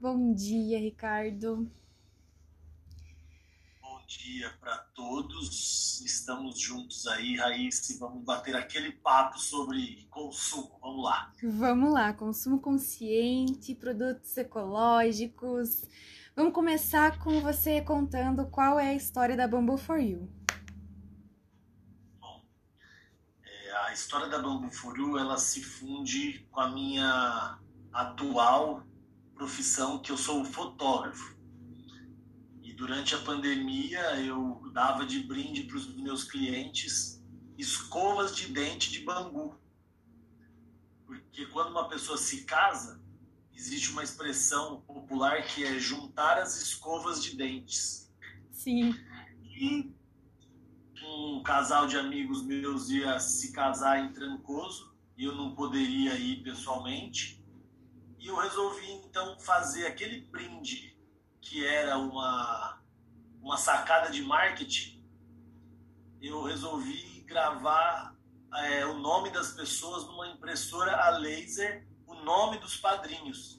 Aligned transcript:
Bom 0.00 0.32
dia, 0.32 0.78
Ricardo. 0.78 1.70
Bom 3.82 4.00
dia 4.06 4.50
para 4.58 4.78
todos. 4.94 6.00
Estamos 6.00 6.58
juntos 6.58 7.06
aí, 7.06 7.36
Raíssa, 7.36 7.98
vamos 7.98 8.24
bater 8.24 8.56
aquele 8.56 8.92
papo 8.92 9.38
sobre 9.38 10.08
consumo. 10.08 10.78
Vamos 10.80 11.04
lá. 11.04 11.30
Vamos 11.42 11.92
lá, 11.92 12.14
consumo 12.14 12.58
consciente, 12.58 13.74
produtos 13.74 14.34
ecológicos. 14.38 15.82
Vamos 16.34 16.54
começar 16.54 17.18
com 17.18 17.38
você 17.42 17.82
contando 17.82 18.46
qual 18.46 18.80
é 18.80 18.88
a 18.88 18.94
história 18.94 19.36
da 19.36 19.46
Bamboo 19.46 19.76
for 19.76 20.00
You. 20.00 20.32
Bom, 22.18 22.42
é, 23.44 23.72
a 23.86 23.92
história 23.92 24.28
da 24.28 24.38
Bamboo 24.38 24.70
for 24.70 24.96
You, 24.96 25.18
ela 25.18 25.36
se 25.36 25.62
funde 25.62 26.48
com 26.50 26.58
a 26.58 26.70
minha 26.70 27.58
atual 27.92 28.86
profissão 29.40 29.98
que 29.98 30.12
eu 30.12 30.18
sou 30.18 30.44
fotógrafo. 30.44 31.34
E 32.62 32.74
durante 32.74 33.14
a 33.14 33.18
pandemia 33.20 34.20
eu 34.20 34.70
dava 34.70 35.06
de 35.06 35.20
brinde 35.20 35.62
para 35.62 35.78
os 35.78 35.96
meus 35.96 36.24
clientes 36.24 37.24
escovas 37.56 38.36
de 38.36 38.52
dente 38.52 38.90
de 38.90 39.00
bambu. 39.00 39.58
Porque 41.06 41.46
quando 41.46 41.70
uma 41.70 41.88
pessoa 41.88 42.18
se 42.18 42.44
casa, 42.44 43.02
existe 43.54 43.90
uma 43.92 44.02
expressão 44.02 44.82
popular 44.82 45.42
que 45.46 45.64
é 45.64 45.78
juntar 45.78 46.36
as 46.36 46.60
escovas 46.60 47.22
de 47.22 47.34
dentes. 47.34 48.12
Sim. 48.50 48.94
E 49.42 49.90
um 51.02 51.42
casal 51.42 51.86
de 51.86 51.96
amigos 51.96 52.42
meus 52.42 52.90
ia 52.90 53.18
se 53.18 53.52
casar 53.52 54.04
em 54.04 54.12
Trancoso 54.12 54.94
e 55.16 55.24
eu 55.24 55.34
não 55.34 55.54
poderia 55.54 56.14
ir 56.18 56.42
pessoalmente. 56.42 57.39
E 58.20 58.26
eu 58.26 58.36
resolvi 58.36 58.92
então 58.92 59.40
fazer 59.40 59.86
aquele 59.86 60.20
brinde 60.20 60.94
que 61.40 61.64
era 61.64 61.96
uma, 61.96 62.78
uma 63.40 63.56
sacada 63.56 64.10
de 64.10 64.22
marketing. 64.22 65.02
Eu 66.20 66.42
resolvi 66.42 67.22
gravar 67.26 68.14
é, 68.54 68.84
o 68.84 68.98
nome 68.98 69.30
das 69.30 69.52
pessoas 69.52 70.04
numa 70.04 70.28
impressora 70.28 70.94
a 71.02 71.08
laser, 71.16 71.88
o 72.06 72.14
nome 72.16 72.58
dos 72.58 72.76
padrinhos. 72.76 73.58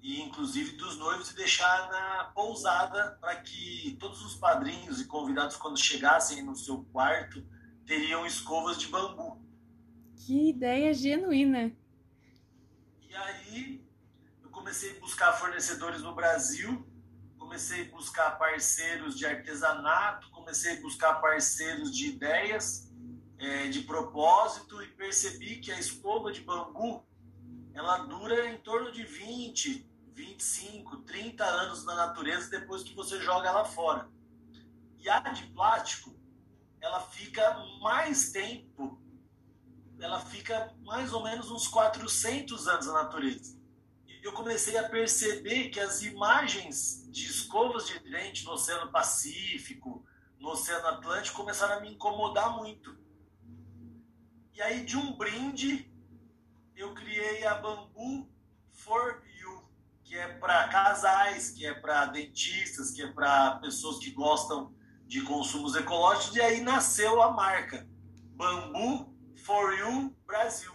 E 0.00 0.20
inclusive 0.20 0.76
dos 0.76 0.98
noivos 0.98 1.30
e 1.30 1.36
deixar 1.36 1.88
na 1.92 2.24
pousada 2.34 3.18
para 3.20 3.36
que 3.36 3.96
todos 4.00 4.20
os 4.24 4.34
padrinhos 4.34 5.00
e 5.00 5.06
convidados 5.06 5.56
quando 5.56 5.78
chegassem 5.78 6.42
no 6.42 6.56
seu 6.56 6.82
quarto 6.86 7.46
teriam 7.86 8.26
escovas 8.26 8.78
de 8.78 8.88
bambu. 8.88 9.40
Que 10.16 10.48
ideia 10.50 10.92
genuína! 10.92 11.80
E 13.12 13.14
aí 13.14 13.86
eu 14.42 14.48
comecei 14.48 14.96
a 14.96 15.00
buscar 15.00 15.34
fornecedores 15.34 16.00
no 16.00 16.14
Brasil, 16.14 16.82
comecei 17.38 17.86
a 17.86 17.90
buscar 17.90 18.38
parceiros 18.38 19.18
de 19.18 19.26
artesanato, 19.26 20.30
comecei 20.30 20.78
a 20.78 20.80
buscar 20.80 21.20
parceiros 21.20 21.94
de 21.94 22.06
ideias, 22.06 22.90
é, 23.36 23.68
de 23.68 23.82
propósito 23.82 24.82
e 24.82 24.86
percebi 24.92 25.56
que 25.60 25.70
a 25.70 25.78
escova 25.78 26.32
de 26.32 26.40
bambu 26.40 27.06
ela 27.74 27.98
dura 27.98 28.48
em 28.48 28.56
torno 28.62 28.90
de 28.90 29.04
20, 29.04 29.86
25, 30.14 31.02
30 31.02 31.44
anos 31.44 31.84
na 31.84 31.94
natureza 31.94 32.48
depois 32.48 32.82
que 32.82 32.94
você 32.94 33.20
joga 33.20 33.50
ela 33.50 33.66
fora. 33.66 34.08
E 34.98 35.10
a 35.10 35.20
de 35.20 35.48
plástico, 35.48 36.18
ela 36.80 37.02
fica 37.02 37.58
mais 37.82 38.32
tempo 38.32 39.01
ela 40.02 40.20
fica 40.20 40.74
mais 40.82 41.12
ou 41.12 41.22
menos 41.22 41.50
uns 41.50 41.68
400 41.68 42.66
anos 42.66 42.86
na 42.86 43.04
natureza. 43.04 43.56
E 44.06 44.24
eu 44.24 44.32
comecei 44.32 44.76
a 44.76 44.88
perceber 44.88 45.68
que 45.68 45.78
as 45.78 46.02
imagens 46.02 47.08
de 47.08 47.26
escovas 47.26 47.86
de 47.86 47.98
dente 48.00 48.44
no 48.44 48.52
Oceano 48.52 48.90
Pacífico, 48.90 50.04
no 50.40 50.50
Oceano 50.50 50.88
Atlântico, 50.88 51.36
começaram 51.36 51.76
a 51.76 51.80
me 51.80 51.92
incomodar 51.92 52.56
muito. 52.56 52.98
E 54.52 54.60
aí, 54.60 54.84
de 54.84 54.96
um 54.96 55.16
brinde, 55.16 55.90
eu 56.74 56.92
criei 56.94 57.46
a 57.46 57.54
Bambu 57.54 58.28
for 58.70 59.22
You, 59.38 59.70
que 60.02 60.16
é 60.16 60.28
para 60.38 60.68
casais, 60.68 61.50
que 61.50 61.64
é 61.64 61.72
para 61.72 62.06
dentistas, 62.06 62.90
que 62.90 63.02
é 63.02 63.12
para 63.12 63.56
pessoas 63.56 63.98
que 63.98 64.10
gostam 64.10 64.74
de 65.06 65.22
consumos 65.22 65.76
ecológicos. 65.76 66.36
E 66.36 66.40
aí 66.40 66.60
nasceu 66.60 67.22
a 67.22 67.30
marca 67.30 67.88
Bambu 68.34 69.11
For 69.42 69.76
You 69.76 70.14
Brasil. 70.24 70.72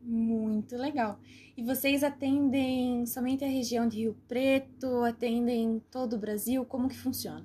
Muito 0.00 0.76
legal. 0.76 1.20
E 1.56 1.62
vocês 1.62 2.02
atendem 2.02 3.04
somente 3.06 3.44
a 3.44 3.48
região 3.48 3.86
de 3.88 3.98
Rio 3.98 4.14
Preto? 4.26 5.02
Atendem 5.04 5.80
todo 5.90 6.16
o 6.16 6.18
Brasil? 6.18 6.64
Como 6.64 6.88
que 6.88 6.96
funciona? 6.96 7.44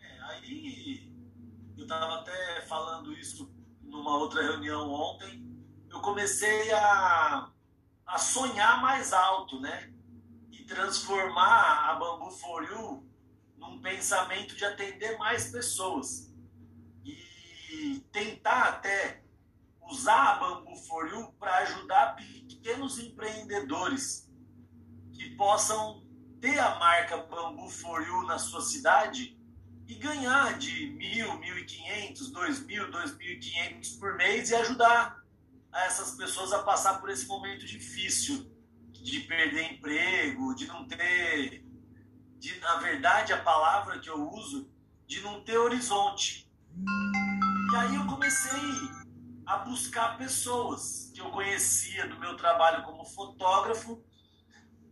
É, 0.00 0.20
aí 0.22 1.12
eu 1.76 1.82
estava 1.82 2.20
até 2.20 2.62
falando 2.62 3.12
isso 3.12 3.52
numa 3.82 4.16
outra 4.16 4.42
reunião 4.42 4.90
ontem. 4.90 5.46
Eu 5.88 6.00
comecei 6.00 6.72
a, 6.72 7.52
a 8.06 8.18
sonhar 8.18 8.80
mais 8.80 9.12
alto, 9.12 9.60
né? 9.60 9.92
E 10.50 10.64
transformar 10.64 11.90
a 11.90 11.94
Bambu 11.94 12.30
For 12.30 12.64
You 12.64 13.04
num 13.58 13.80
pensamento 13.80 14.56
de 14.56 14.64
atender 14.64 15.18
mais 15.18 15.50
pessoas 15.50 16.29
tentar 18.12 18.68
até 18.68 19.22
usar 19.90 20.32
a 20.32 20.34
Bambu 20.36 20.72
You 21.10 21.32
para 21.38 21.58
ajudar 21.58 22.16
pequenos 22.48 22.98
empreendedores 22.98 24.30
que 25.12 25.30
possam 25.36 26.02
ter 26.40 26.58
a 26.58 26.78
marca 26.78 27.16
Bambu 27.16 27.68
You 28.06 28.22
na 28.26 28.38
sua 28.38 28.60
cidade 28.60 29.38
e 29.86 29.94
ganhar 29.96 30.56
de 30.58 30.90
mil, 30.92 31.38
mil 31.38 31.58
e 31.58 31.64
quinhentos, 31.64 32.30
dois 32.30 32.64
mil, 32.64 32.90
dois 32.90 33.16
mil 33.16 33.32
e 33.32 33.38
quinhentos 33.38 33.90
por 33.96 34.16
mês 34.16 34.50
e 34.50 34.54
ajudar 34.54 35.20
essas 35.72 36.12
pessoas 36.16 36.52
a 36.52 36.62
passar 36.62 37.00
por 37.00 37.10
esse 37.10 37.26
momento 37.26 37.66
difícil 37.66 38.50
de 38.92 39.20
perder 39.20 39.72
emprego, 39.72 40.54
de 40.54 40.66
não 40.66 40.86
ter, 40.86 41.64
de 42.38 42.60
na 42.60 42.76
verdade 42.76 43.32
a 43.32 43.42
palavra 43.42 43.98
que 43.98 44.08
eu 44.08 44.30
uso, 44.30 44.70
de 45.06 45.20
não 45.22 45.42
ter 45.42 45.58
horizonte. 45.58 46.48
E 47.70 47.76
aí 47.76 47.94
eu 47.94 48.06
comecei 48.06 48.60
a 49.46 49.58
buscar 49.58 50.18
pessoas 50.18 51.12
que 51.14 51.20
eu 51.20 51.30
conhecia 51.30 52.08
do 52.08 52.18
meu 52.18 52.36
trabalho 52.36 52.82
como 52.82 53.04
fotógrafo. 53.04 54.02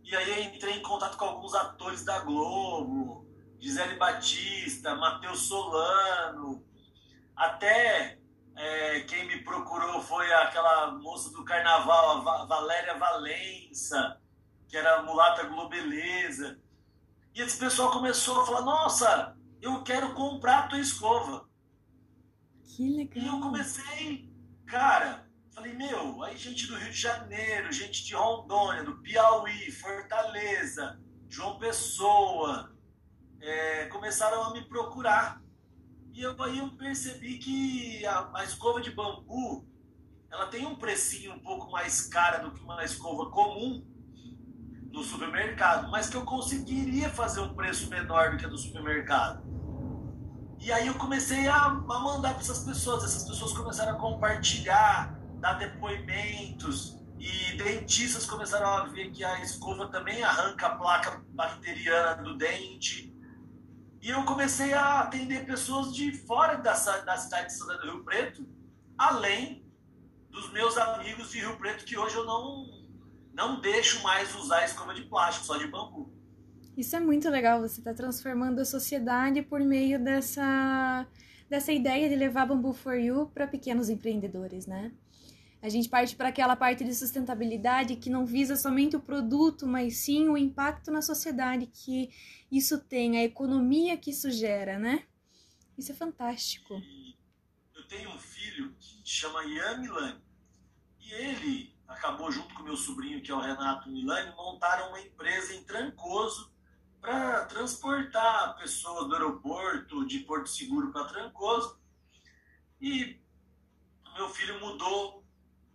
E 0.03 0.15
aí 0.15 0.45
entrei 0.45 0.77
em 0.77 0.81
contato 0.81 1.17
com 1.17 1.25
alguns 1.25 1.53
atores 1.53 2.05
da 2.05 2.19
Globo, 2.19 3.27
Gisele 3.59 3.97
Batista, 3.97 4.95
Matheus 4.95 5.41
Solano, 5.41 6.63
até 7.35 8.17
é, 8.55 9.01
quem 9.01 9.27
me 9.27 9.43
procurou 9.43 10.01
foi 10.01 10.31
aquela 10.33 10.91
moça 10.91 11.31
do 11.31 11.43
carnaval, 11.43 12.27
a 12.27 12.45
Valéria 12.45 12.97
Valença, 12.97 14.21
que 14.69 14.77
era 14.77 15.01
mulata 15.03 15.43
globeleza. 15.43 16.57
E 17.35 17.41
esse 17.41 17.57
pessoal 17.57 17.91
começou 17.91 18.41
a 18.41 18.45
falar: 18.45 18.61
Nossa, 18.61 19.37
eu 19.61 19.83
quero 19.83 20.13
comprar 20.13 20.59
a 20.59 20.67
tua 20.67 20.79
escova. 20.79 21.48
Que 22.79 22.87
legal. 22.87 23.21
E 23.21 23.27
eu 23.27 23.41
comecei, 23.41 24.33
cara, 24.65 25.27
falei, 25.53 25.73
meu, 25.73 26.23
aí 26.23 26.37
gente 26.37 26.65
do 26.65 26.77
Rio 26.77 26.91
de 26.91 26.97
Janeiro, 26.97 27.69
gente 27.73 28.05
de 28.05 28.15
Rondônia, 28.15 28.85
do 28.85 29.01
Piauí, 29.01 29.69
Fortaleza, 29.69 30.97
João 31.27 31.59
Pessoa, 31.59 32.73
é, 33.41 33.87
começaram 33.87 34.43
a 34.43 34.53
me 34.53 34.63
procurar. 34.63 35.43
E 36.13 36.21
eu, 36.21 36.41
aí 36.41 36.59
eu 36.59 36.69
percebi 36.77 37.37
que 37.37 38.05
a, 38.05 38.31
a 38.33 38.45
escova 38.45 38.79
de 38.79 38.91
bambu, 38.91 39.67
ela 40.31 40.47
tem 40.47 40.65
um 40.65 40.77
precinho 40.77 41.33
um 41.33 41.39
pouco 41.39 41.69
mais 41.69 42.07
cara 42.07 42.37
do 42.37 42.51
que 42.51 42.63
uma 42.63 42.81
escova 42.85 43.29
comum 43.29 43.85
no 44.89 45.03
supermercado, 45.03 45.91
mas 45.91 46.09
que 46.09 46.15
eu 46.15 46.23
conseguiria 46.23 47.09
fazer 47.09 47.41
um 47.41 47.53
preço 47.53 47.89
menor 47.89 48.31
do 48.31 48.37
que 48.37 48.45
a 48.45 48.49
do 48.49 48.57
supermercado. 48.57 49.48
E 50.59 50.71
aí 50.71 50.87
eu 50.87 50.95
comecei 50.95 51.47
a, 51.47 51.65
a 51.65 51.77
mandar 51.77 52.33
para 52.33 52.41
essas 52.41 52.63
pessoas, 52.63 53.03
essas 53.03 53.23
pessoas 53.23 53.53
começaram 53.53 53.93
a 53.93 53.99
compartilhar, 53.99 55.17
dar 55.39 55.53
depoimentos, 55.53 56.99
e 57.19 57.57
dentistas 57.57 58.25
começaram 58.25 58.67
a 58.67 58.85
ver 58.85 59.11
que 59.11 59.23
a 59.23 59.41
escova 59.41 59.87
também 59.87 60.23
arranca 60.23 60.67
a 60.67 60.75
placa 60.75 61.21
bacteriana 61.29 62.23
do 62.23 62.37
dente. 62.37 63.13
E 64.01 64.09
eu 64.09 64.23
comecei 64.23 64.73
a 64.73 65.01
atender 65.01 65.45
pessoas 65.45 65.93
de 65.93 66.13
fora 66.13 66.55
da, 66.55 66.71
da 66.71 67.17
cidade 67.17 67.47
de 67.47 67.53
Santa 67.57 67.77
do 67.77 67.91
Rio 67.91 68.03
Preto, 68.05 68.47
além 68.97 69.69
dos 70.29 70.49
meus 70.53 70.77
amigos 70.77 71.31
de 71.31 71.39
Rio 71.39 71.57
Preto, 71.57 71.83
que 71.83 71.97
hoje 71.97 72.15
eu 72.15 72.25
não, 72.25 72.65
não 73.33 73.59
deixo 73.59 74.01
mais 74.01 74.33
usar 74.35 74.63
escova 74.63 74.93
de 74.93 75.01
plástico, 75.03 75.45
só 75.45 75.57
de 75.57 75.67
bambu. 75.67 76.13
Isso 76.79 76.95
é 76.95 76.99
muito 77.01 77.29
legal, 77.29 77.59
você 77.59 77.81
está 77.81 77.93
transformando 77.93 78.59
a 78.59 78.63
sociedade 78.63 79.41
por 79.41 79.59
meio 79.59 80.01
dessa, 80.01 81.05
dessa 81.49 81.73
ideia 81.73 82.07
de 82.07 82.15
levar 82.15 82.45
Bambu 82.45 82.71
for 82.71 82.95
You 82.95 83.29
para 83.33 83.45
pequenos 83.45 83.89
empreendedores, 83.89 84.65
né? 84.65 84.93
A 85.61 85.67
gente 85.67 85.89
parte 85.89 86.15
para 86.15 86.29
aquela 86.29 86.55
parte 86.55 86.85
de 86.85 86.95
sustentabilidade 86.95 87.97
que 87.97 88.09
não 88.09 88.25
visa 88.25 88.55
somente 88.55 88.95
o 88.95 89.01
produto, 89.01 89.67
mas 89.67 89.97
sim 89.97 90.29
o 90.29 90.37
impacto 90.37 90.89
na 90.89 91.01
sociedade 91.01 91.65
que 91.65 92.11
isso 92.49 92.79
tem, 92.79 93.17
a 93.17 93.25
economia 93.25 93.97
que 93.97 94.11
isso 94.11 94.31
gera, 94.31 94.79
né? 94.79 95.03
Isso 95.77 95.91
é 95.91 95.95
fantástico. 95.95 96.81
Eu 97.75 97.85
tenho 97.89 98.09
um 98.09 98.17
filho 98.17 98.73
que 98.79 99.01
chama 99.03 99.43
Ian 99.43 99.79
Milani. 99.79 100.21
E 101.01 101.11
ele 101.11 101.75
acabou, 101.85 102.31
junto 102.31 102.55
com 102.55 102.63
meu 102.63 102.77
sobrinho, 102.77 103.21
que 103.21 103.31
é 103.31 103.35
o 103.35 103.41
Renato 103.41 103.89
Milani, 103.89 104.33
montaram 104.37 104.87
uma 104.87 105.01
empresa 105.01 105.53
em 105.53 105.61
Trancoso 105.65 106.57
para 107.01 107.45
transportar 107.45 108.57
pessoas 108.57 109.07
do 109.07 109.13
aeroporto 109.13 110.05
de 110.05 110.19
Porto 110.19 110.49
Seguro 110.49 110.91
para 110.91 111.05
Trancoso. 111.05 111.79
E 112.79 113.21
meu 114.15 114.29
filho 114.29 114.59
mudou 114.59 115.25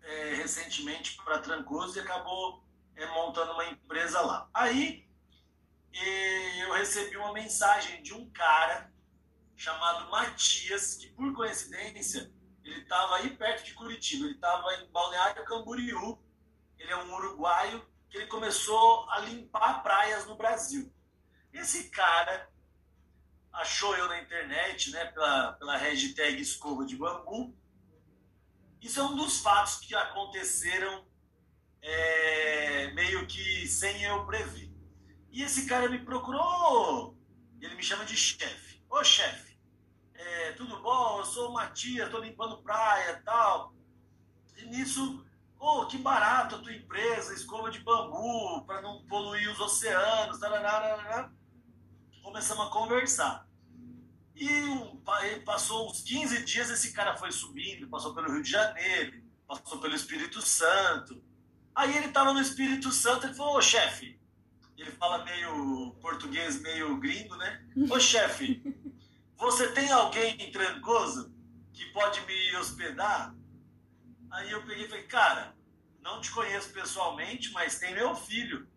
é, 0.02 0.34
recentemente 0.34 1.16
para 1.16 1.38
Trancoso 1.38 1.96
e 1.98 2.00
acabou 2.00 2.64
é, 2.94 3.06
montando 3.14 3.52
uma 3.52 3.66
empresa 3.66 4.20
lá. 4.20 4.48
Aí 4.52 5.04
eu 6.60 6.72
recebi 6.74 7.16
uma 7.16 7.32
mensagem 7.32 8.02
de 8.02 8.12
um 8.12 8.28
cara 8.30 8.92
chamado 9.56 10.10
Matias, 10.10 10.96
que 10.96 11.08
por 11.08 11.32
coincidência 11.32 12.32
ele 12.64 12.80
estava 12.80 13.16
aí 13.16 13.36
perto 13.36 13.64
de 13.64 13.74
Curitiba, 13.74 14.24
ele 14.24 14.34
estava 14.34 14.74
em 14.74 14.90
Balneário 14.90 15.44
Camboriú, 15.44 16.18
ele 16.78 16.90
é 16.90 16.96
um 16.96 17.14
uruguaio 17.14 17.86
que 18.10 18.16
ele 18.16 18.26
começou 18.26 19.08
a 19.10 19.20
limpar 19.20 19.82
praias 19.82 20.26
no 20.26 20.36
Brasil. 20.36 20.92
Esse 21.54 21.88
cara 21.88 22.50
achou 23.52 23.96
eu 23.96 24.08
na 24.08 24.20
internet, 24.20 24.90
né, 24.90 25.04
pela, 25.06 25.52
pela 25.52 25.76
hashtag 25.76 26.42
escova 26.42 26.84
de 26.84 26.96
bambu, 26.96 27.56
isso 28.82 29.00
é 29.00 29.02
um 29.02 29.16
dos 29.16 29.40
fatos 29.40 29.76
que 29.76 29.94
aconteceram 29.94 31.06
é, 31.80 32.90
meio 32.92 33.26
que 33.26 33.66
sem 33.66 34.02
eu 34.02 34.26
prever. 34.26 34.70
E 35.30 35.42
esse 35.42 35.64
cara 35.66 35.88
me 35.88 36.00
procurou, 36.00 37.16
ele 37.60 37.76
me 37.76 37.82
chama 37.82 38.04
de 38.04 38.16
chefe. 38.16 38.84
Ô 38.90 39.02
chefe, 39.02 39.58
é, 40.12 40.52
tudo 40.52 40.82
bom? 40.82 41.18
Eu 41.18 41.24
sou 41.24 41.48
o 41.48 41.54
Matias, 41.54 42.10
tô 42.10 42.18
limpando 42.18 42.62
praia 42.62 43.22
tal. 43.24 43.72
E 44.56 44.66
nisso, 44.66 45.24
oh, 45.58 45.86
que 45.86 45.96
barato 45.96 46.56
a 46.56 46.58
tua 46.58 46.74
empresa, 46.74 47.32
escova 47.32 47.70
de 47.70 47.78
bambu, 47.80 48.66
para 48.66 48.82
não 48.82 49.06
poluir 49.06 49.50
os 49.50 49.60
oceanos, 49.60 50.38
tarará, 50.38 51.32
começamos 52.24 52.66
a 52.66 52.70
conversar. 52.70 53.46
E 54.34 54.48
passou 55.44 55.90
uns 55.90 56.02
15 56.02 56.42
dias, 56.44 56.70
esse 56.70 56.92
cara 56.92 57.16
foi 57.16 57.30
subindo, 57.30 57.86
passou 57.88 58.14
pelo 58.14 58.32
Rio 58.32 58.42
de 58.42 58.50
Janeiro, 58.50 59.22
passou 59.46 59.78
pelo 59.78 59.94
Espírito 59.94 60.40
Santo. 60.40 61.22
Aí 61.74 61.96
ele 61.96 62.06
estava 62.06 62.32
no 62.32 62.40
Espírito 62.40 62.90
Santo, 62.90 63.26
ele 63.26 63.34
falou, 63.34 63.58
ô 63.58 63.62
chefe, 63.62 64.18
ele 64.76 64.90
fala 64.92 65.24
meio 65.24 65.94
português, 66.00 66.60
meio 66.60 66.96
gringo, 66.98 67.36
né? 67.36 67.64
Ô 67.90 68.00
chefe, 68.00 68.60
você 69.36 69.68
tem 69.68 69.90
alguém 69.92 70.34
em 70.42 70.50
Trancoso 70.50 71.32
que 71.72 71.84
pode 71.92 72.20
me 72.22 72.56
hospedar? 72.56 73.34
Aí 74.30 74.50
eu 74.50 74.66
peguei 74.66 74.86
e 74.86 74.88
falei, 74.88 75.04
cara, 75.04 75.54
não 76.00 76.20
te 76.20 76.30
conheço 76.32 76.70
pessoalmente, 76.70 77.52
mas 77.52 77.78
tem 77.78 77.94
meu 77.94 78.16
filho. 78.16 78.68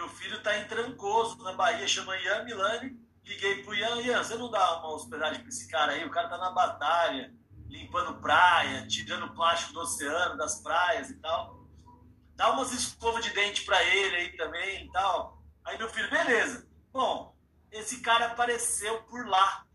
Meu 0.00 0.08
filho 0.08 0.38
está 0.38 0.56
em 0.56 0.66
Trancoso, 0.66 1.42
na 1.42 1.52
Bahia, 1.52 1.86
chama 1.86 2.16
Ian 2.16 2.44
Milani 2.44 2.98
liguei 3.30 3.62
pro 3.62 3.74
Ian, 3.74 4.00
Ian, 4.00 4.24
você 4.24 4.34
não 4.34 4.50
dá 4.50 4.78
uma 4.78 4.94
hospedagem 4.94 5.40
para 5.40 5.48
esse 5.50 5.68
cara 5.68 5.92
aí? 5.92 6.06
O 6.06 6.10
cara 6.10 6.30
tá 6.30 6.38
na 6.38 6.50
batalha, 6.50 7.34
limpando 7.68 8.18
praia, 8.18 8.86
tirando 8.88 9.34
plástico 9.34 9.74
do 9.74 9.80
oceano, 9.80 10.38
das 10.38 10.60
praias 10.62 11.10
e 11.10 11.18
tal. 11.20 11.68
Dá 12.34 12.50
umas 12.50 12.72
escovas 12.72 13.22
de 13.22 13.30
dente 13.34 13.62
para 13.66 13.82
ele 13.84 14.16
aí 14.16 14.36
também 14.38 14.86
e 14.86 14.90
tal. 14.90 15.44
Aí 15.64 15.76
meu 15.76 15.90
filho, 15.90 16.08
beleza. 16.08 16.66
Bom, 16.90 17.36
esse 17.70 18.00
cara 18.00 18.28
apareceu 18.28 19.02
por 19.02 19.28
lá. 19.28 19.66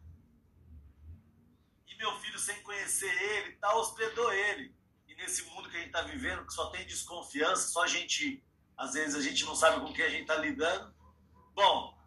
E 1.88 1.96
meu 1.98 2.12
filho, 2.20 2.40
sem 2.40 2.62
conhecer 2.64 3.14
ele, 3.22 3.58
tal, 3.58 3.80
hospedou 3.80 4.34
ele. 4.34 4.76
E 5.08 5.14
nesse 5.16 5.44
mundo 5.44 5.70
que 5.70 5.78
a 5.78 5.80
gente 5.82 5.92
tá 5.92 6.02
vivendo, 6.02 6.48
que 6.48 6.54
só 6.54 6.72
tem 6.72 6.84
desconfiança, 6.88 7.70
só 7.70 7.86
gente, 7.86 8.44
às 8.78 8.94
vezes 8.94 9.16
a 9.16 9.22
gente 9.22 9.46
não 9.46 9.56
sabe 9.56 9.80
com 9.82 9.94
quem 9.94 10.06
a 10.06 10.10
gente 10.10 10.26
tá 10.26 10.36
lidando. 10.36 10.94
Bom, 11.54 11.98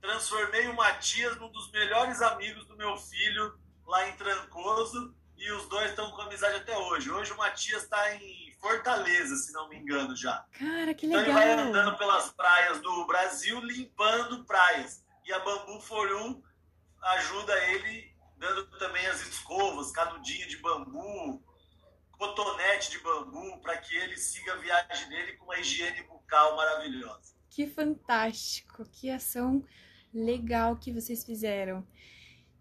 transformei 0.00 0.66
o 0.68 0.76
Matias 0.76 1.36
num 1.38 1.50
dos 1.50 1.70
melhores 1.70 2.20
amigos 2.20 2.66
do 2.66 2.76
meu 2.76 2.96
filho 2.96 3.58
lá 3.86 4.08
em 4.08 4.16
Trancoso 4.16 5.14
e 5.36 5.50
os 5.52 5.68
dois 5.68 5.90
estão 5.90 6.10
com 6.10 6.22
amizade 6.22 6.56
até 6.56 6.76
hoje. 6.76 7.10
Hoje 7.10 7.32
o 7.32 7.36
Matias 7.36 7.82
está 7.82 8.14
em 8.14 8.54
Fortaleza, 8.60 9.36
se 9.36 9.52
não 9.52 9.68
me 9.68 9.76
engano 9.76 10.14
já. 10.16 10.44
Cara, 10.52 10.94
que 10.94 11.06
legal. 11.06 11.22
Então 11.22 11.38
ele 11.38 11.54
vai 11.54 11.66
andando 11.66 11.96
pelas 11.98 12.30
praias 12.30 12.80
do 12.80 13.06
Brasil, 13.06 13.60
limpando 13.60 14.44
praias. 14.44 15.04
E 15.26 15.32
a 15.32 15.38
Bambu 15.40 15.80
Forum 15.80 16.42
ajuda 17.02 17.52
ele 17.70 18.14
dando 18.36 18.66
também 18.78 19.06
as 19.06 19.20
escovas, 19.26 19.90
canudinho 19.90 20.48
de 20.48 20.58
bambu, 20.58 21.42
cotonete 22.16 22.90
de 22.90 22.98
bambu, 23.00 23.58
para 23.60 23.76
que 23.78 23.94
ele 23.94 24.16
siga 24.16 24.54
a 24.54 24.56
viagem 24.56 25.08
dele 25.08 25.36
com 25.36 25.44
uma 25.44 25.58
higiene 25.58 26.02
bucal 26.02 26.56
maravilhosa. 26.56 27.34
Que 27.50 27.66
fantástico, 27.66 28.84
que 28.84 29.10
ação 29.10 29.64
legal 30.12 30.76
que 30.76 30.92
vocês 30.92 31.24
fizeram. 31.24 31.86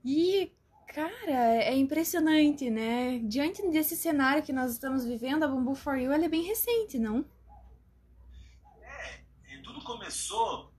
E, 0.04 0.52
cara, 0.88 1.64
é 1.64 1.76
impressionante, 1.76 2.70
né? 2.70 3.20
Diante 3.20 3.68
desse 3.70 3.96
cenário 3.96 4.44
que 4.44 4.54
nós 4.54 4.72
estamos 4.72 5.06
vivendo, 5.06 5.44
a 5.44 5.48
Bamboo 5.48 5.76
For 5.76 5.98
You 5.98 6.12
ela 6.12 6.26
é 6.26 6.30
bem 6.30 6.44
recente, 6.44 7.00
não? 7.00 7.26
É, 8.82 9.58
tudo 9.64 9.84
começou, 9.84 10.72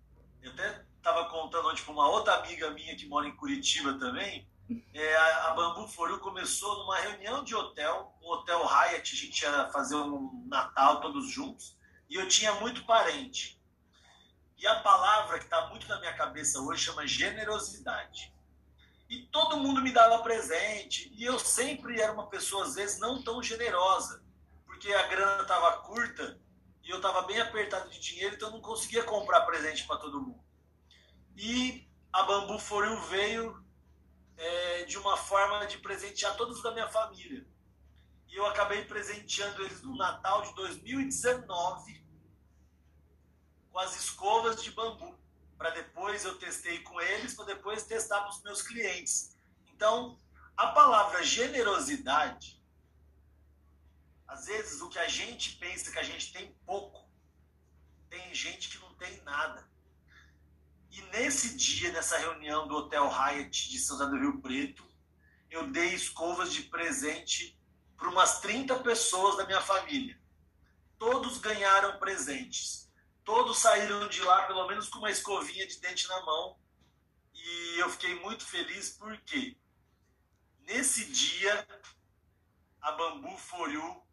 eu 0.42 0.50
até 0.52 0.84
estava 0.96 1.28
contando 1.28 1.68
ontem 1.68 1.82
para 1.82 1.92
uma 1.92 2.08
outra 2.08 2.34
amiga 2.34 2.70
minha 2.70 2.96
que 2.96 3.06
mora 3.06 3.26
em 3.26 3.36
Curitiba 3.36 3.98
também, 3.98 4.46
é, 4.92 5.16
a, 5.16 5.48
a 5.48 5.54
Bambu 5.54 5.88
For 5.88 6.10
You 6.10 6.20
começou 6.20 6.78
numa 6.78 6.98
reunião 6.98 7.44
de 7.44 7.54
hotel, 7.54 8.16
um 8.22 8.30
hotel 8.30 8.64
Hyatt, 8.64 9.14
a 9.14 9.18
gente 9.18 9.42
ia 9.42 9.70
fazer 9.70 9.96
um 9.96 10.44
Natal 10.46 11.00
todos 11.00 11.30
juntos, 11.30 11.76
e 12.08 12.14
eu 12.14 12.28
tinha 12.28 12.52
muito 12.54 12.84
parente. 12.84 13.60
E 14.56 14.66
a 14.66 14.80
palavra 14.80 15.38
que 15.38 15.44
está 15.44 15.68
muito 15.68 15.86
na 15.88 15.98
minha 15.98 16.14
cabeça 16.14 16.60
hoje 16.60 16.84
chama 16.84 17.06
generosidade. 17.06 18.32
E 19.10 19.26
todo 19.26 19.58
mundo 19.58 19.82
me 19.82 19.92
dava 19.92 20.22
presente. 20.22 21.12
E 21.14 21.24
eu 21.24 21.38
sempre 21.38 22.00
era 22.00 22.12
uma 22.12 22.28
pessoa, 22.28 22.64
às 22.64 22.74
vezes, 22.74 22.98
não 22.98 23.22
tão 23.22 23.42
generosa. 23.42 24.24
Porque 24.64 24.92
a 24.92 25.06
grana 25.08 25.42
estava 25.42 25.82
curta 25.82 26.40
e 26.82 26.90
eu 26.90 26.96
estava 26.96 27.22
bem 27.22 27.40
apertado 27.40 27.90
de 27.90 27.98
dinheiro, 27.98 28.34
então 28.34 28.48
eu 28.48 28.54
não 28.54 28.60
conseguia 28.60 29.02
comprar 29.02 29.42
presente 29.42 29.86
para 29.86 29.98
todo 29.98 30.20
mundo. 30.20 30.42
E 31.36 31.88
a 32.12 32.22
Bambu 32.22 32.58
Foril 32.58 33.00
veio 33.02 33.63
é, 34.36 34.84
de 34.84 34.98
uma 34.98 35.16
forma 35.16 35.66
de 35.66 35.78
presentear 35.78 36.36
todos 36.36 36.62
da 36.62 36.72
minha 36.72 36.88
família. 36.88 37.46
E 38.28 38.36
eu 38.36 38.46
acabei 38.46 38.84
presenteando 38.84 39.62
eles 39.64 39.82
no 39.82 39.96
Natal 39.96 40.42
de 40.42 40.54
2019 40.54 42.04
com 43.70 43.78
as 43.78 43.96
escovas 43.96 44.62
de 44.62 44.70
bambu. 44.70 45.18
Para 45.56 45.70
depois 45.70 46.24
eu 46.24 46.36
testei 46.38 46.80
com 46.80 47.00
eles, 47.00 47.34
para 47.34 47.46
depois 47.46 47.84
testar 47.84 48.20
para 48.20 48.30
os 48.30 48.42
meus 48.42 48.62
clientes. 48.62 49.36
Então, 49.72 50.20
a 50.56 50.68
palavra 50.68 51.22
generosidade, 51.22 52.62
às 54.26 54.46
vezes 54.46 54.80
o 54.80 54.88
que 54.88 54.98
a 54.98 55.08
gente 55.08 55.56
pensa 55.56 55.90
que 55.90 55.98
a 55.98 56.02
gente 56.02 56.32
tem 56.32 56.52
pouco, 56.66 57.08
tem 58.08 58.34
gente 58.34 58.68
que 58.68 58.78
não 58.78 58.94
tem 58.94 59.20
nada. 59.22 59.68
E 60.94 61.02
nesse 61.12 61.56
dia, 61.56 61.92
nessa 61.92 62.16
reunião 62.16 62.68
do 62.68 62.76
Hotel 62.76 63.06
Hyatt 63.08 63.68
de 63.68 63.78
São 63.78 63.98
José 63.98 64.10
do 64.10 64.18
Rio 64.18 64.40
Preto, 64.40 64.84
eu 65.50 65.66
dei 65.70 65.92
escovas 65.94 66.52
de 66.52 66.62
presente 66.62 67.58
para 67.96 68.08
umas 68.08 68.40
30 68.40 68.78
pessoas 68.80 69.36
da 69.36 69.46
minha 69.46 69.60
família. 69.60 70.18
Todos 70.98 71.38
ganharam 71.38 71.98
presentes 71.98 72.84
todos 73.24 73.58
saíram 73.58 74.06
de 74.08 74.20
lá 74.22 74.42
pelo 74.46 74.66
menos 74.68 74.88
com 74.88 74.98
uma 74.98 75.10
escovinha 75.10 75.66
de 75.66 75.80
dente 75.80 76.06
na 76.08 76.20
mão. 76.22 76.58
E 77.32 77.78
eu 77.78 77.88
fiquei 77.90 78.14
muito 78.20 78.44
feliz 78.44 78.90
porque 78.90 79.56
nesse 80.60 81.06
dia 81.06 81.66
a 82.80 82.92
Bambu 82.92 83.36
Foriu 83.38 84.06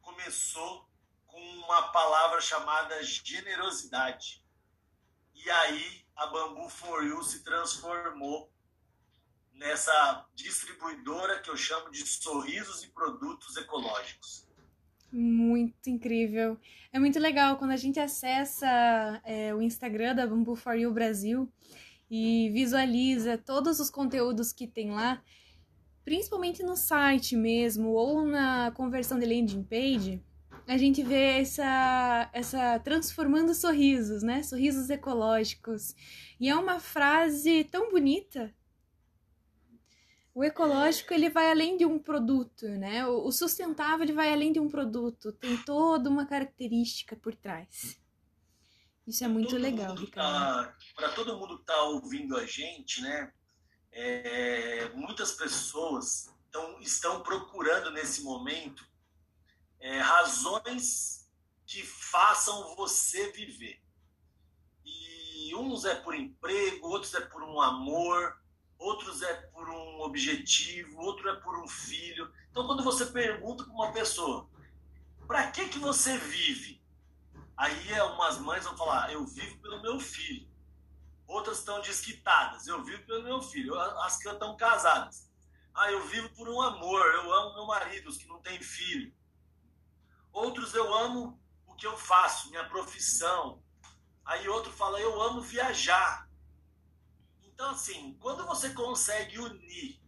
começou 0.00 0.88
com 1.26 1.40
uma 1.58 1.92
palavra 1.92 2.40
chamada 2.40 3.02
generosidade. 3.04 4.42
E 5.44 5.50
aí 5.50 6.02
a 6.16 6.26
Bambu 6.26 6.68
Foriu 6.68 7.22
se 7.22 7.42
transformou 7.42 8.50
nessa 9.54 10.26
distribuidora 10.34 11.40
que 11.40 11.50
eu 11.50 11.56
chamo 11.56 11.90
de 11.90 12.06
sorrisos 12.06 12.82
e 12.82 12.88
produtos 12.88 13.56
ecológicos. 13.56 14.46
Muito 15.12 15.90
incrível. 15.90 16.58
É 16.92 16.98
muito 16.98 17.18
legal 17.18 17.56
quando 17.56 17.72
a 17.72 17.76
gente 17.76 17.98
acessa 17.98 19.20
é, 19.24 19.54
o 19.54 19.60
Instagram 19.60 20.14
da 20.14 20.26
Bamboo 20.26 20.54
For 20.54 20.74
You 20.74 20.92
Brasil 20.92 21.50
e 22.10 22.50
visualiza 22.50 23.38
todos 23.38 23.80
os 23.80 23.90
conteúdos 23.90 24.52
que 24.52 24.66
tem 24.66 24.90
lá. 24.90 25.22
principalmente 26.04 26.62
no 26.62 26.76
site 26.76 27.36
mesmo 27.36 27.90
ou 27.90 28.24
na 28.24 28.72
conversão 28.72 29.18
de 29.18 29.26
landing 29.26 29.62
page, 29.62 30.22
a 30.66 30.76
gente 30.78 31.02
vê 31.02 31.40
essa, 31.40 32.30
essa 32.32 32.78
transformando 32.80 33.54
sorrisos, 33.54 34.22
né? 34.22 34.42
Sorrisos 34.42 34.90
ecológicos. 34.90 35.94
E 36.38 36.48
é 36.48 36.56
uma 36.56 36.80
frase 36.80 37.64
tão 37.64 37.90
bonita. 37.90 38.54
O 40.34 40.44
ecológico 40.44 41.12
ele 41.12 41.28
vai 41.28 41.50
além 41.50 41.76
de 41.76 41.84
um 41.84 41.98
produto, 41.98 42.66
né? 42.68 43.06
O 43.06 43.30
sustentável 43.32 44.04
ele 44.04 44.12
vai 44.12 44.32
além 44.32 44.52
de 44.52 44.60
um 44.60 44.68
produto, 44.68 45.32
tem 45.32 45.56
toda 45.64 46.08
uma 46.08 46.24
característica 46.24 47.16
por 47.16 47.34
trás. 47.34 48.00
Isso 49.06 49.24
é 49.24 49.28
muito 49.28 49.50
todo 49.50 49.60
legal, 49.60 49.94
Ricardo. 49.94 50.68
Tá, 50.68 50.76
Para 50.94 51.08
todo 51.10 51.36
mundo 51.36 51.56
que 51.56 51.62
está 51.62 51.82
ouvindo 51.82 52.36
a 52.36 52.46
gente, 52.46 53.02
né? 53.02 53.32
É, 53.92 54.88
muitas 54.94 55.32
pessoas 55.32 56.32
tão, 56.50 56.80
estão 56.80 57.22
procurando 57.22 57.90
nesse 57.90 58.22
momento 58.22 58.89
é, 59.80 59.98
razões 59.98 61.28
que 61.66 61.82
façam 61.82 62.74
você 62.76 63.30
viver. 63.32 63.82
E 64.84 65.54
uns 65.54 65.84
é 65.84 65.94
por 65.94 66.14
emprego, 66.14 66.88
outros 66.88 67.14
é 67.14 67.20
por 67.20 67.42
um 67.42 67.60
amor, 67.60 68.40
outros 68.78 69.22
é 69.22 69.34
por 69.34 69.68
um 69.68 70.00
objetivo, 70.00 71.00
outro 71.00 71.28
é 71.28 71.36
por 71.36 71.58
um 71.58 71.66
filho. 71.66 72.32
Então, 72.50 72.66
quando 72.66 72.82
você 72.82 73.06
pergunta 73.06 73.64
para 73.64 73.72
uma 73.72 73.92
pessoa, 73.92 74.48
para 75.26 75.50
que 75.50 75.68
que 75.68 75.78
você 75.78 76.18
vive? 76.18 76.80
Aí 77.56 77.92
é, 77.92 78.02
umas 78.02 78.38
mães 78.38 78.64
vão 78.64 78.76
falar, 78.76 79.12
eu 79.12 79.24
vivo 79.26 79.58
pelo 79.58 79.82
meu 79.82 80.00
filho. 80.00 80.48
Outras 81.26 81.58
estão 81.58 81.80
desquitadas, 81.80 82.66
eu 82.66 82.82
vivo 82.82 83.04
pelo 83.06 83.22
meu 83.22 83.40
filho. 83.40 83.78
As 83.78 84.18
que 84.18 84.28
estão 84.28 84.56
casadas. 84.56 85.30
Ah, 85.72 85.92
eu 85.92 86.04
vivo 86.08 86.28
por 86.30 86.48
um 86.48 86.60
amor, 86.60 87.00
eu 87.14 87.32
amo 87.32 87.54
meu 87.54 87.66
marido, 87.66 88.08
os 88.08 88.18
que 88.18 88.26
não 88.26 88.40
têm 88.40 88.60
filho. 88.60 89.14
Outros 90.32 90.74
eu 90.74 90.92
amo 90.94 91.40
o 91.66 91.74
que 91.74 91.86
eu 91.86 91.96
faço, 91.96 92.50
minha 92.50 92.68
profissão. 92.68 93.62
Aí 94.24 94.48
outro 94.48 94.72
fala, 94.72 95.00
eu 95.00 95.20
amo 95.20 95.40
viajar. 95.40 96.28
Então, 97.42 97.70
assim, 97.70 98.16
quando 98.20 98.46
você 98.46 98.70
consegue 98.70 99.38
unir, 99.38 100.00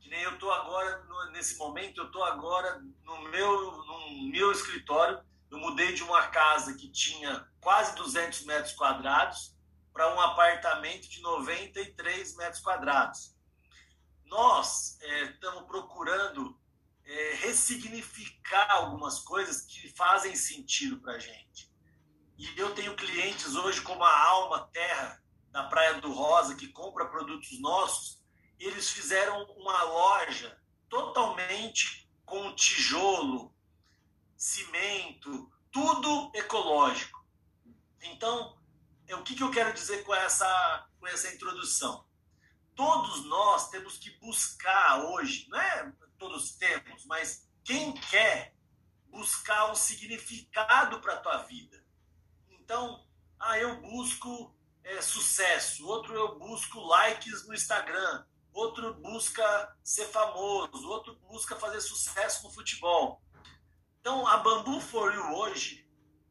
que 0.00 0.08
nem 0.08 0.22
eu 0.22 0.34
estou 0.34 0.52
agora, 0.52 1.04
nesse 1.32 1.58
momento, 1.58 2.00
eu 2.00 2.06
estou 2.06 2.24
agora 2.24 2.80
no 3.02 3.22
meu, 3.28 3.72
no 3.84 4.30
meu 4.30 4.52
escritório, 4.52 5.20
eu 5.50 5.58
mudei 5.58 5.92
de 5.94 6.02
uma 6.02 6.28
casa 6.28 6.74
que 6.74 6.88
tinha 6.88 7.46
quase 7.60 7.94
200 7.96 8.44
metros 8.44 8.72
quadrados 8.74 9.54
para 9.92 10.14
um 10.14 10.20
apartamento 10.20 11.08
de 11.08 11.20
93 11.20 12.36
metros 12.36 12.62
quadrados. 12.62 13.34
Nós 14.24 15.00
estamos 15.00 15.62
é, 15.62 15.66
procurando 15.66 16.58
é, 17.06 17.34
ressignificar 17.34 18.70
algumas 18.70 19.20
coisas 19.20 19.62
que 19.62 19.88
fazem 19.94 20.34
sentido 20.34 21.00
para 21.00 21.18
gente. 21.18 21.70
E 22.36 22.58
eu 22.58 22.74
tenho 22.74 22.96
clientes 22.96 23.54
hoje 23.54 23.80
como 23.80 24.02
a 24.02 24.28
Alma 24.28 24.68
Terra, 24.72 25.22
da 25.50 25.64
Praia 25.64 26.00
do 26.00 26.12
Rosa, 26.12 26.56
que 26.56 26.68
compra 26.68 27.08
produtos 27.08 27.58
nossos. 27.60 28.22
Eles 28.58 28.90
fizeram 28.90 29.44
uma 29.52 29.82
loja 29.84 30.60
totalmente 30.88 32.10
com 32.24 32.54
tijolo, 32.54 33.54
cimento, 34.36 35.50
tudo 35.70 36.30
ecológico. 36.34 37.24
Então, 38.02 38.58
o 39.12 39.22
que, 39.22 39.34
que 39.34 39.42
eu 39.42 39.50
quero 39.50 39.72
dizer 39.72 40.04
com 40.04 40.14
essa, 40.14 40.88
com 40.98 41.06
essa 41.06 41.32
introdução? 41.32 42.04
Todos 42.74 43.24
nós 43.24 43.70
temos 43.70 43.96
que 43.96 44.10
buscar 44.18 45.04
hoje, 45.04 45.48
não 45.48 45.58
é 45.58 45.92
todos 46.16 46.56
temos, 46.56 47.04
mas 47.06 47.48
quem 47.64 47.92
quer 47.92 48.54
buscar 49.10 49.70
um 49.70 49.74
significado 49.74 51.00
para 51.00 51.14
a 51.14 51.20
tua 51.20 51.38
vida. 51.44 51.82
Então, 52.50 53.06
ah, 53.38 53.58
eu 53.58 53.80
busco 53.80 54.54
é, 54.84 55.00
sucesso, 55.00 55.86
outro 55.86 56.14
eu 56.14 56.38
busco 56.38 56.80
likes 56.80 57.46
no 57.46 57.54
Instagram, 57.54 58.24
outro 58.52 58.94
busca 58.94 59.76
ser 59.82 60.06
famoso, 60.06 60.88
outro 60.88 61.16
busca 61.28 61.56
fazer 61.56 61.80
sucesso 61.80 62.44
no 62.44 62.52
futebol. 62.52 63.22
Então, 64.00 64.26
a 64.26 64.36
Bambu 64.38 64.80
For 64.80 65.12
You 65.14 65.34
hoje, 65.34 65.88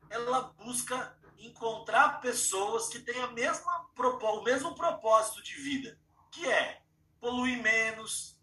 ela 0.09 0.53
busca 0.57 1.17
encontrar 1.37 2.21
pessoas 2.21 2.87
que 2.87 2.99
têm 2.99 3.21
a 3.21 3.27
mesma, 3.27 3.89
o 3.97 4.43
mesmo 4.43 4.73
propósito 4.73 5.43
de 5.43 5.55
vida, 5.55 5.99
que 6.31 6.47
é 6.47 6.81
poluir 7.19 7.61
menos, 7.61 8.34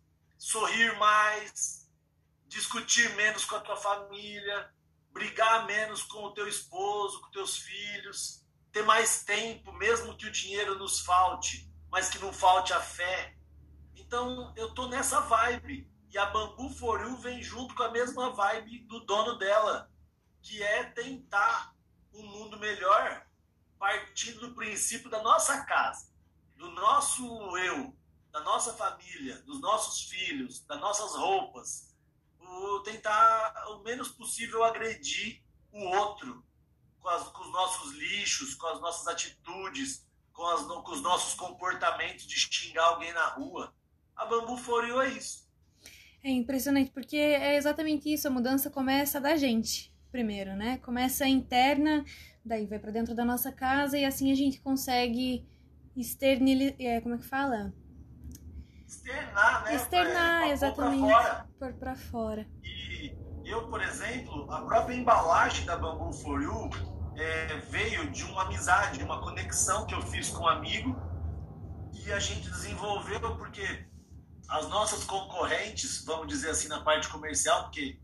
sorrir 0.42 0.99
mais, 0.99 1.88
discutir 2.49 3.14
menos 3.14 3.44
com 3.44 3.54
a 3.54 3.61
tua 3.61 3.76
família, 3.76 4.75
brigar 5.12 5.66
menos 5.66 6.02
com 6.02 6.25
o 6.25 6.34
teu 6.34 6.49
esposo, 6.49 7.20
com 7.20 7.30
teus 7.30 7.58
filhos, 7.58 8.44
ter 8.72 8.82
mais 8.82 9.22
tempo, 9.22 9.72
mesmo 9.72 10.16
que 10.16 10.26
o 10.26 10.32
dinheiro 10.32 10.76
nos 10.76 10.99
falte, 10.99 11.70
mas 11.92 12.08
que 12.08 12.18
não 12.18 12.32
falte 12.32 12.72
a 12.72 12.80
fé. 12.80 13.37
Então, 13.94 14.52
eu 14.56 14.75
tô 14.75 14.88
nessa 14.88 15.20
vibe. 15.20 15.88
E 16.11 16.18
a 16.18 16.26
Bambu 16.26 16.68
For 16.70 17.00
You 17.02 17.16
vem 17.18 17.40
junto 17.40 17.75
com 17.76 17.84
a 17.84 17.92
mesma 17.92 18.30
vibe 18.30 18.80
do 18.80 18.99
dono 19.06 19.38
dela, 19.38 19.88
que 20.42 20.61
é 20.61 20.82
tentar 20.82 21.72
um 22.12 22.26
mundo 22.26 22.58
melhor 22.58 23.25
partindo 23.78 24.40
do 24.40 24.54
princípio 24.56 25.08
da 25.08 25.22
nossa 25.22 25.64
casa, 25.64 26.12
do 26.56 26.68
nosso 26.72 27.56
eu, 27.58 27.96
da 28.33 28.41
nossa 28.41 28.73
família, 28.73 29.41
dos 29.43 29.61
nossos 29.61 30.09
filhos, 30.09 30.65
das 30.65 30.81
nossas 30.81 31.15
roupas, 31.15 31.95
o 32.41 32.81
tentar 32.81 33.67
o 33.69 33.83
menos 33.83 34.09
possível 34.09 34.65
agredir 34.65 35.43
o 35.71 35.85
outro 35.85 36.43
com, 36.99 37.09
as, 37.09 37.29
com 37.29 37.43
os 37.43 37.53
nossos 37.53 37.93
lixos, 37.93 38.55
com 38.55 38.67
as 38.69 38.81
nossas 38.81 39.07
atitudes, 39.07 40.07
com, 40.33 40.47
as, 40.47 40.62
com, 40.62 40.93
os 40.93 41.03
nossos 41.03 41.35
comportamentos 41.35 42.27
de 42.27 42.37
xingar 42.37 42.85
alguém 42.85 43.12
na 43.12 43.27
rua. 43.27 43.75
A 44.17 44.25
Bambu 44.25 44.57
Forio 44.57 45.01
é 45.03 45.11
isso. 45.11 45.47
É 46.25 46.31
impressionante, 46.31 46.91
porque 46.91 47.17
é 47.17 47.57
exatamente 47.57 48.12
isso. 48.12 48.29
A 48.29 48.31
mudança 48.31 48.71
começa 48.71 49.21
da 49.21 49.37
gente, 49.37 49.93
primeiro, 50.11 50.55
né? 50.55 50.79
Começa 50.79 51.27
interna, 51.27 52.05
daí 52.45 52.67
vai 52.67 52.79
para 52.79 52.93
dentro 52.93 53.15
da 53.15 53.25
nossa 53.25 53.51
casa 53.53 53.99
e 53.99 54.05
assim 54.05 54.31
a 54.31 54.35
gente 54.35 54.61
consegue 54.61 55.45
externalizar. 55.97 56.77
É, 56.79 57.01
como 57.01 57.17
é 57.17 57.19
que 57.19 57.27
fala? 57.27 57.75
Externar, 58.92 59.64
né? 59.64 59.75
Externar, 59.75 60.38
pra, 60.40 60.49
exatamente. 60.49 61.14
Por 61.58 61.72
pra 61.75 61.94
fora. 61.96 62.46
E 62.62 63.16
eu, 63.44 63.68
por 63.68 63.82
exemplo, 63.82 64.50
a 64.52 64.62
própria 64.62 64.94
embalagem 64.94 65.64
da 65.64 65.76
Bamboo 65.76 66.12
For 66.12 66.42
You 66.42 66.70
é, 67.16 67.56
veio 67.70 68.11
de 68.11 68.25
uma 68.25 68.42
amizade, 68.42 68.99
de 68.99 69.04
uma 69.04 69.20
conexão 69.20 69.87
que 69.87 69.94
eu 69.94 70.02
fiz 70.02 70.28
com 70.28 70.44
um 70.44 70.49
amigo 70.49 70.96
e 71.92 72.12
a 72.12 72.18
gente 72.18 72.50
desenvolveu 72.50 73.37
porque 73.37 73.87
as 74.49 74.68
nossas 74.68 75.04
concorrentes, 75.04 76.04
vamos 76.04 76.28
dizer 76.28 76.50
assim, 76.50 76.68
na 76.68 76.82
parte 76.82 77.08
comercial, 77.08 77.64
porque 77.64 77.99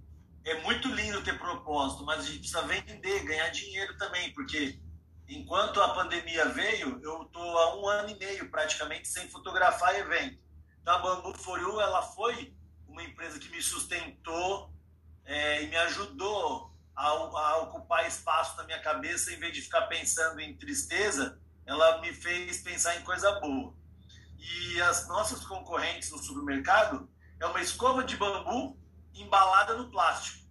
é 0.45 0.63
muito 0.63 0.89
lindo 0.89 1.23
ter 1.23 1.39
propósito, 1.39 2.05
mas 2.05 2.21
a 2.21 2.23
gente 2.23 2.39
precisa 2.39 2.63
vender, 2.63 3.25
ganhar 3.25 3.51
dinheiro 3.51 3.97
também, 3.99 4.33
porque 4.33 4.81
enquanto 5.29 5.81
a 5.83 5.95
pandemia 5.95 6.49
veio, 6.49 6.99
eu 7.03 7.23
estou 7.23 7.59
há 7.59 7.77
um 7.77 7.87
ano 7.87 8.11
e 8.11 8.19
meio 8.19 8.51
praticamente 8.51 9.09
sem 9.09 9.29
fotografar 9.29 9.95
evento. 9.95 10.48
Então, 10.89 10.97
a 10.97 11.03
Bambu 11.03 11.37
For 11.37 11.61
You, 11.61 11.83
ela 11.83 12.01
foi 12.01 12.57
uma 12.87 13.03
empresa 13.03 13.39
que 13.39 13.51
me 13.51 13.61
sustentou 13.61 14.73
é, 15.23 15.63
e 15.63 15.67
me 15.67 15.77
ajudou 15.77 16.75
a, 16.97 17.09
a, 17.09 17.59
ocupar 17.59 18.07
espaço 18.07 18.57
na 18.57 18.65
minha 18.65 18.81
cabeça, 18.81 19.31
em 19.31 19.39
vez 19.39 19.53
de 19.53 19.61
ficar 19.61 19.83
pensando 19.83 20.41
em 20.41 20.57
tristeza, 20.57 21.39
ela 21.67 22.01
me 22.01 22.11
fez 22.15 22.63
pensar 22.63 22.97
em 22.97 23.05
coisa 23.05 23.39
boa. 23.39 23.75
E 24.39 24.81
as 24.81 25.07
nossas 25.07 25.45
concorrentes 25.45 26.11
no 26.11 26.23
supermercado 26.23 27.07
é 27.39 27.45
uma 27.45 27.61
escova 27.61 28.03
de 28.03 28.17
bambu 28.17 28.81
embalada 29.13 29.77
no 29.77 29.91
plástico. 29.91 30.49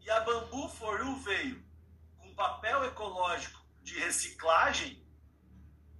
E 0.00 0.10
a 0.10 0.18
Bambu 0.18 0.68
For 0.68 0.98
You 0.98 1.16
veio 1.20 1.64
com 2.18 2.34
papel 2.34 2.86
ecológico 2.86 3.64
de 3.82 3.96
reciclagem 4.00 5.01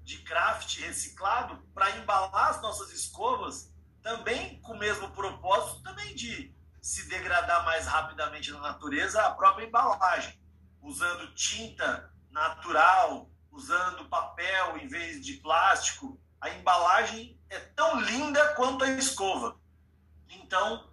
de 0.05 0.19
craft 0.19 0.79
reciclado 0.81 1.57
para 1.75 1.97
embalar 1.97 2.51
as 2.51 2.61
nossas 2.61 2.93
escovas, 2.93 3.73
também 4.03 4.61
com 4.61 4.73
o 4.73 4.79
mesmo 4.79 5.11
propósito 5.11 5.83
também 5.83 6.15
de 6.15 6.55
se 6.81 7.09
degradar 7.09 7.65
mais 7.65 7.87
rapidamente 7.87 8.51
na 8.51 8.61
natureza 8.61 9.23
a 9.23 9.31
própria 9.31 9.67
embalagem, 9.67 10.41
usando 10.81 11.33
tinta 11.35 12.13
natural, 12.31 13.31
usando 13.51 14.09
papel 14.09 14.79
em 14.79 14.89
vez 14.89 15.25
de 15.25 15.35
plástico. 15.35 16.21
A 16.41 16.51
embalagem 16.51 17.41
é 17.49 17.59
tão 17.61 18.01
linda 18.01 18.55
quanto 18.55 18.83
a 18.83 18.91
escova. 18.91 19.61
Então, 20.29 20.91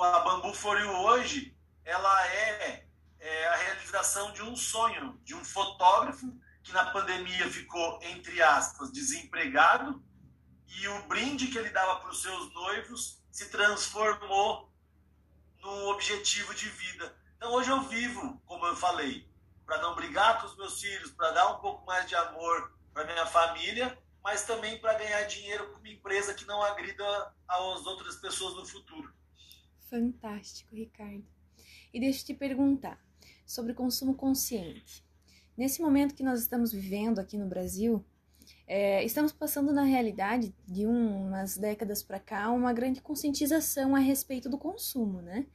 a 0.00 0.20
Bambu 0.20 0.54
For 0.54 0.78
You 0.78 0.92
hoje, 0.92 1.56
ela 1.84 2.26
é, 2.28 2.86
é 3.18 3.48
a 3.48 3.56
realização 3.56 4.32
de 4.32 4.42
um 4.42 4.54
sonho 4.54 5.18
de 5.24 5.34
um 5.34 5.44
fotógrafo 5.44 6.32
que 6.62 6.72
na 6.72 6.90
pandemia 6.90 7.50
ficou, 7.50 7.98
entre 8.02 8.40
aspas, 8.40 8.92
desempregado 8.92 10.02
e 10.66 10.88
o 10.88 11.02
brinde 11.06 11.48
que 11.48 11.58
ele 11.58 11.70
dava 11.70 12.00
para 12.00 12.10
os 12.10 12.22
seus 12.22 12.52
noivos 12.54 13.22
se 13.30 13.50
transformou 13.50 14.72
num 15.60 15.88
objetivo 15.88 16.54
de 16.54 16.68
vida. 16.68 17.16
Então 17.36 17.52
hoje 17.52 17.70
eu 17.70 17.82
vivo, 17.82 18.40
como 18.46 18.66
eu 18.66 18.76
falei, 18.76 19.28
para 19.64 19.80
não 19.80 19.94
brigar 19.94 20.40
com 20.40 20.46
os 20.46 20.56
meus 20.56 20.80
filhos, 20.80 21.10
para 21.12 21.30
dar 21.32 21.56
um 21.56 21.60
pouco 21.60 21.84
mais 21.86 22.08
de 22.08 22.14
amor 22.14 22.72
para 22.92 23.04
minha 23.04 23.26
família, 23.26 23.98
mas 24.22 24.44
também 24.44 24.78
para 24.80 24.98
ganhar 24.98 25.22
dinheiro 25.24 25.70
com 25.70 25.78
uma 25.78 25.88
empresa 25.88 26.34
que 26.34 26.44
não 26.44 26.62
agrida 26.62 27.34
as 27.48 27.86
outras 27.86 28.16
pessoas 28.16 28.54
no 28.54 28.66
futuro. 28.66 29.12
Fantástico, 29.88 30.74
Ricardo. 30.74 31.26
E 31.92 32.00
deixa 32.00 32.20
eu 32.20 32.26
te 32.26 32.34
perguntar 32.34 32.98
sobre 33.44 33.74
consumo 33.74 34.14
consciente. 34.14 35.01
Nesse 35.56 35.82
momento 35.82 36.14
que 36.14 36.22
nós 36.22 36.40
estamos 36.40 36.72
vivendo 36.72 37.18
aqui 37.18 37.36
no 37.36 37.46
Brasil, 37.46 38.02
é, 38.66 39.04
estamos 39.04 39.32
passando 39.32 39.72
na 39.72 39.82
realidade 39.82 40.54
de 40.66 40.86
umas 40.86 41.58
décadas 41.58 42.02
para 42.02 42.18
cá 42.18 42.50
uma 42.50 42.72
grande 42.72 43.02
conscientização 43.02 43.94
a 43.94 43.98
respeito 43.98 44.48
do 44.48 44.56
consumo, 44.56 45.20
né? 45.20 45.46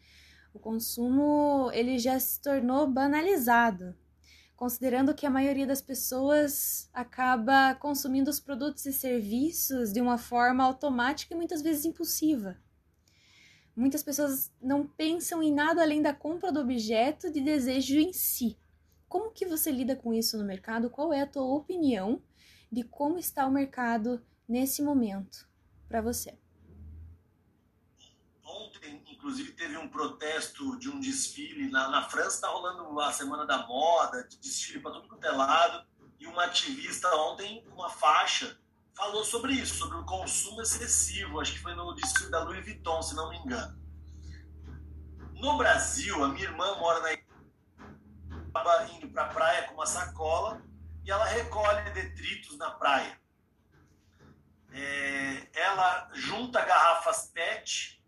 O 0.54 0.60
consumo 0.60 1.72
ele 1.74 1.98
já 1.98 2.20
se 2.20 2.40
tornou 2.42 2.88
banalizado, 2.88 3.96
considerando 4.56 5.16
que 5.16 5.26
a 5.26 5.32
maioria 5.32 5.66
das 5.66 5.82
pessoas 5.82 6.90
acaba 6.94 7.74
consumindo 7.76 8.30
os 8.30 8.40
produtos 8.40 8.86
e 8.86 8.94
serviços 8.94 9.92
de 9.92 10.00
uma 10.00 10.18
forma 10.18 10.64
automática 10.64 11.34
e 11.34 11.38
muitas 11.38 11.62
vezes 11.62 11.86
impulsiva. 11.86 12.56
Muitas 13.76 14.02
pessoas 14.02 14.52
não 14.62 14.88
pensam 14.88 15.42
em 15.42 15.54
nada 15.54 15.82
além 15.82 16.02
da 16.02 16.14
compra 16.14 16.52
do 16.52 16.60
objeto 16.60 17.32
de 17.32 17.42
desejo 17.42 18.00
em 18.00 18.14
si. 18.14 18.58
Como 19.08 19.32
que 19.32 19.46
você 19.46 19.72
lida 19.72 19.96
com 19.96 20.14
isso 20.14 20.38
no 20.38 20.44
mercado? 20.44 20.90
Qual 20.90 21.14
é 21.14 21.22
a 21.22 21.28
tua 21.28 21.44
opinião 21.44 22.22
de 22.72 22.84
como 22.84 23.18
está 23.18 23.46
o 23.46 23.52
mercado 23.52 24.22
nesse 24.48 24.82
momento 24.82 25.48
para 25.88 26.02
você? 26.02 26.38
Ontem, 28.44 29.02
inclusive, 29.10 29.54
teve 29.54 29.78
um 29.78 29.88
protesto 29.88 30.78
de 30.78 30.90
um 30.90 31.00
desfile. 31.00 31.70
Na, 31.70 31.90
na 31.90 32.10
França 32.10 32.36
está 32.36 32.48
rolando 32.50 33.00
a 33.00 33.12
Semana 33.14 33.46
da 33.46 33.66
Moda, 33.66 34.24
de 34.28 34.38
desfile 34.40 34.82
para 34.82 34.92
tudo 34.92 35.08
quanto 35.08 35.26
é 35.26 35.32
lado. 35.32 35.88
E 36.20 36.28
uma 36.28 36.46
ativista 36.46 37.08
ontem, 37.16 37.64
com 37.64 37.76
uma 37.76 37.90
faixa, 37.90 38.60
falou 38.94 39.24
sobre 39.24 39.54
isso, 39.54 39.76
sobre 39.76 39.98
o 39.98 40.06
consumo 40.06 40.62
excessivo. 40.62 41.40
Acho 41.40 41.54
que 41.54 41.60
foi 41.60 41.76
no 41.76 41.94
desfile 41.94 42.32
da 42.32 42.44
Louis 42.44 42.66
Vuitton, 42.66 43.02
se 43.02 43.16
não 43.16 43.30
me 43.30 43.38
engano. 43.38 43.80
No 45.36 45.58
Brasil, 45.58 46.24
a 46.24 46.30
minha 46.30 46.46
irmã 46.46 46.76
mora 46.78 47.00
na 47.02 47.14
indo 48.92 49.08
para 49.10 49.24
a 49.24 49.28
praia 49.28 49.64
com 49.64 49.74
uma 49.74 49.86
sacola 49.86 50.62
e 51.04 51.12
ela 51.12 51.26
recolhe 51.26 51.90
detritos 51.92 52.58
na 52.58 52.72
praia. 52.72 53.20
É, 54.74 55.48
ela 55.54 56.10
junta 56.14 56.64
garrafas 56.64 57.32
PET 57.34 58.04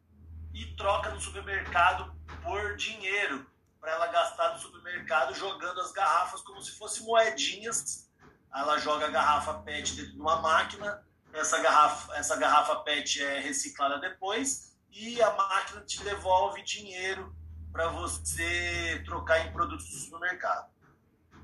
e 0.54 0.66
troca 0.76 1.10
no 1.10 1.22
supermercado 1.22 2.14
por 2.44 2.76
dinheiro 2.76 3.50
para 3.80 3.94
ela 3.94 4.08
gastar 4.08 4.54
no 4.54 4.60
supermercado 4.60 5.34
jogando 5.34 5.80
as 5.80 5.92
garrafas 5.92 6.42
como 6.42 6.62
se 6.62 6.78
fossem 6.78 7.06
moedinhas. 7.06 8.10
Ela 8.54 8.78
joga 8.78 9.06
a 9.06 9.10
garrafa 9.10 9.54
PET 9.56 9.96
dentro 9.96 10.14
de 10.14 10.20
uma 10.20 10.42
máquina, 10.42 11.04
essa 11.34 11.60
garrafa, 11.60 12.16
essa 12.16 12.36
garrafa 12.36 12.76
PET 12.78 13.24
é 13.24 13.40
reciclada 13.40 14.00
depois 14.00 14.76
e 14.92 15.22
a 15.22 15.32
máquina 15.32 15.82
te 15.82 16.04
devolve 16.04 16.64
dinheiro 16.64 17.36
para 17.72 17.90
você 17.90 19.02
trocar 19.06 19.46
em 19.46 19.52
produtos 19.52 19.90
do 19.90 19.98
supermercado. 19.98 20.70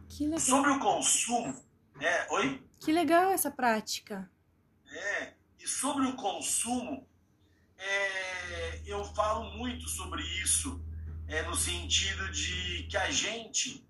Que 0.09 0.25
legal. 0.25 0.39
Sobre 0.39 0.71
o 0.71 0.79
consumo, 0.79 1.65
é, 1.99 2.33
oi? 2.33 2.63
Que 2.79 2.91
legal 2.91 3.31
essa 3.31 3.51
prática. 3.51 4.29
É, 4.91 5.33
e 5.59 5.67
sobre 5.67 6.05
o 6.05 6.15
consumo, 6.15 7.07
é, 7.77 8.81
eu 8.85 9.03
falo 9.03 9.51
muito 9.57 9.87
sobre 9.89 10.21
isso, 10.23 10.81
é, 11.27 11.41
no 11.43 11.55
sentido 11.55 12.29
de 12.31 12.83
que 12.89 12.97
a 12.97 13.09
gente 13.11 13.85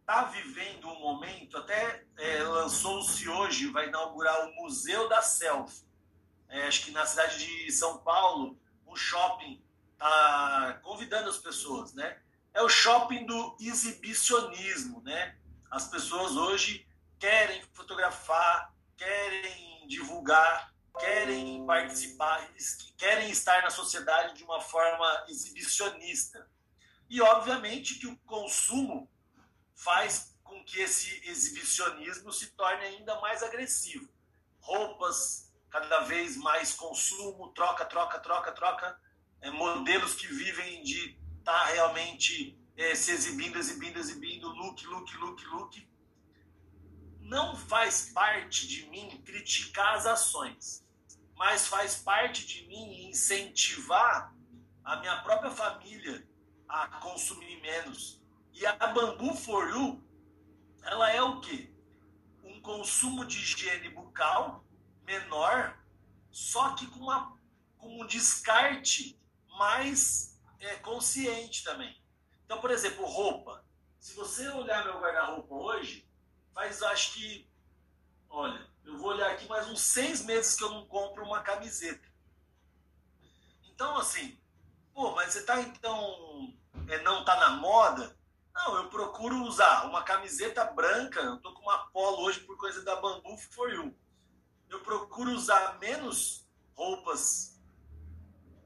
está 0.00 0.24
vivendo 0.24 0.88
um 0.88 1.00
momento, 1.00 1.56
até 1.56 2.04
é, 2.18 2.42
lançou-se 2.42 3.26
hoje, 3.28 3.70
vai 3.70 3.88
inaugurar 3.88 4.48
o 4.48 4.54
Museu 4.56 5.08
da 5.08 5.22
Selfie. 5.22 5.84
É, 6.48 6.66
acho 6.66 6.84
que 6.84 6.90
na 6.90 7.06
cidade 7.06 7.38
de 7.38 7.72
São 7.72 7.98
Paulo, 7.98 8.58
um 8.86 8.94
shopping 8.94 9.62
está 9.94 10.80
convidando 10.82 11.30
as 11.30 11.38
pessoas, 11.38 11.94
né? 11.94 12.20
É 12.52 12.62
o 12.62 12.68
shopping 12.68 13.26
do 13.26 13.56
exibicionismo, 13.60 15.02
né? 15.02 15.36
As 15.70 15.88
pessoas 15.88 16.36
hoje 16.36 16.86
querem 17.18 17.62
fotografar, 17.72 18.72
querem 18.96 19.86
divulgar, 19.88 20.72
querem 20.98 21.66
participar, 21.66 22.48
querem 22.96 23.30
estar 23.30 23.62
na 23.62 23.70
sociedade 23.70 24.34
de 24.34 24.44
uma 24.44 24.60
forma 24.60 25.24
exibicionista. 25.28 26.48
E, 27.08 27.20
obviamente, 27.20 27.98
que 27.98 28.06
o 28.06 28.16
consumo 28.18 29.10
faz 29.74 30.36
com 30.42 30.62
que 30.64 30.80
esse 30.80 31.28
exibicionismo 31.28 32.32
se 32.32 32.52
torne 32.52 32.84
ainda 32.84 33.20
mais 33.20 33.42
agressivo. 33.42 34.08
Roupas, 34.60 35.52
cada 35.70 36.00
vez 36.00 36.36
mais 36.36 36.72
consumo, 36.72 37.52
troca, 37.52 37.84
troca, 37.84 38.18
troca, 38.20 38.52
troca. 38.52 39.00
É, 39.44 39.50
modelos 39.50 40.14
que 40.14 40.26
vivem 40.26 40.82
de 40.82 41.18
estar 41.38 41.52
tá 41.52 41.66
realmente 41.66 42.58
é, 42.78 42.94
se 42.94 43.10
exibindo, 43.10 43.58
exibindo, 43.58 43.98
exibindo, 43.98 44.48
look, 44.48 44.86
look, 44.86 45.14
look, 45.18 45.44
look. 45.48 45.88
Não 47.20 47.54
faz 47.54 48.10
parte 48.14 48.66
de 48.66 48.86
mim 48.88 49.20
criticar 49.22 49.96
as 49.96 50.06
ações, 50.06 50.82
mas 51.36 51.66
faz 51.66 51.96
parte 51.96 52.46
de 52.46 52.66
mim 52.66 53.06
incentivar 53.10 54.34
a 54.82 54.96
minha 55.00 55.20
própria 55.20 55.50
família 55.50 56.26
a 56.66 56.88
consumir 57.02 57.60
menos. 57.60 58.22
E 58.54 58.64
a 58.64 58.74
Bambu 58.86 59.34
For 59.34 59.68
You, 59.68 60.02
ela 60.84 61.10
é 61.10 61.20
o 61.20 61.42
quê? 61.42 61.70
Um 62.42 62.62
consumo 62.62 63.26
de 63.26 63.36
higiene 63.36 63.90
bucal 63.90 64.64
menor, 65.04 65.78
só 66.30 66.74
que 66.74 66.86
com, 66.86 67.00
uma, 67.00 67.38
com 67.76 68.00
um 68.00 68.06
descarte 68.06 69.22
mais 69.56 70.38
é, 70.60 70.76
consciente 70.76 71.64
também. 71.64 72.00
Então, 72.44 72.60
por 72.60 72.70
exemplo, 72.70 73.04
roupa. 73.06 73.64
Se 73.98 74.14
você 74.14 74.48
olhar 74.48 74.84
meu 74.84 75.00
guarda-roupa 75.00 75.54
hoje, 75.54 76.08
faz 76.52 76.82
acho 76.82 77.14
que, 77.14 77.48
olha, 78.28 78.66
eu 78.84 78.98
vou 78.98 79.08
olhar 79.10 79.30
aqui 79.30 79.48
mais 79.48 79.66
uns 79.68 79.80
seis 79.80 80.22
meses 80.24 80.56
que 80.56 80.64
eu 80.64 80.70
não 80.70 80.86
compro 80.86 81.24
uma 81.24 81.42
camiseta. 81.42 82.06
Então, 83.64 83.96
assim, 83.96 84.38
pô, 84.92 85.12
mas 85.12 85.32
você 85.32 85.42
tá 85.42 85.60
então, 85.60 86.54
é, 86.88 87.02
não 87.02 87.24
tá 87.24 87.36
na 87.36 87.50
moda? 87.50 88.16
Não, 88.54 88.76
eu 88.76 88.88
procuro 88.88 89.42
usar 89.42 89.86
uma 89.86 90.02
camiseta 90.02 90.64
branca, 90.64 91.20
eu 91.20 91.40
tô 91.40 91.52
com 91.54 91.62
uma 91.62 91.86
polo 91.88 92.22
hoje 92.24 92.40
por 92.40 92.56
coisa 92.56 92.82
da 92.82 92.96
Bambu 92.96 93.36
For 93.36 93.70
You. 93.72 93.96
Eu 94.68 94.80
procuro 94.80 95.32
usar 95.32 95.78
menos 95.78 96.46
roupas 96.74 97.53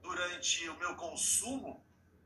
durante 0.09 0.67
o 0.69 0.79
meu 0.79 0.95
consumo, 0.95 1.85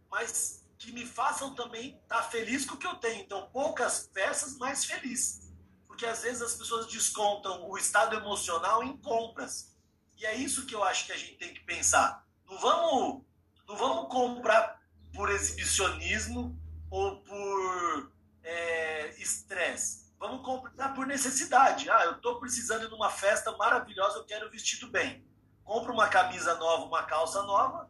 mas 0.10 0.64
que 0.78 0.90
me 0.94 1.06
façam 1.06 1.54
também 1.54 2.00
estar 2.04 2.22
tá 2.22 2.24
feliz 2.24 2.66
com 2.66 2.76
o 2.76 2.78
que 2.78 2.88
eu 2.88 2.96
tenho. 2.96 3.22
Então, 3.22 3.50
poucas 3.52 4.08
peças, 4.08 4.58
mais 4.58 4.86
feliz. 4.86 5.52
Porque 5.86 6.06
às 6.06 6.22
vezes 6.22 6.42
as 6.42 6.56
pessoas 6.56 6.88
descontam 6.88 7.70
o 7.70 7.78
estado 7.78 8.16
emocional 8.16 8.84
em 8.84 8.96
compras. 8.98 9.76
E 10.18 10.26
é 10.26 10.34
isso 10.34 10.66
que 10.66 10.74
eu 10.74 10.82
acho 10.84 11.06
que 11.06 11.12
a 11.12 11.18
gente 11.18 11.36
tem 11.36 11.54
que 11.54 11.60
pensar. 11.66 12.26
Não 12.50 12.58
vamos, 12.58 13.26
não 13.68 13.76
vamos 13.76 14.10
comprar 14.10 14.82
por 15.14 15.30
exibicionismo 15.30 16.58
ou 16.90 17.18
por 17.18 18.14
é, 18.44 19.14
estresse. 19.22 20.06
É, 20.06 20.18
vamos 20.18 20.46
comprar 20.46 20.94
por 20.94 21.06
necessidade. 21.06 21.90
Ah, 21.90 22.06
eu 22.06 22.14
estou 22.14 22.40
precisando 22.40 22.88
de 22.88 22.94
uma 22.94 23.10
festa 23.10 23.52
maravilhosa, 23.58 24.20
eu 24.20 24.26
quero 24.26 24.50
vestido 24.50 24.90
bem. 24.90 25.33
Compro 25.64 25.94
uma 25.94 26.08
camisa 26.08 26.56
nova, 26.56 26.86
uma 26.86 27.04
calça 27.04 27.42
nova, 27.44 27.90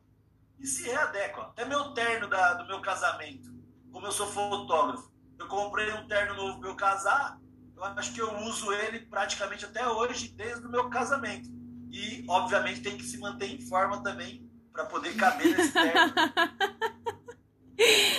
e 0.60 0.68
se 0.68 0.84
readequa. 0.84 1.44
Até 1.44 1.66
meu 1.66 1.94
terno 1.94 2.28
da, 2.30 2.54
do 2.54 2.68
meu 2.68 2.82
casamento, 2.82 3.52
como 3.92 4.08
eu 4.08 4.12
sou 4.12 4.28
fotógrafo, 4.28 5.12
eu 5.38 5.48
comprei 5.48 5.92
um 5.94 6.08
terno 6.08 6.36
novo 6.36 6.60
para 6.60 6.70
eu 6.70 6.76
casar, 6.76 7.40
eu 7.76 7.84
acho 7.84 8.14
que 8.14 8.22
eu 8.22 8.38
uso 8.40 8.72
ele 8.72 9.00
praticamente 9.00 9.66
até 9.66 9.88
hoje, 9.88 10.30
desde 10.30 10.66
o 10.66 10.70
meu 10.70 10.90
casamento. 10.90 11.50
E, 11.92 12.26
obviamente, 12.28 12.82
tem 12.82 12.98
que 12.98 13.04
se 13.04 13.18
manter 13.18 13.48
em 13.48 13.62
forma 13.62 14.02
também 14.02 14.50
para 14.72 14.86
poder 14.86 15.16
caber 15.16 15.56
nesse 15.56 15.72
terno. 15.74 16.14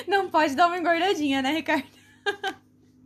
Não 0.06 0.30
pode 0.30 0.54
dar 0.54 0.66
uma 0.66 0.78
engordadinha, 0.78 1.40
né, 1.40 1.52
Ricardo? 1.52 1.86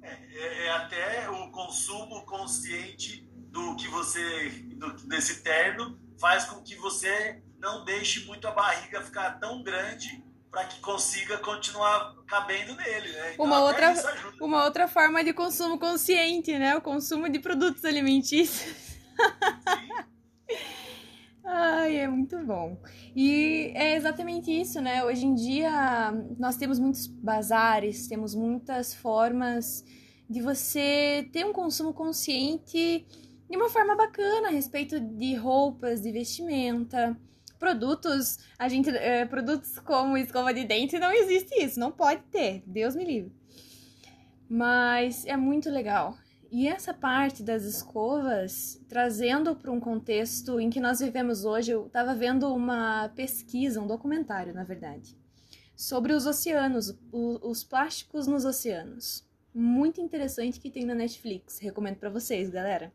É, 0.02 0.12
é, 0.12 0.66
é 0.66 0.70
até 0.72 1.30
o 1.30 1.50
consumo 1.50 2.24
consciente 2.26 3.26
do 3.50 3.76
que 3.76 3.88
você, 3.88 4.50
do, 4.76 4.92
desse 5.06 5.42
terno, 5.42 5.98
faz 6.18 6.44
com 6.44 6.62
que 6.62 6.74
você 6.76 7.42
não 7.58 7.84
deixe 7.84 8.24
muito 8.26 8.46
a 8.46 8.52
barriga 8.52 9.02
ficar 9.02 9.38
tão 9.38 9.62
grande 9.62 10.22
para 10.50 10.64
que 10.64 10.80
consiga 10.80 11.38
continuar 11.38 12.14
cabendo 12.26 12.74
nele, 12.74 13.12
né? 13.12 13.34
Então, 13.34 13.44
uma, 13.44 13.60
outra, 13.60 13.94
uma 14.40 14.64
outra 14.64 14.88
forma 14.88 15.22
de 15.22 15.32
consumo 15.32 15.78
consciente, 15.78 16.58
né? 16.58 16.74
O 16.76 16.80
consumo 16.80 17.28
de 17.28 17.38
produtos 17.38 17.84
alimentícios. 17.84 18.74
Ai, 21.44 21.96
é 21.96 22.08
muito 22.08 22.38
bom. 22.44 22.80
E 23.16 23.72
é 23.74 23.96
exatamente 23.96 24.50
isso, 24.50 24.80
né? 24.80 25.04
Hoje 25.04 25.26
em 25.26 25.34
dia 25.34 26.12
nós 26.38 26.56
temos 26.56 26.78
muitos 26.78 27.06
bazares, 27.06 28.06
temos 28.06 28.34
muitas 28.34 28.94
formas 28.94 29.84
de 30.28 30.42
você 30.42 31.28
ter 31.32 31.46
um 31.46 31.52
consumo 31.52 31.94
consciente 31.94 33.06
de 33.48 33.56
uma 33.56 33.68
forma 33.68 33.96
bacana 33.96 34.48
a 34.48 34.50
respeito 34.50 35.00
de 35.00 35.34
roupas, 35.34 36.00
de 36.02 36.12
vestimenta, 36.12 37.16
produtos. 37.58 38.38
A 38.58 38.68
gente, 38.68 38.88
é, 38.90 39.24
produtos 39.24 39.78
como 39.78 40.16
escova 40.16 40.54
de 40.54 40.64
dente 40.64 40.98
não 40.98 41.10
existe 41.10 41.54
isso, 41.62 41.80
não 41.80 41.90
pode 41.90 42.22
ter. 42.30 42.62
Deus 42.66 42.94
me 42.94 43.04
livre. 43.04 43.32
Mas 44.48 45.26
é 45.26 45.36
muito 45.36 45.68
legal. 45.68 46.16
E 46.50 46.66
essa 46.66 46.94
parte 46.94 47.42
das 47.42 47.64
escovas, 47.64 48.80
trazendo 48.88 49.54
para 49.54 49.70
um 49.70 49.78
contexto 49.78 50.58
em 50.58 50.70
que 50.70 50.80
nós 50.80 51.00
vivemos 51.00 51.44
hoje, 51.44 51.72
eu 51.72 51.86
estava 51.86 52.14
vendo 52.14 52.54
uma 52.54 53.10
pesquisa, 53.10 53.82
um 53.82 53.86
documentário, 53.86 54.54
na 54.54 54.64
verdade, 54.64 55.14
sobre 55.76 56.14
os 56.14 56.24
oceanos, 56.24 56.96
os 57.12 57.62
plásticos 57.62 58.26
nos 58.26 58.46
oceanos. 58.46 59.28
Muito 59.54 60.00
interessante 60.00 60.58
que 60.58 60.70
tem 60.70 60.86
na 60.86 60.94
Netflix. 60.94 61.58
Recomendo 61.58 61.96
para 61.96 62.08
vocês, 62.08 62.48
galera. 62.48 62.92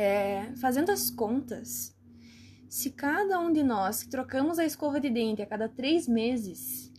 É, 0.00 0.54
fazendo 0.60 0.92
as 0.92 1.10
contas, 1.10 1.92
se 2.68 2.92
cada 2.92 3.40
um 3.40 3.52
de 3.52 3.64
nós 3.64 4.00
que 4.00 4.08
trocamos 4.08 4.56
a 4.56 4.64
escova 4.64 5.00
de 5.00 5.10
dente 5.10 5.42
a 5.42 5.46
cada 5.46 5.68
três 5.68 6.06
meses, 6.06 6.92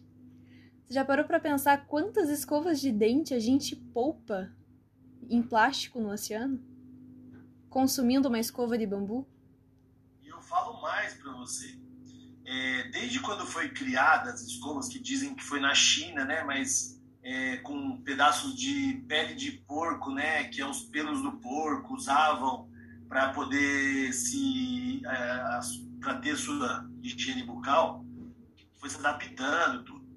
você 0.86 0.96
já 0.96 1.06
parou 1.06 1.24
para 1.24 1.40
pensar 1.40 1.86
quantas 1.86 2.28
escovas 2.28 2.82
de 2.82 2.92
dente 2.92 3.34
a 3.34 3.40
gente 3.40 3.74
poupa 3.74 4.52
em 5.30 5.42
plástico 5.42 6.02
no 6.02 6.12
oceano? 6.12 6.62
Consumindo 7.70 8.28
uma 8.28 8.38
escova 8.38 8.78
de 8.78 8.86
bambu? 8.86 9.26
E 10.22 10.28
eu 10.28 10.42
falo 10.42 10.82
mais 10.82 11.14
para 11.14 11.32
você. 11.38 11.80
É, 12.44 12.90
desde 12.90 13.22
quando 13.22 13.46
foi 13.46 13.70
criada 13.70 14.30
as 14.30 14.42
escovas, 14.42 14.90
que 14.90 15.00
dizem 15.00 15.36
que 15.36 15.44
foi 15.46 15.62
na 15.62 15.74
China, 15.74 16.26
né? 16.26 16.44
Mas 16.44 17.02
é, 17.24 17.56
com 17.60 18.02
pedaços 18.02 18.54
de 18.56 19.06
pele 19.08 19.36
de 19.36 19.54
porco, 19.54 20.12
né? 20.12 20.44
Que 20.50 20.60
é 20.60 20.68
os 20.68 20.82
pelos 20.82 21.22
do 21.22 21.32
porco, 21.38 21.96
usavam 21.96 22.69
para 23.10 23.34
poder 23.34 24.14
se 24.14 25.02
é, 25.06 25.60
para 26.00 26.16
ter 26.20 26.38
sua 26.38 26.88
higiene 27.02 27.44
bucal, 27.44 28.06
foi 28.78 28.90
se 28.90 28.98
adaptando 28.98 29.84
tudo. 29.84 30.08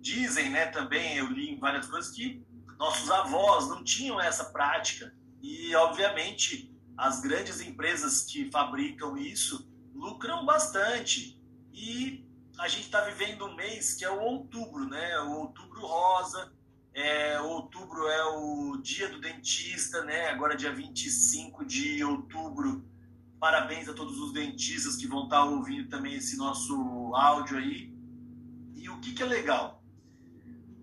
Dizem, 0.00 0.50
né? 0.50 0.66
Também 0.66 1.16
eu 1.16 1.26
li 1.26 1.50
em 1.50 1.58
várias 1.58 1.86
coisas 1.86 2.10
que 2.10 2.42
nossos 2.78 3.10
avós 3.10 3.68
não 3.68 3.84
tinham 3.84 4.20
essa 4.20 4.46
prática 4.46 5.14
e, 5.42 5.74
obviamente, 5.76 6.74
as 6.96 7.20
grandes 7.20 7.60
empresas 7.60 8.22
que 8.22 8.50
fabricam 8.50 9.16
isso 9.16 9.70
lucram 9.94 10.44
bastante. 10.44 11.40
E 11.72 12.26
a 12.58 12.66
gente 12.66 12.84
está 12.84 13.02
vivendo 13.02 13.46
um 13.46 13.54
mês 13.54 13.94
que 13.94 14.04
é 14.04 14.10
o 14.10 14.20
outubro, 14.20 14.88
né? 14.88 15.20
O 15.20 15.32
outubro 15.40 15.80
rosa. 15.80 16.52
É, 16.98 17.40
outubro 17.40 18.08
é 18.08 18.24
o 18.24 18.76
dia 18.78 19.08
do 19.08 19.20
dentista, 19.20 20.02
né? 20.02 20.30
Agora, 20.30 20.56
dia 20.56 20.74
25 20.74 21.64
de 21.64 22.02
outubro. 22.02 22.84
Parabéns 23.38 23.88
a 23.88 23.94
todos 23.94 24.18
os 24.18 24.32
dentistas 24.32 24.96
que 24.96 25.06
vão 25.06 25.22
estar 25.22 25.44
ouvindo 25.44 25.88
também 25.88 26.14
esse 26.14 26.36
nosso 26.36 26.74
áudio 27.14 27.56
aí. 27.56 27.94
E 28.74 28.90
o 28.90 28.98
que, 28.98 29.12
que 29.12 29.22
é 29.22 29.26
legal? 29.26 29.80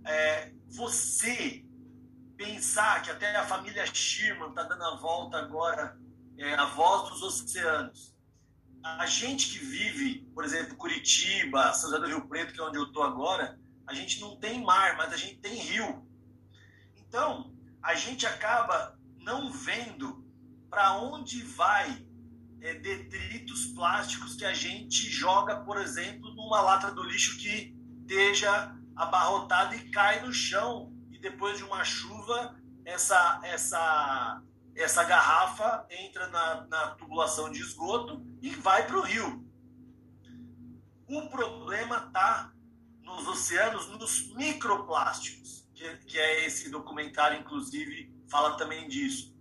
É, 0.06 0.54
você 0.70 1.66
pensar 2.38 3.02
que 3.02 3.12
até 3.12 3.36
a 3.36 3.44
família 3.44 3.86
Sherman 3.86 4.52
está 4.52 4.64
dando 4.64 4.86
a 4.86 4.96
volta 4.96 5.36
agora, 5.36 6.00
é, 6.38 6.54
a 6.54 6.64
voz 6.64 7.10
dos 7.10 7.24
oceanos. 7.24 8.16
A 8.82 9.06
gente 9.06 9.50
que 9.50 9.60
vive, 9.60 10.26
por 10.34 10.46
exemplo, 10.46 10.78
Curitiba, 10.78 11.74
São 11.74 11.90
José 11.90 12.02
do 12.02 12.08
Rio 12.08 12.26
Preto, 12.26 12.54
que 12.54 12.62
é 12.62 12.64
onde 12.64 12.78
eu 12.78 12.86
estou 12.86 13.04
agora, 13.04 13.60
a 13.88 13.94
gente 13.94 14.20
não 14.20 14.36
tem 14.38 14.64
mar, 14.64 14.98
mas 14.98 15.14
a 15.14 15.18
gente 15.18 15.38
tem 15.38 15.56
rio. 15.56 16.05
Então, 17.16 17.50
a 17.82 17.96
gente 17.96 18.28
acaba 18.28 19.00
não 19.22 19.50
vendo 19.50 20.22
para 20.70 20.98
onde 20.98 21.42
vai 21.44 22.06
é, 22.60 22.74
detritos 22.74 23.68
plásticos 23.68 24.36
que 24.36 24.44
a 24.44 24.54
gente 24.54 25.10
joga, 25.10 25.62
por 25.64 25.78
exemplo, 25.78 26.36
numa 26.36 26.60
lata 26.60 26.92
do 26.92 27.02
lixo 27.04 27.38
que 27.38 27.74
esteja 28.02 28.76
abarrotada 28.98 29.78
e 29.78 29.90
cai 29.92 30.26
no 30.26 30.34
chão 30.34 30.92
depois 31.22 31.58
de 31.58 31.64
uma 31.64 31.86
chuva, 31.86 32.54
essa, 32.84 33.40
essa, 33.44 34.44
essa 34.76 35.04
garrafa 35.06 35.88
entra 35.90 36.28
na, 36.28 36.68
na 36.68 36.88
tubulação 36.96 37.50
de 37.50 37.62
esgoto 37.62 38.22
e 38.42 38.50
vai 38.50 38.86
para 38.86 38.98
o 38.98 39.02
rio. 39.02 39.50
O 41.08 41.30
problema 41.30 42.08
está 42.08 42.52
nos 43.02 43.26
oceanos, 43.26 43.88
nos 43.88 44.36
microplásticos, 44.36 45.65
que, 45.76 46.18
é 46.18 46.46
esse 46.46 46.70
documentário, 46.70 47.40
inclusive, 47.40 48.14
fala 48.30 48.58
também 48.58 48.88
disso. 48.88 49.36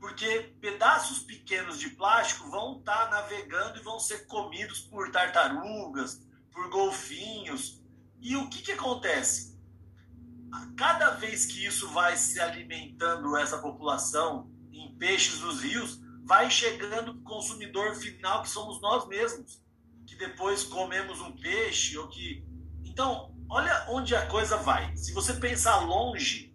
Porque 0.00 0.54
pedaços 0.60 1.20
pequenos 1.20 1.78
de 1.78 1.90
plástico 1.90 2.50
vão 2.50 2.78
estar 2.78 3.08
tá 3.08 3.10
navegando 3.10 3.78
e 3.78 3.82
vão 3.82 3.98
ser 3.98 4.26
comidos 4.26 4.80
por 4.80 5.10
tartarugas, 5.10 6.20
por 6.52 6.68
golfinhos. 6.70 7.82
E 8.20 8.36
o 8.36 8.48
que, 8.48 8.62
que 8.62 8.72
acontece? 8.72 9.54
cada 10.76 11.10
vez 11.10 11.46
que 11.46 11.64
isso 11.64 11.88
vai 11.88 12.16
se 12.16 12.40
alimentando, 12.40 13.36
essa 13.36 13.58
população, 13.58 14.50
em 14.72 14.94
peixes 14.96 15.40
dos 15.40 15.60
rios, 15.60 16.00
vai 16.24 16.50
chegando 16.50 17.12
o 17.12 17.22
consumidor 17.22 17.94
final, 17.96 18.42
que 18.42 18.48
somos 18.48 18.80
nós 18.80 19.06
mesmos, 19.08 19.62
que 20.06 20.16
depois 20.16 20.64
comemos 20.64 21.20
um 21.20 21.32
peixe, 21.32 21.96
ou 21.98 22.08
que. 22.08 22.44
Então, 22.84 23.33
olha 23.48 23.86
onde 23.88 24.14
a 24.14 24.26
coisa 24.26 24.56
vai. 24.56 24.96
Se 24.96 25.12
você 25.12 25.34
pensar 25.34 25.80
longe, 25.80 26.54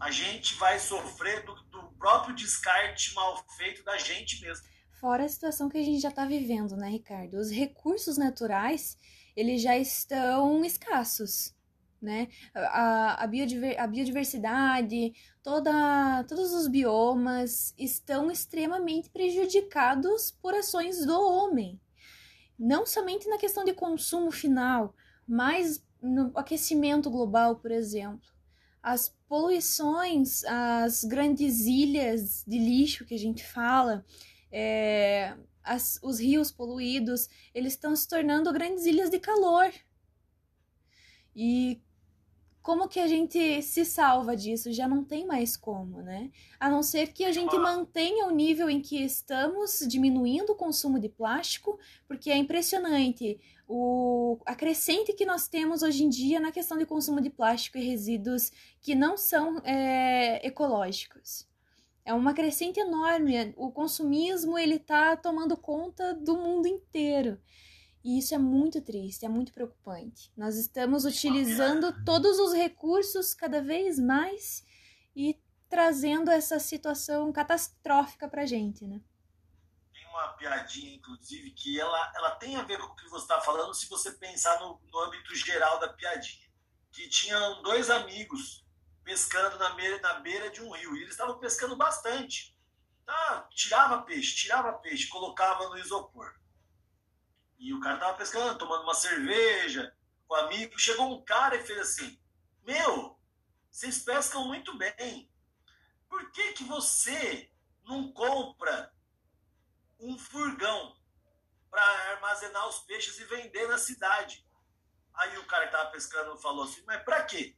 a 0.00 0.10
gente 0.10 0.54
vai 0.56 0.78
sofrer 0.78 1.44
do, 1.44 1.54
do 1.70 1.82
próprio 1.98 2.34
descarte 2.34 3.14
mal 3.14 3.44
feito 3.56 3.84
da 3.84 3.96
gente 3.98 4.40
mesmo. 4.40 4.66
Fora 5.00 5.24
a 5.24 5.28
situação 5.28 5.68
que 5.68 5.78
a 5.78 5.82
gente 5.82 6.00
já 6.00 6.08
está 6.08 6.24
vivendo, 6.24 6.76
né, 6.76 6.88
Ricardo? 6.88 7.34
Os 7.38 7.50
recursos 7.50 8.16
naturais, 8.16 8.98
eles 9.36 9.60
já 9.60 9.76
estão 9.76 10.64
escassos 10.64 11.56
né? 12.00 12.28
A, 12.54 13.24
a, 13.24 13.26
biodiver, 13.26 13.80
a 13.80 13.86
biodiversidade, 13.86 15.12
toda, 15.42 16.24
todos 16.24 16.52
os 16.52 16.68
biomas 16.68 17.74
estão 17.78 18.30
extremamente 18.30 19.10
prejudicados 19.10 20.30
por 20.30 20.54
ações 20.54 21.04
do 21.04 21.18
homem. 21.18 21.80
Não 22.58 22.86
somente 22.86 23.28
na 23.28 23.38
questão 23.38 23.64
de 23.64 23.72
consumo 23.72 24.30
final, 24.30 24.94
mas 25.26 25.84
no 26.00 26.32
aquecimento 26.34 27.10
global, 27.10 27.56
por 27.56 27.70
exemplo. 27.70 28.28
As 28.82 29.08
poluições, 29.28 30.44
as 30.44 31.02
grandes 31.04 31.60
ilhas 31.66 32.44
de 32.46 32.58
lixo 32.58 33.04
que 33.04 33.14
a 33.14 33.18
gente 33.18 33.44
fala, 33.44 34.04
é, 34.50 35.36
as, 35.62 35.98
os 36.02 36.20
rios 36.20 36.52
poluídos, 36.52 37.28
eles 37.52 37.72
estão 37.72 37.94
se 37.96 38.08
tornando 38.08 38.52
grandes 38.52 38.86
ilhas 38.86 39.10
de 39.10 39.18
calor. 39.18 39.72
E 41.34 41.82
como 42.66 42.88
que 42.88 42.98
a 42.98 43.06
gente 43.06 43.62
se 43.62 43.84
salva 43.84 44.34
disso? 44.34 44.72
Já 44.72 44.88
não 44.88 45.04
tem 45.04 45.24
mais 45.24 45.56
como, 45.56 46.02
né? 46.02 46.32
A 46.58 46.68
não 46.68 46.82
ser 46.82 47.12
que 47.12 47.24
a 47.24 47.30
gente 47.30 47.56
mantenha 47.56 48.26
o 48.26 48.32
nível 48.32 48.68
em 48.68 48.82
que 48.82 49.00
estamos, 49.04 49.86
diminuindo 49.86 50.50
o 50.50 50.56
consumo 50.56 50.98
de 50.98 51.08
plástico, 51.08 51.78
porque 52.08 52.28
é 52.28 52.36
impressionante 52.36 53.38
o 53.68 54.40
a 54.44 54.56
crescente 54.56 55.12
que 55.12 55.24
nós 55.24 55.46
temos 55.46 55.84
hoje 55.84 56.02
em 56.02 56.08
dia 56.08 56.40
na 56.40 56.50
questão 56.50 56.76
de 56.76 56.84
consumo 56.84 57.20
de 57.20 57.30
plástico 57.30 57.78
e 57.78 57.86
resíduos 57.86 58.50
que 58.80 58.96
não 58.96 59.16
são 59.16 59.58
é, 59.58 60.44
ecológicos. 60.44 61.46
É 62.04 62.12
uma 62.12 62.34
crescente 62.34 62.80
enorme. 62.80 63.54
O 63.56 63.70
consumismo 63.70 64.58
ele 64.58 64.74
está 64.74 65.16
tomando 65.16 65.56
conta 65.56 66.12
do 66.14 66.36
mundo 66.36 66.66
inteiro. 66.66 67.38
E 68.06 68.20
isso 68.20 68.32
é 68.36 68.38
muito 68.38 68.80
triste, 68.80 69.26
é 69.26 69.28
muito 69.28 69.52
preocupante. 69.52 70.32
Nós 70.36 70.54
estamos 70.54 71.04
utilizando 71.04 71.92
todos 72.04 72.38
os 72.38 72.54
recursos 72.54 73.34
cada 73.34 73.60
vez 73.60 73.98
mais 73.98 74.64
e 75.16 75.36
trazendo 75.68 76.30
essa 76.30 76.60
situação 76.60 77.32
catastrófica 77.32 78.28
pra 78.28 78.46
gente, 78.46 78.86
né? 78.86 79.00
Tem 79.92 80.06
uma 80.06 80.28
piadinha, 80.34 80.94
inclusive, 80.94 81.50
que 81.50 81.80
ela, 81.80 82.12
ela 82.14 82.30
tem 82.36 82.54
a 82.54 82.62
ver 82.62 82.78
com 82.78 82.86
o 82.86 82.94
que 82.94 83.08
você 83.08 83.24
está 83.24 83.40
falando 83.40 83.74
se 83.74 83.88
você 83.88 84.12
pensar 84.12 84.60
no, 84.60 84.80
no 84.84 85.00
âmbito 85.00 85.34
geral 85.34 85.80
da 85.80 85.88
piadinha. 85.88 86.46
Que 86.92 87.08
tinham 87.08 87.60
dois 87.62 87.90
amigos 87.90 88.64
pescando 89.02 89.58
na 89.58 89.70
beira, 89.70 90.00
na 90.00 90.20
beira 90.20 90.48
de 90.48 90.62
um 90.62 90.70
rio. 90.70 90.94
E 90.94 91.00
eles 91.00 91.10
estavam 91.10 91.40
pescando 91.40 91.74
bastante. 91.74 92.56
Tá, 93.04 93.48
tirava 93.50 94.02
peixe, 94.02 94.36
tirava 94.36 94.72
peixe, 94.74 95.08
colocava 95.08 95.68
no 95.70 95.76
isopor. 95.76 96.32
E 97.58 97.72
o 97.72 97.80
cara 97.80 97.98
tava 97.98 98.18
pescando, 98.18 98.58
tomando 98.58 98.82
uma 98.82 98.94
cerveja 98.94 99.94
com 100.26 100.34
um 100.34 100.38
amigo. 100.38 100.78
Chegou 100.78 101.12
um 101.12 101.24
cara 101.24 101.56
e 101.56 101.64
fez 101.64 101.78
assim: 101.78 102.20
Meu, 102.64 103.18
vocês 103.70 104.00
pescam 104.00 104.46
muito 104.46 104.76
bem. 104.76 105.30
Por 106.08 106.30
que, 106.32 106.52
que 106.52 106.64
você 106.64 107.50
não 107.84 108.12
compra 108.12 108.92
um 109.98 110.18
furgão 110.18 110.96
para 111.70 111.82
armazenar 112.12 112.68
os 112.68 112.80
peixes 112.80 113.18
e 113.18 113.24
vender 113.24 113.68
na 113.68 113.78
cidade. 113.78 114.46
Aí 115.14 115.36
o 115.38 115.46
cara 115.46 115.64
que 115.64 115.74
estava 115.74 115.90
pescando 115.90 116.36
falou 116.38 116.64
assim: 116.64 116.82
Mas 116.86 117.02
para 117.02 117.22
quê? 117.24 117.56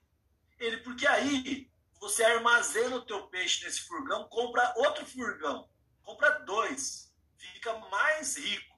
Ele, 0.59 0.79
porque 0.79 1.07
aí 1.07 1.71
você 2.01 2.25
armazena 2.25 2.97
o 2.97 3.05
teu 3.05 3.27
peixe 3.29 3.65
nesse 3.65 3.83
furgão, 3.83 4.29
compra 4.29 4.73
outro 4.77 5.05
furgão, 5.07 5.69
compra 6.03 6.31
dois, 6.41 7.13
fica 7.37 7.77
mais 7.91 8.37
rico 8.37 8.78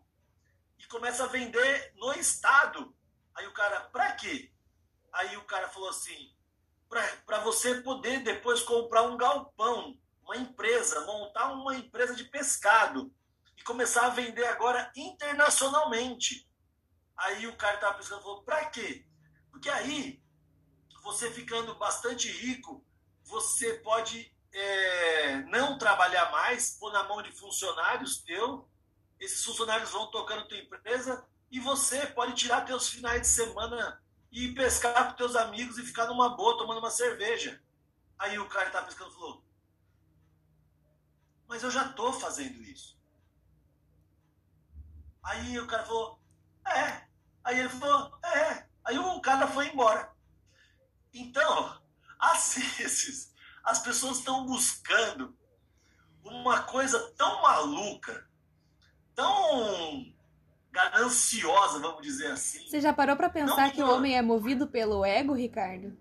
começa 0.90 1.24
a 1.24 1.28
vender 1.28 1.92
no 1.96 2.12
estado. 2.12 2.94
Aí 3.34 3.46
o 3.46 3.54
cara, 3.54 3.80
para 3.92 4.12
quê? 4.12 4.52
Aí 5.12 5.36
o 5.36 5.44
cara 5.44 5.68
falou 5.68 5.88
assim: 5.88 6.34
para 7.24 7.38
você 7.40 7.80
poder 7.80 8.22
depois 8.22 8.60
comprar 8.62 9.02
um 9.02 9.16
galpão, 9.16 9.96
uma 10.22 10.36
empresa, 10.36 11.06
montar 11.06 11.52
uma 11.52 11.76
empresa 11.76 12.14
de 12.14 12.24
pescado 12.24 13.10
e 13.56 13.62
começar 13.62 14.06
a 14.06 14.10
vender 14.10 14.44
agora 14.46 14.90
internacionalmente. 14.94 16.48
Aí 17.16 17.46
o 17.46 17.56
cara 17.56 17.76
estava 17.76 17.96
pescando 17.96 18.22
falou: 18.22 18.42
para 18.42 18.66
quê? 18.66 19.06
Porque 19.50 19.70
aí, 19.70 20.20
você 21.02 21.30
ficando 21.30 21.74
bastante 21.76 22.28
rico, 22.28 22.84
você 23.24 23.74
pode 23.74 24.34
é, 24.52 25.36
não 25.42 25.78
trabalhar 25.78 26.30
mais, 26.32 26.76
pôr 26.78 26.92
na 26.92 27.04
mão 27.04 27.22
de 27.22 27.32
funcionários 27.32 28.22
teu, 28.22 28.69
esses 29.20 29.44
funcionários 29.44 29.90
vão 29.90 30.10
tocando 30.10 30.48
tua 30.48 30.58
empresa 30.58 31.28
e 31.50 31.60
você 31.60 32.06
pode 32.06 32.32
tirar 32.32 32.62
teus 32.62 32.88
finais 32.88 33.20
de 33.20 33.28
semana 33.28 34.02
e 34.32 34.54
pescar 34.54 35.10
com 35.10 35.16
teus 35.16 35.36
amigos 35.36 35.76
e 35.76 35.84
ficar 35.84 36.06
numa 36.06 36.36
boa 36.36 36.56
tomando 36.56 36.78
uma 36.78 36.90
cerveja. 36.90 37.62
Aí 38.18 38.38
o 38.38 38.48
cara 38.48 38.66
que 38.66 38.72
tá 38.72 38.82
pescando 38.82 39.12
falou: 39.12 39.44
Mas 41.46 41.62
eu 41.62 41.70
já 41.70 41.92
tô 41.92 42.12
fazendo 42.12 42.62
isso. 42.62 42.98
Aí 45.22 45.58
o 45.58 45.66
cara 45.66 45.84
falou: 45.84 46.20
É. 46.66 47.08
Aí 47.44 47.58
ele 47.58 47.68
falou: 47.68 48.18
É. 48.24 48.68
Aí 48.84 48.98
o 48.98 49.20
cara 49.20 49.46
foi 49.46 49.68
embora. 49.68 50.14
Então, 51.12 51.82
às 52.18 52.54
vezes, 52.54 53.34
as 53.64 53.80
pessoas 53.80 54.18
estão 54.18 54.46
buscando 54.46 55.36
uma 56.22 56.62
coisa 56.62 57.12
tão 57.16 57.42
maluca, 57.42 58.29
tão 59.20 60.14
gananciosa, 60.72 61.78
vamos 61.78 62.02
dizer 62.02 62.30
assim. 62.30 62.66
Você 62.66 62.80
já 62.80 62.92
parou 62.92 63.16
para 63.16 63.28
pensar 63.28 63.66
Não, 63.66 63.70
que 63.70 63.82
o 63.82 63.90
homem 63.90 64.16
é 64.16 64.22
movido 64.22 64.66
pelo 64.66 65.04
ego, 65.04 65.34
Ricardo? 65.34 65.96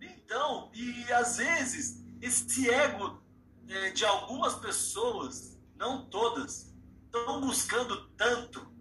Então, 0.00 0.70
e 0.72 1.12
às 1.12 1.36
vezes 1.36 2.02
esse 2.20 2.70
ego 2.70 3.22
é, 3.68 3.90
de 3.90 4.04
algumas 4.04 4.54
pessoas, 4.54 5.58
não 5.76 6.06
todas, 6.06 6.74
estão 7.04 7.40
buscando 7.40 8.08
tanto 8.10 8.72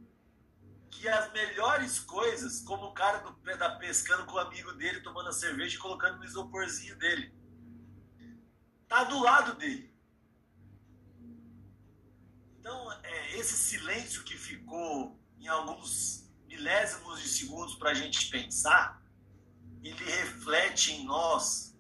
que 0.89 1.07
as 1.07 1.31
melhores 1.33 1.99
coisas, 1.99 2.61
como 2.61 2.85
o 2.85 2.93
cara 2.93 3.17
do, 3.19 3.57
da 3.57 3.71
pescando 3.71 4.25
com 4.25 4.35
o 4.35 4.39
amigo 4.39 4.71
dele, 4.73 5.01
tomando 5.01 5.29
a 5.29 5.33
cerveja 5.33 5.75
e 5.75 5.79
colocando 5.79 6.19
no 6.19 6.25
isoporzinho 6.25 6.97
dele, 6.97 7.33
tá 8.87 9.03
do 9.03 9.21
lado 9.21 9.55
dele. 9.55 9.92
Então, 12.63 12.93
é, 13.04 13.38
esse 13.38 13.58
silêncio 13.58 14.23
que 14.23 14.38
ficou 14.38 15.19
em 15.38 15.49
alguns 15.49 16.32
milésimos 16.47 17.21
de 17.21 17.28
segundos 17.28 17.76
para 17.76 17.89
a 17.89 17.93
gente 17.93 18.30
pensar, 18.30 19.04
ele 19.84 20.02
reflete 20.02 20.93
em 20.93 21.04
nós 21.04 21.76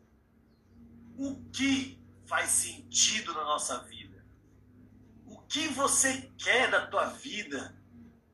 o 1.17 1.41
que 1.53 1.97
faz 2.25 2.49
sentido 2.49 3.33
na 3.33 3.45
nossa 3.45 3.81
vida. 3.83 4.25
O 5.25 5.39
que 5.43 5.69
você 5.69 6.29
quer 6.37 6.69
da 6.69 6.85
tua 6.85 7.05
vida? 7.05 7.81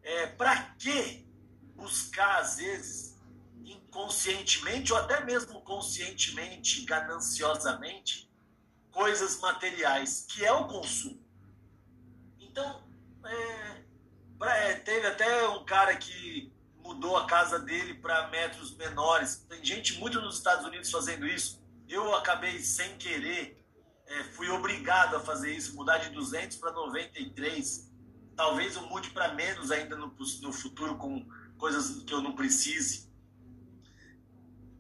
É, 0.02 0.26
para 0.26 0.72
que 0.80 1.28
buscar, 1.76 2.40
às 2.40 2.58
vezes, 2.58 3.16
inconscientemente 3.64 4.92
ou 4.92 4.98
até 4.98 5.24
mesmo 5.24 5.62
conscientemente, 5.62 6.84
gananciosamente, 6.84 8.28
coisas 8.90 9.40
materiais, 9.40 10.26
que 10.28 10.44
é 10.44 10.52
o 10.52 10.68
consumo. 10.68 11.29
Então, 12.60 12.84
é, 13.26 14.72
é, 14.72 14.74
teve 14.74 15.08
até 15.08 15.48
um 15.48 15.64
cara 15.64 15.96
que 15.96 16.52
mudou 16.84 17.16
a 17.16 17.26
casa 17.26 17.58
dele 17.58 17.94
para 17.94 18.28
metros 18.28 18.76
menores. 18.76 19.46
Tem 19.48 19.64
gente 19.64 19.98
muito 19.98 20.20
nos 20.20 20.36
Estados 20.38 20.66
Unidos 20.66 20.92
fazendo 20.92 21.26
isso. 21.26 21.64
Eu 21.88 22.14
acabei 22.16 22.60
sem 22.60 22.98
querer, 22.98 23.66
é, 24.08 24.24
fui 24.36 24.50
obrigado 24.50 25.16
a 25.16 25.20
fazer 25.20 25.54
isso, 25.54 25.76
mudar 25.76 26.00
de 26.00 26.10
200 26.10 26.58
para 26.58 26.72
93. 26.72 27.90
Talvez 28.36 28.76
eu 28.76 28.84
mude 28.88 29.10
para 29.12 29.34
menos 29.34 29.72
ainda 29.72 29.96
no, 29.96 30.14
no 30.42 30.54
futuro 30.54 30.98
com 30.98 31.26
coisas 31.58 32.04
que 32.04 32.14
eu 32.14 32.22
não 32.22 32.36
precise. 32.36 33.10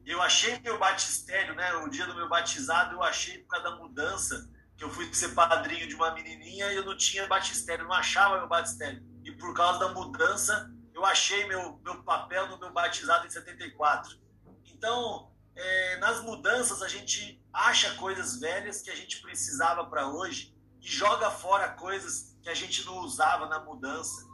Eu 0.05 0.21
achei 0.21 0.59
meu 0.59 0.77
batistério, 0.77 1.55
né? 1.55 1.73
O 1.75 1.87
dia 1.87 2.05
do 2.05 2.15
meu 2.15 2.27
batizado 2.27 2.95
eu 2.95 3.03
achei 3.03 3.37
por 3.39 3.47
causa 3.47 3.69
da 3.69 3.75
mudança 3.77 4.49
que 4.79 4.85
eu 4.85 4.89
fui 4.89 5.13
ser 5.13 5.35
padrinho 5.35 5.85
de 5.87 5.93
uma 5.93 6.11
menininha 6.13 6.71
e 6.71 6.77
eu 6.77 6.85
não 6.85 6.95
tinha 6.95 7.27
batistério, 7.27 7.83
não 7.83 7.93
achava 7.93 8.37
meu 8.37 8.47
batistério 8.47 9.03
e 9.25 9.31
por 9.33 9.53
causa 9.53 9.77
da 9.79 9.89
mudança 9.89 10.71
eu 10.93 11.05
achei 11.05 11.45
meu, 11.47 11.77
meu 11.83 12.01
papel 12.03 12.47
no 12.47 12.57
meu 12.57 12.71
batizado 12.71 13.27
em 13.27 13.29
74. 13.29 14.17
Então, 14.65 15.31
é, 15.55 15.97
nas 15.97 16.21
mudanças 16.21 16.81
a 16.81 16.87
gente 16.87 17.43
acha 17.51 17.93
coisas 17.95 18.39
velhas 18.39 18.81
que 18.81 18.89
a 18.89 18.95
gente 18.95 19.21
precisava 19.21 19.85
para 19.85 20.07
hoje 20.07 20.55
e 20.81 20.87
joga 20.87 21.29
fora 21.29 21.69
coisas 21.73 22.37
que 22.41 22.49
a 22.49 22.53
gente 22.53 22.85
não 22.85 22.99
usava 22.99 23.47
na 23.47 23.59
mudança. 23.59 24.27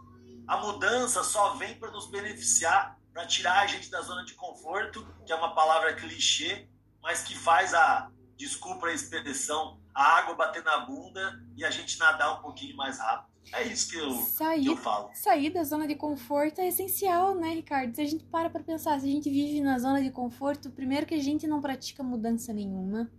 A 0.47 0.57
mudança 0.57 1.23
só 1.23 1.55
vem 1.55 1.77
para 1.79 1.89
nos 1.89 2.09
beneficiar, 2.11 2.99
para 3.11 3.25
tirar 3.25 3.61
a 3.61 3.67
gente 3.67 3.89
da 3.89 4.01
zona 4.01 4.23
de 4.23 4.35
conforto, 4.35 5.07
que 5.25 5.33
é 5.33 5.35
uma 5.35 5.55
palavra 5.55 5.95
clichê, 5.95 6.69
mas 7.01 7.23
que 7.23 7.35
faz 7.35 7.73
a, 7.73 8.11
desculpa 8.37 8.87
a 8.87 8.93
expressão, 8.93 9.81
a 9.95 10.17
água 10.17 10.35
bater 10.35 10.61
na 10.63 10.79
bunda 10.79 11.41
e 11.55 11.63
a 11.63 11.71
gente 11.71 11.97
nadar 11.97 12.37
um 12.37 12.41
pouquinho 12.41 12.75
mais 12.75 12.99
rápido. 12.99 13.33
É 13.53 13.63
isso 13.63 13.89
que 13.89 13.97
eu, 13.97 14.11
sair, 14.11 14.63
que 14.63 14.69
eu 14.69 14.77
falo. 14.77 15.09
Sair 15.13 15.51
da 15.51 15.63
zona 15.63 15.87
de 15.87 15.95
conforto 15.95 16.59
é 16.59 16.67
essencial, 16.67 17.35
né, 17.35 17.53
Ricardo? 17.53 17.95
Se 17.95 18.01
a 18.01 18.05
gente 18.05 18.25
para 18.25 18.49
pra 18.49 18.61
pensar, 18.61 18.99
se 18.99 19.07
a 19.07 19.11
gente 19.11 19.29
vive 19.29 19.61
na 19.61 19.79
zona 19.79 20.01
de 20.01 20.09
conforto, 20.09 20.71
primeiro 20.71 21.05
que 21.05 21.13
a 21.13 21.21
gente 21.21 21.47
não 21.47 21.61
pratica 21.61 22.03
mudança 22.03 22.51
nenhuma, 22.51 23.09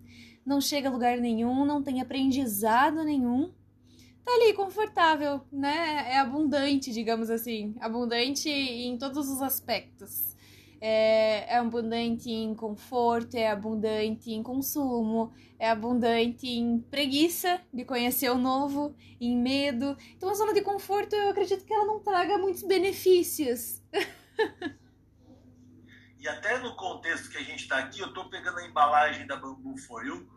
não 0.44 0.60
chega 0.60 0.88
a 0.88 0.92
lugar 0.92 1.16
nenhum, 1.18 1.64
não 1.64 1.82
tem 1.82 2.00
aprendizado 2.02 3.04
nenhum. 3.04 3.54
Tá 4.24 4.32
ali 4.32 4.52
confortável, 4.52 5.40
né? 5.50 6.12
É 6.12 6.18
abundante, 6.18 6.92
digamos 6.92 7.30
assim. 7.30 7.76
Abundante 7.80 8.50
em 8.50 8.98
todos 8.98 9.28
os 9.28 9.40
aspectos 9.40 10.35
é, 10.80 11.52
é 11.52 11.56
abundante 11.56 12.30
em 12.30 12.54
conforto, 12.54 13.36
é 13.36 13.50
abundante 13.50 14.32
em 14.32 14.42
consumo, 14.42 15.32
é 15.58 15.70
abundante 15.70 16.46
em 16.46 16.80
preguiça 16.80 17.60
de 17.72 17.84
conhecer 17.84 18.30
o 18.30 18.38
novo, 18.38 18.94
em 19.20 19.36
medo. 19.36 19.96
Então 20.16 20.30
a 20.30 20.34
zona 20.34 20.52
de 20.52 20.62
conforto 20.62 21.14
eu 21.14 21.30
acredito 21.30 21.64
que 21.64 21.72
ela 21.72 21.86
não 21.86 22.00
traga 22.00 22.38
muitos 22.38 22.62
benefícios. 22.62 23.82
e 26.18 26.28
até 26.28 26.58
no 26.58 26.76
contexto 26.76 27.30
que 27.30 27.38
a 27.38 27.42
gente 27.42 27.62
está 27.62 27.78
aqui, 27.78 28.00
eu 28.00 28.08
estou 28.08 28.28
pegando 28.28 28.58
a 28.58 28.66
embalagem 28.66 29.26
da 29.26 29.36
Bambu 29.36 29.76
For 29.78 30.04
You 30.04 30.28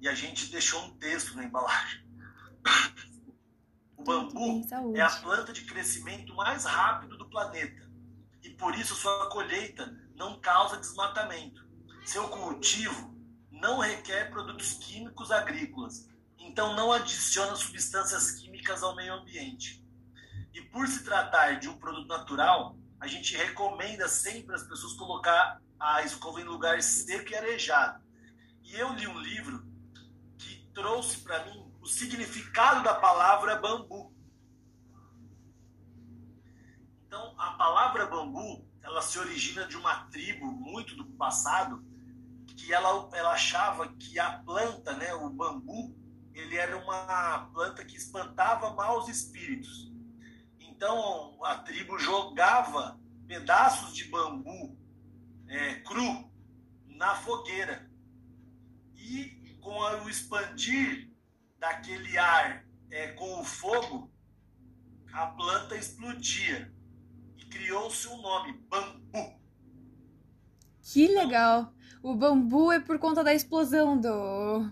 e 0.00 0.08
a 0.08 0.14
gente 0.14 0.50
deixou 0.50 0.80
um 0.84 0.90
texto 0.98 1.36
na 1.36 1.44
embalagem. 1.44 2.06
O 3.98 4.04
bambu 4.04 4.64
é 4.94 5.00
a 5.00 5.10
planta 5.10 5.52
de 5.52 5.64
crescimento 5.64 6.32
mais 6.36 6.64
rápido 6.64 7.18
do 7.18 7.28
planeta 7.28 7.87
por 8.58 8.74
isso 8.74 8.94
sua 8.94 9.30
colheita 9.30 9.96
não 10.14 10.40
causa 10.40 10.76
desmatamento. 10.76 11.66
Seu 12.04 12.28
cultivo 12.28 13.16
não 13.50 13.78
requer 13.78 14.30
produtos 14.30 14.74
químicos 14.74 15.30
agrícolas, 15.30 16.08
então 16.38 16.74
não 16.74 16.92
adiciona 16.92 17.54
substâncias 17.56 18.32
químicas 18.32 18.82
ao 18.82 18.96
meio 18.96 19.14
ambiente. 19.14 19.84
E 20.52 20.62
por 20.62 20.86
se 20.88 21.04
tratar 21.04 21.60
de 21.60 21.68
um 21.68 21.78
produto 21.78 22.08
natural, 22.08 22.76
a 23.00 23.06
gente 23.06 23.36
recomenda 23.36 24.08
sempre 24.08 24.54
as 24.54 24.62
pessoas 24.64 24.94
colocar 24.94 25.60
a 25.78 26.02
escova 26.02 26.40
em 26.40 26.44
lugar 26.44 26.82
seco 26.82 27.30
e 27.30 27.36
arejado. 27.36 28.02
E 28.64 28.74
eu 28.74 28.92
li 28.94 29.06
um 29.06 29.18
livro 29.20 29.64
que 30.36 30.68
trouxe 30.74 31.18
para 31.18 31.44
mim 31.44 31.72
o 31.80 31.86
significado 31.86 32.82
da 32.82 32.94
palavra 32.94 33.56
bambu. 33.56 34.12
Então, 37.06 37.34
a 37.38 37.52
palavra 37.52 38.06
bambu, 38.06 38.66
ela 38.82 38.97
se 39.08 39.18
origina 39.18 39.66
de 39.66 39.76
uma 39.76 40.04
tribo 40.06 40.46
muito 40.46 40.94
do 40.94 41.06
passado 41.12 41.82
que 42.46 42.72
ela, 42.72 43.08
ela 43.14 43.32
achava 43.32 43.88
que 43.94 44.18
a 44.18 44.38
planta, 44.40 44.92
né, 44.94 45.14
o 45.14 45.30
bambu, 45.30 45.96
ele 46.34 46.56
era 46.56 46.76
uma 46.76 47.48
planta 47.52 47.84
que 47.84 47.96
espantava 47.96 48.74
maus 48.74 49.08
espíritos. 49.08 49.90
Então, 50.60 51.42
a 51.42 51.56
tribo 51.58 51.98
jogava 51.98 53.00
pedaços 53.26 53.94
de 53.94 54.04
bambu 54.04 54.76
é, 55.48 55.76
cru 55.76 56.30
na 56.86 57.14
fogueira. 57.14 57.90
E 58.94 59.56
com 59.62 59.78
o 59.78 60.08
expandir 60.08 61.10
daquele 61.58 62.18
ar 62.18 62.64
é, 62.90 63.08
com 63.12 63.40
o 63.40 63.44
fogo, 63.44 64.12
a 65.12 65.26
planta 65.28 65.76
explodia 65.76 66.72
criou-se 67.48 68.08
um 68.08 68.20
nome, 68.20 68.52
bambu. 68.68 69.38
Que 70.82 71.06
legal! 71.08 71.72
O 72.02 72.14
bambu 72.14 72.72
é 72.72 72.80
por 72.80 72.98
conta 72.98 73.22
da 73.24 73.34
explosão 73.34 74.00
do, 74.00 74.70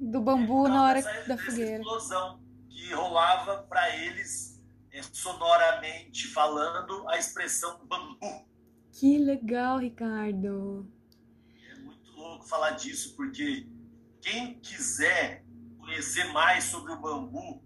do 0.00 0.20
bambu 0.20 0.66
é 0.66 0.70
na 0.70 0.84
hora 0.84 1.02
dessa, 1.02 1.28
da 1.28 1.38
fogueira. 1.38 1.76
explosão 1.78 2.40
que 2.68 2.92
rolava 2.92 3.62
para 3.64 3.96
eles 3.96 4.60
é, 4.90 5.02
sonoramente 5.02 6.26
falando 6.28 7.08
a 7.08 7.18
expressão 7.18 7.86
bambu. 7.86 8.46
Que 8.90 9.18
legal, 9.18 9.78
Ricardo. 9.78 10.90
É 11.70 11.74
muito 11.76 12.10
louco 12.12 12.44
falar 12.46 12.72
disso 12.72 13.14
porque 13.16 13.66
quem 14.20 14.58
quiser 14.60 15.44
conhecer 15.78 16.24
mais 16.32 16.64
sobre 16.64 16.92
o 16.92 17.00
bambu 17.00 17.62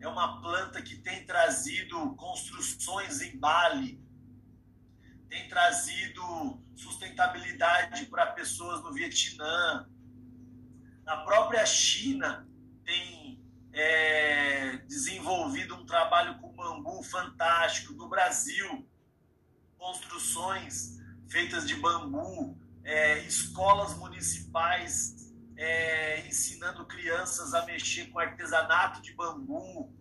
é 0.00 0.08
uma 0.08 0.40
planta 0.40 0.80
que 0.80 0.96
tem 0.96 1.24
trazido 1.24 2.14
construções 2.14 3.20
em 3.20 3.36
Bali, 3.38 4.00
tem 5.28 5.48
trazido 5.48 6.62
sustentabilidade 6.76 8.06
para 8.06 8.26
pessoas 8.26 8.82
no 8.82 8.92
Vietnã. 8.92 9.88
Na 11.04 11.18
própria 11.18 11.66
China 11.66 12.48
tem 12.84 13.42
é, 13.72 14.76
desenvolvido 14.86 15.74
um 15.74 15.84
trabalho 15.84 16.38
com 16.38 16.52
bambu 16.52 17.02
fantástico. 17.02 17.92
No 17.94 18.08
Brasil, 18.08 18.88
construções 19.76 20.98
feitas 21.28 21.66
de 21.66 21.74
bambu, 21.74 22.58
é, 22.84 23.18
escolas 23.20 23.94
municipais 23.96 25.27
é, 25.58 26.24
ensinando 26.28 26.86
crianças 26.86 27.52
a 27.52 27.66
mexer 27.66 28.06
com 28.06 28.20
artesanato 28.20 29.02
de 29.02 29.12
bambu. 29.12 29.92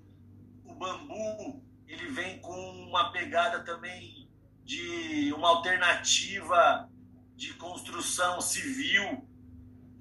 O 0.63 0.75
bambu 0.75 1.63
ele 1.87 2.09
vem 2.09 2.39
com 2.39 2.53
uma 2.87 3.11
pegada 3.11 3.63
também 3.63 4.29
de 4.63 5.33
uma 5.33 5.49
alternativa 5.49 6.87
de 7.35 7.55
construção 7.55 8.39
civil. 8.39 9.27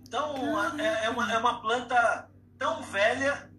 Então 0.06 0.60
é, 0.78 1.06
é, 1.06 1.10
uma, 1.10 1.32
é 1.32 1.38
uma 1.38 1.62
planta 1.62 2.30
tão 2.58 2.82
velha, 2.82 3.50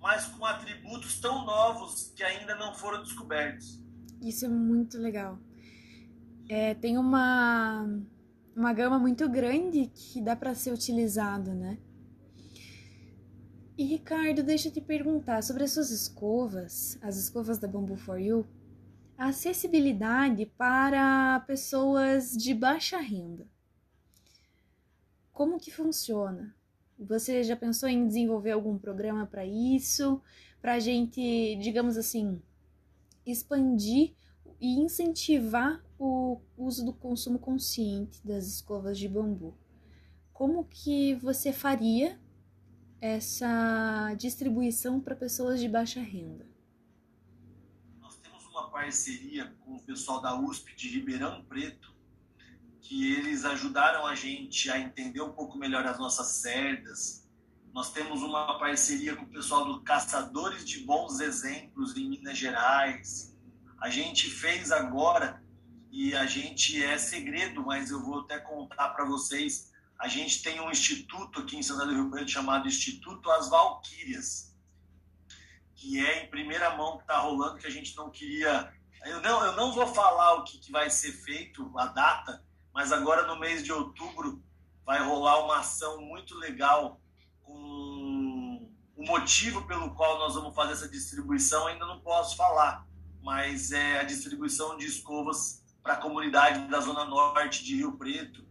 mas 0.00 0.26
com 0.26 0.46
atributos 0.46 1.18
tão 1.18 1.44
novos 1.44 2.12
que 2.14 2.22
ainda 2.22 2.54
não 2.54 2.74
foram 2.74 3.02
descobertos. 3.02 3.82
Isso 4.22 4.44
é 4.44 4.48
muito 4.48 4.98
legal. 4.98 5.36
É, 6.48 6.74
tem 6.74 6.96
uma 6.96 7.86
uma 8.54 8.72
gama 8.72 8.98
muito 8.98 9.28
grande 9.28 9.86
que 9.86 10.20
dá 10.20 10.34
para 10.34 10.54
ser 10.54 10.72
utilizado, 10.72 11.54
né? 11.54 11.78
E 13.76 13.84
Ricardo, 13.84 14.42
deixa 14.42 14.68
eu 14.68 14.72
te 14.72 14.80
perguntar 14.80 15.42
sobre 15.42 15.64
as 15.64 15.72
suas 15.72 15.90
escovas, 15.90 16.98
as 17.00 17.16
escovas 17.16 17.58
da 17.58 17.66
Bamboo 17.66 17.96
for 17.96 18.18
You, 18.18 18.46
a 19.16 19.28
acessibilidade 19.28 20.46
para 20.46 21.40
pessoas 21.46 22.36
de 22.36 22.52
baixa 22.52 22.98
renda. 22.98 23.48
Como 25.32 25.58
que 25.58 25.70
funciona? 25.70 26.54
Você 26.98 27.42
já 27.42 27.56
pensou 27.56 27.88
em 27.88 28.06
desenvolver 28.06 28.50
algum 28.50 28.76
programa 28.76 29.26
para 29.26 29.46
isso? 29.46 30.20
Para 30.60 30.74
a 30.74 30.78
gente, 30.78 31.56
digamos 31.62 31.96
assim, 31.96 32.42
expandir 33.24 34.12
e 34.60 34.78
incentivar 34.78 35.82
o 36.00 36.40
uso 36.56 36.82
do 36.82 36.94
consumo 36.94 37.38
consciente 37.38 38.26
das 38.26 38.46
escovas 38.46 38.98
de 38.98 39.06
bambu. 39.06 39.54
Como 40.32 40.64
que 40.64 41.14
você 41.16 41.52
faria 41.52 42.18
essa 43.02 44.14
distribuição 44.16 44.98
para 44.98 45.14
pessoas 45.14 45.60
de 45.60 45.68
baixa 45.68 46.00
renda? 46.00 46.48
Nós 48.00 48.16
temos 48.16 48.46
uma 48.46 48.70
parceria 48.70 49.54
com 49.60 49.76
o 49.76 49.82
pessoal 49.82 50.22
da 50.22 50.40
USP 50.40 50.74
de 50.74 50.88
Ribeirão 50.88 51.44
Preto, 51.44 51.94
que 52.80 53.12
eles 53.12 53.44
ajudaram 53.44 54.06
a 54.06 54.14
gente 54.14 54.70
a 54.70 54.78
entender 54.78 55.20
um 55.20 55.32
pouco 55.32 55.58
melhor 55.58 55.86
as 55.86 55.98
nossas 55.98 56.28
cerdas. 56.28 57.28
Nós 57.74 57.92
temos 57.92 58.22
uma 58.22 58.58
parceria 58.58 59.14
com 59.14 59.24
o 59.24 59.28
pessoal 59.28 59.66
do 59.66 59.82
Caçadores 59.82 60.64
de 60.64 60.78
Bons 60.78 61.20
Exemplos 61.20 61.94
em 61.94 62.08
Minas 62.08 62.38
Gerais. 62.38 63.36
A 63.78 63.90
gente 63.90 64.30
fez 64.30 64.72
agora 64.72 65.42
e 65.90 66.14
a 66.14 66.24
gente 66.24 66.82
é 66.82 66.96
segredo, 66.96 67.64
mas 67.64 67.90
eu 67.90 68.00
vou 68.00 68.20
até 68.20 68.38
contar 68.38 68.90
para 68.90 69.04
vocês. 69.04 69.72
A 69.98 70.06
gente 70.06 70.42
tem 70.42 70.60
um 70.60 70.70
instituto 70.70 71.40
aqui 71.40 71.56
em 71.56 71.62
Santa 71.62 71.84
do 71.84 71.92
Rio 71.92 72.10
Preto 72.10 72.30
chamado 72.30 72.68
Instituto 72.68 73.30
As 73.30 73.50
Valquírias, 73.50 74.54
que 75.74 76.04
é 76.04 76.24
em 76.24 76.30
primeira 76.30 76.76
mão 76.76 76.96
que 76.96 77.02
está 77.02 77.18
rolando, 77.18 77.58
que 77.58 77.66
a 77.66 77.70
gente 77.70 77.96
não 77.96 78.08
queria. 78.08 78.72
Eu 79.04 79.20
não, 79.20 79.44
eu 79.44 79.56
não 79.56 79.72
vou 79.72 79.86
falar 79.88 80.34
o 80.34 80.44
que, 80.44 80.58
que 80.58 80.70
vai 80.70 80.88
ser 80.88 81.12
feito, 81.12 81.70
a 81.76 81.86
data, 81.86 82.44
mas 82.72 82.92
agora 82.92 83.26
no 83.26 83.38
mês 83.38 83.64
de 83.64 83.72
outubro 83.72 84.42
vai 84.84 85.02
rolar 85.02 85.44
uma 85.44 85.58
ação 85.58 86.00
muito 86.00 86.36
legal 86.36 87.00
com 87.42 88.70
o 88.96 89.04
motivo 89.04 89.66
pelo 89.66 89.94
qual 89.94 90.18
nós 90.18 90.34
vamos 90.34 90.54
fazer 90.54 90.72
essa 90.72 90.88
distribuição 90.88 91.66
ainda 91.66 91.84
não 91.86 92.00
posso 92.00 92.36
falar, 92.36 92.86
mas 93.22 93.72
é 93.72 93.98
a 93.98 94.04
distribuição 94.04 94.76
de 94.76 94.86
escovas 94.86 95.59
para 95.82 95.94
a 95.94 95.96
comunidade 95.96 96.68
da 96.68 96.80
Zona 96.80 97.04
Norte 97.04 97.64
de 97.64 97.76
Rio 97.76 97.96
Preto. 97.96 98.46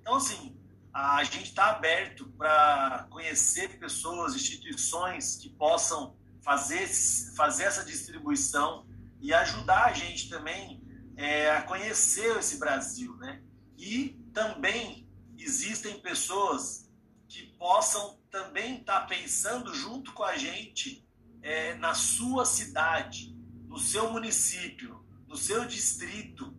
Então, 0.00 0.16
assim, 0.16 0.56
a 0.92 1.22
gente 1.24 1.44
está 1.44 1.70
aberto 1.70 2.26
para 2.36 3.06
conhecer 3.10 3.78
pessoas, 3.78 4.34
instituições 4.34 5.36
que 5.36 5.48
possam 5.50 6.16
fazer, 6.42 6.88
fazer 7.36 7.64
essa 7.64 7.84
distribuição 7.84 8.86
e 9.20 9.32
ajudar 9.32 9.86
a 9.86 9.92
gente 9.92 10.28
também 10.28 10.82
é, 11.16 11.50
a 11.50 11.62
conhecer 11.62 12.36
esse 12.38 12.58
Brasil, 12.58 13.14
né? 13.16 13.42
E 13.76 14.18
também 14.32 15.08
existem 15.38 16.00
pessoas 16.00 16.90
que 17.28 17.46
possam 17.58 18.18
também 18.30 18.78
estar 18.78 19.00
tá 19.00 19.06
pensando 19.06 19.74
junto 19.74 20.12
com 20.12 20.24
a 20.24 20.36
gente 20.36 21.06
é, 21.42 21.74
na 21.74 21.94
sua 21.94 22.44
cidade, 22.44 23.36
no 23.66 23.78
seu 23.78 24.10
município, 24.12 25.04
no 25.28 25.36
seu 25.36 25.64
distrito, 25.64 26.52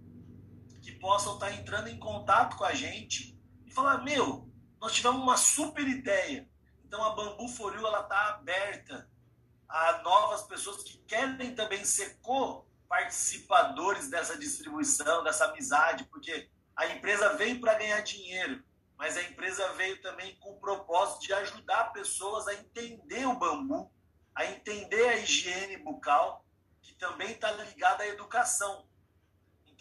possam 1.01 1.33
estar 1.33 1.51
entrando 1.51 1.89
em 1.89 1.99
contato 1.99 2.55
com 2.55 2.63
a 2.63 2.73
gente 2.73 3.37
e 3.65 3.71
falar: 3.71 3.97
meu, 4.03 4.47
nós 4.79 4.93
tivemos 4.93 5.21
uma 5.21 5.35
super 5.35 5.85
ideia. 5.85 6.47
Então 6.85 7.03
a 7.03 7.15
Bambu 7.15 7.47
Foril 7.49 7.85
ela 7.85 8.01
está 8.01 8.29
aberta 8.29 9.09
a 9.67 10.01
novas 10.03 10.43
pessoas 10.43 10.83
que 10.83 10.97
querem 10.99 11.55
também 11.55 11.83
ser 11.83 12.19
co-participadores 12.21 14.09
dessa 14.09 14.37
distribuição, 14.37 15.23
dessa 15.23 15.45
amizade, 15.45 16.03
porque 16.05 16.49
a 16.75 16.87
empresa 16.87 17.33
veio 17.35 17.59
para 17.59 17.75
ganhar 17.75 18.01
dinheiro, 18.01 18.63
mas 18.97 19.15
a 19.17 19.23
empresa 19.23 19.71
veio 19.73 20.01
também 20.01 20.35
com 20.35 20.51
o 20.51 20.59
propósito 20.59 21.21
de 21.21 21.33
ajudar 21.33 21.93
pessoas 21.93 22.47
a 22.47 22.53
entender 22.53 23.25
o 23.25 23.37
bambu, 23.37 23.91
a 24.35 24.45
entender 24.45 25.07
a 25.07 25.17
higiene 25.17 25.77
bucal, 25.77 26.45
que 26.81 26.93
também 26.95 27.31
está 27.31 27.51
ligada 27.51 28.03
à 28.03 28.07
educação. 28.07 28.85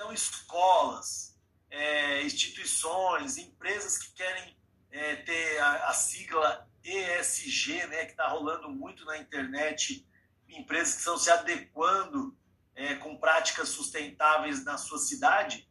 Então, 0.00 0.14
escolas, 0.14 1.38
é, 1.70 2.22
instituições, 2.22 3.36
empresas 3.36 3.98
que 3.98 4.14
querem 4.14 4.56
é, 4.90 5.16
ter 5.16 5.58
a, 5.58 5.88
a, 5.88 5.92
sigla 5.92 6.66
ESG, 6.82 7.86
né, 7.86 8.06
que 8.06 8.12
está 8.12 8.26
rolando 8.26 8.70
muito 8.70 9.04
na 9.04 9.18
internet, 9.18 10.08
empresas 10.48 10.94
que 10.94 11.00
estão 11.00 11.18
se 11.18 11.30
adequando 11.30 12.34
é, 12.74 12.94
com 12.94 13.18
práticas 13.18 13.68
sustentáveis 13.68 14.64
na 14.64 14.78
sua 14.78 14.96
cidade, 14.96 15.68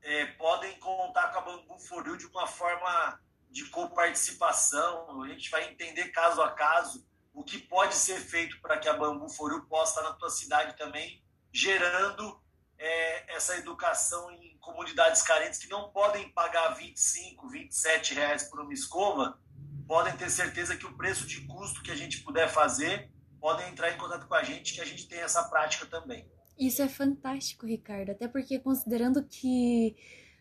é, 0.00 0.24
podem 0.24 0.80
contar 0.80 1.28
com 1.28 1.40
a 1.40 1.42
Bambu 1.42 1.78
Foril 1.80 2.16
de 2.16 2.24
uma 2.28 2.46
forma 2.46 3.20
de 3.50 3.66
coparticipação. 3.66 5.20
A 5.20 5.28
gente 5.28 5.50
vai 5.50 5.68
entender 5.70 6.08
caso 6.12 6.40
a 6.40 6.50
caso 6.50 7.06
o 7.34 7.44
que 7.44 7.58
pode 7.58 7.94
ser 7.94 8.20
feito 8.20 8.58
para 8.62 8.78
que 8.78 8.88
a 8.88 8.94
Bambu 8.94 9.28
Foril 9.28 9.66
possa 9.66 10.00
estar 10.00 10.10
na 10.10 10.16
tua 10.16 10.30
cidade 10.30 10.78
também, 10.78 11.22
gerando 11.52 12.42
é, 12.84 13.34
essa 13.34 13.56
educação 13.56 14.30
em 14.30 14.58
comunidades 14.58 15.22
carentes 15.22 15.58
que 15.58 15.70
não 15.70 15.88
podem 15.88 16.28
pagar 16.30 16.74
25, 16.74 17.48
27 17.48 18.14
reais 18.14 18.44
por 18.44 18.60
uma 18.60 18.74
escova, 18.74 19.38
podem 19.86 20.14
ter 20.16 20.28
certeza 20.28 20.76
que 20.76 20.84
o 20.84 20.94
preço 20.94 21.26
de 21.26 21.40
custo 21.46 21.82
que 21.82 21.90
a 21.90 21.96
gente 21.96 22.22
puder 22.22 22.46
fazer, 22.48 23.10
podem 23.40 23.70
entrar 23.70 23.90
em 23.90 23.96
contato 23.96 24.26
com 24.26 24.34
a 24.34 24.42
gente, 24.42 24.74
que 24.74 24.82
a 24.82 24.84
gente 24.84 25.08
tem 25.08 25.20
essa 25.20 25.44
prática 25.44 25.86
também. 25.86 26.28
Isso 26.58 26.82
é 26.82 26.88
fantástico, 26.88 27.66
Ricardo, 27.66 28.10
até 28.10 28.28
porque 28.28 28.58
considerando 28.58 29.24
que 29.24 29.96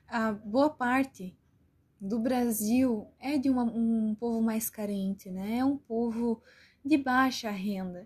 a 0.07 0.33
boa 0.33 0.69
parte 0.69 1.35
do 1.99 2.19
Brasil 2.19 3.09
é 3.21 3.37
de 3.37 3.49
uma, 3.49 3.63
um 3.63 4.15
povo 4.15 4.41
mais 4.41 4.69
carente, 4.69 5.31
né? 5.31 5.59
É 5.59 5.65
um 5.65 5.77
povo 5.77 6.43
de 6.83 6.97
baixa 6.97 7.49
renda 7.49 8.05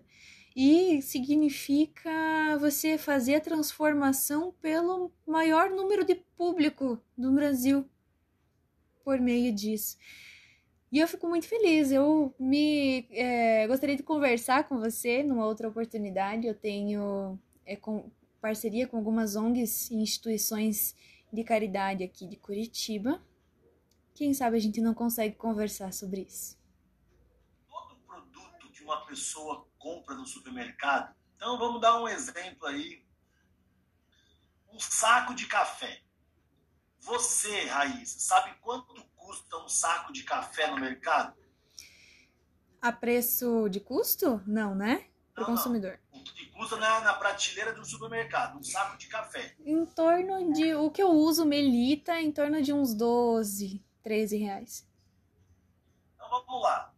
e 0.60 1.00
significa 1.02 2.10
você 2.58 2.98
fazer 2.98 3.36
a 3.36 3.40
transformação 3.40 4.52
pelo 4.60 5.12
maior 5.24 5.70
número 5.70 6.04
de 6.04 6.16
público 6.16 7.00
do 7.16 7.30
Brasil 7.30 7.88
por 9.04 9.20
meio 9.20 9.54
disso. 9.54 9.96
E 10.90 10.98
eu 10.98 11.06
fico 11.06 11.28
muito 11.28 11.46
feliz. 11.46 11.92
Eu 11.92 12.34
me 12.40 13.06
é, 13.12 13.68
gostaria 13.68 13.96
de 13.96 14.02
conversar 14.02 14.68
com 14.68 14.80
você 14.80 15.22
numa 15.22 15.46
outra 15.46 15.68
oportunidade. 15.68 16.48
Eu 16.48 16.56
tenho 16.56 17.38
é, 17.64 17.76
com, 17.76 18.10
parceria 18.40 18.88
com 18.88 18.96
algumas 18.96 19.36
ONGs 19.36 19.92
e 19.92 19.94
instituições 19.94 20.96
de 21.32 21.44
caridade 21.44 22.02
aqui 22.02 22.26
de 22.26 22.34
Curitiba. 22.34 23.22
Quem 24.12 24.34
sabe 24.34 24.56
a 24.56 24.60
gente 24.60 24.80
não 24.80 24.92
consegue 24.92 25.36
conversar 25.36 25.92
sobre 25.92 26.22
isso. 26.22 26.58
Todo 27.70 27.94
produto 28.04 28.72
que 28.72 28.82
uma 28.82 29.06
pessoa 29.06 29.67
compra 29.78 30.14
no 30.14 30.26
supermercado, 30.26 31.14
então 31.36 31.56
vamos 31.58 31.80
dar 31.80 32.00
um 32.00 32.08
exemplo 32.08 32.66
aí. 32.66 33.02
Um 34.72 34.78
saco 34.78 35.34
de 35.34 35.46
café. 35.46 36.02
Você, 37.00 37.64
Raíssa, 37.66 38.18
sabe 38.18 38.54
quanto 38.60 38.92
custa 39.16 39.56
um 39.58 39.68
saco 39.68 40.12
de 40.12 40.24
café 40.24 40.70
no 40.70 40.78
mercado? 40.78 41.34
A 42.82 42.92
preço 42.92 43.68
de 43.68 43.80
custo? 43.80 44.42
Não, 44.46 44.74
né? 44.74 45.06
Para 45.32 45.44
o 45.44 45.46
consumidor. 45.46 45.98
Não. 46.12 46.20
O 46.20 46.24
que 46.24 46.46
custa 46.46 46.76
na, 46.76 47.00
na 47.00 47.14
prateleira 47.14 47.72
do 47.72 47.84
supermercado, 47.84 48.58
um 48.58 48.62
saco 48.62 48.98
de 48.98 49.06
café. 49.06 49.54
Em 49.60 49.86
torno 49.86 50.52
de. 50.52 50.74
O 50.74 50.90
que 50.90 51.02
eu 51.02 51.10
uso, 51.10 51.46
Melita, 51.46 52.20
em 52.20 52.32
torno 52.32 52.60
de 52.60 52.72
uns 52.72 52.94
12, 52.94 53.82
13 54.02 54.36
reais. 54.36 54.88
Então 56.14 56.28
vamos 56.28 56.62
lá. 56.62 56.92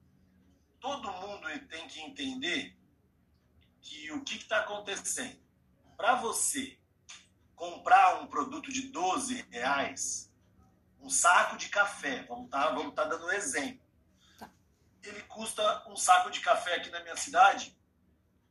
Todo 0.81 1.13
mundo 1.13 1.47
tem 1.69 1.87
que 1.87 2.01
entender 2.01 2.77
que 3.83 4.11
o 4.13 4.25
que 4.25 4.37
está 4.37 4.61
acontecendo. 4.61 5.39
Para 5.97 6.15
você 6.15 6.79
comprar 7.55 8.23
um 8.23 8.27
produto 8.27 8.73
de 8.73 8.89
12 8.89 9.47
reais, 9.51 10.33
um 10.99 11.11
saco 11.11 11.59
de 11.59 11.69
café, 11.69 12.23
vamos 12.23 12.47
estar 12.47 12.69
tá, 12.69 12.71
vamos 12.73 12.95
tá 12.95 13.05
dando 13.05 13.27
um 13.27 13.31
exemplo. 13.31 13.85
Tá. 14.39 14.51
Ele 15.03 15.23
custa 15.25 15.87
um 15.89 15.97
saco 15.97 16.31
de 16.31 16.41
café 16.41 16.77
aqui 16.77 16.91
na 16.91 17.01
minha 17.03 17.17
cidade 17.17 17.77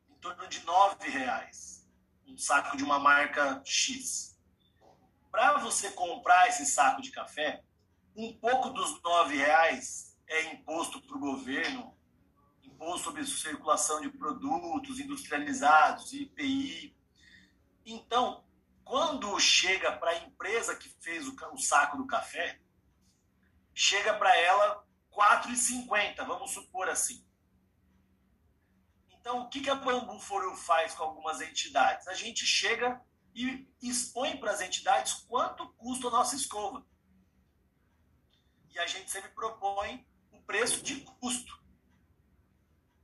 em 0.07 0.15
torno 0.15 0.47
de 0.47 0.63
9 0.63 1.09
reais. 1.09 1.88
Um 2.27 2.38
saco 2.38 2.77
de 2.77 2.84
uma 2.84 2.99
marca 2.99 3.61
X. 3.65 4.38
Para 5.32 5.57
você 5.57 5.91
comprar 5.91 6.47
esse 6.47 6.65
saco 6.65 7.01
de 7.01 7.11
café, 7.11 7.63
um 8.15 8.32
pouco 8.38 8.69
dos 8.69 9.01
9 9.01 9.36
reais 9.36 10.15
é 10.27 10.53
imposto 10.53 11.01
para 11.01 11.17
o 11.17 11.19
governo, 11.19 11.97
imposto 12.80 13.03
sobre 13.03 13.25
circulação 13.25 13.99
de 13.99 14.09
produtos 14.09 14.99
industrializados, 14.99 16.13
IPI. 16.13 16.95
Então, 17.86 18.45
quando 18.86 19.38
chega 19.38 19.91
para 19.97 20.11
a 20.11 20.17
empresa 20.19 20.75
que 20.75 20.88
fez 21.01 21.27
o, 21.27 21.36
o, 21.53 21.57
saco 21.57 21.97
do 21.97 22.07
café, 22.07 22.61
chega 23.73 24.13
para 24.13 24.34
ela 24.38 24.88
4,50, 25.11 26.25
vamos 26.25 26.51
supor 26.51 26.88
assim. 26.89 27.25
Então, 29.11 29.41
o 29.41 29.49
que, 29.49 29.59
que 29.59 29.69
a 29.69 29.75
Bambu 29.75 30.17
Foro 30.21 30.55
faz 30.55 30.93
com 30.93 31.03
algumas 31.03 31.41
entidades? 31.41 32.07
A 32.07 32.13
gente 32.13 32.45
chega 32.45 33.01
e 33.36 33.67
expõe 33.82 34.38
para 34.38 34.51
as 34.51 34.61
entidades 34.61 35.13
quanto 35.27 35.67
custa 35.73 36.07
a 36.07 36.11
nossa 36.11 36.36
escova. 36.36 36.86
E 38.71 38.80
a 38.80 38.88
gente 38.88 39.11
sempre 39.11 39.32
propõe 39.32 40.07
o 40.32 40.41
preço 40.41 40.82
de 40.82 41.01
custo. 41.01 41.59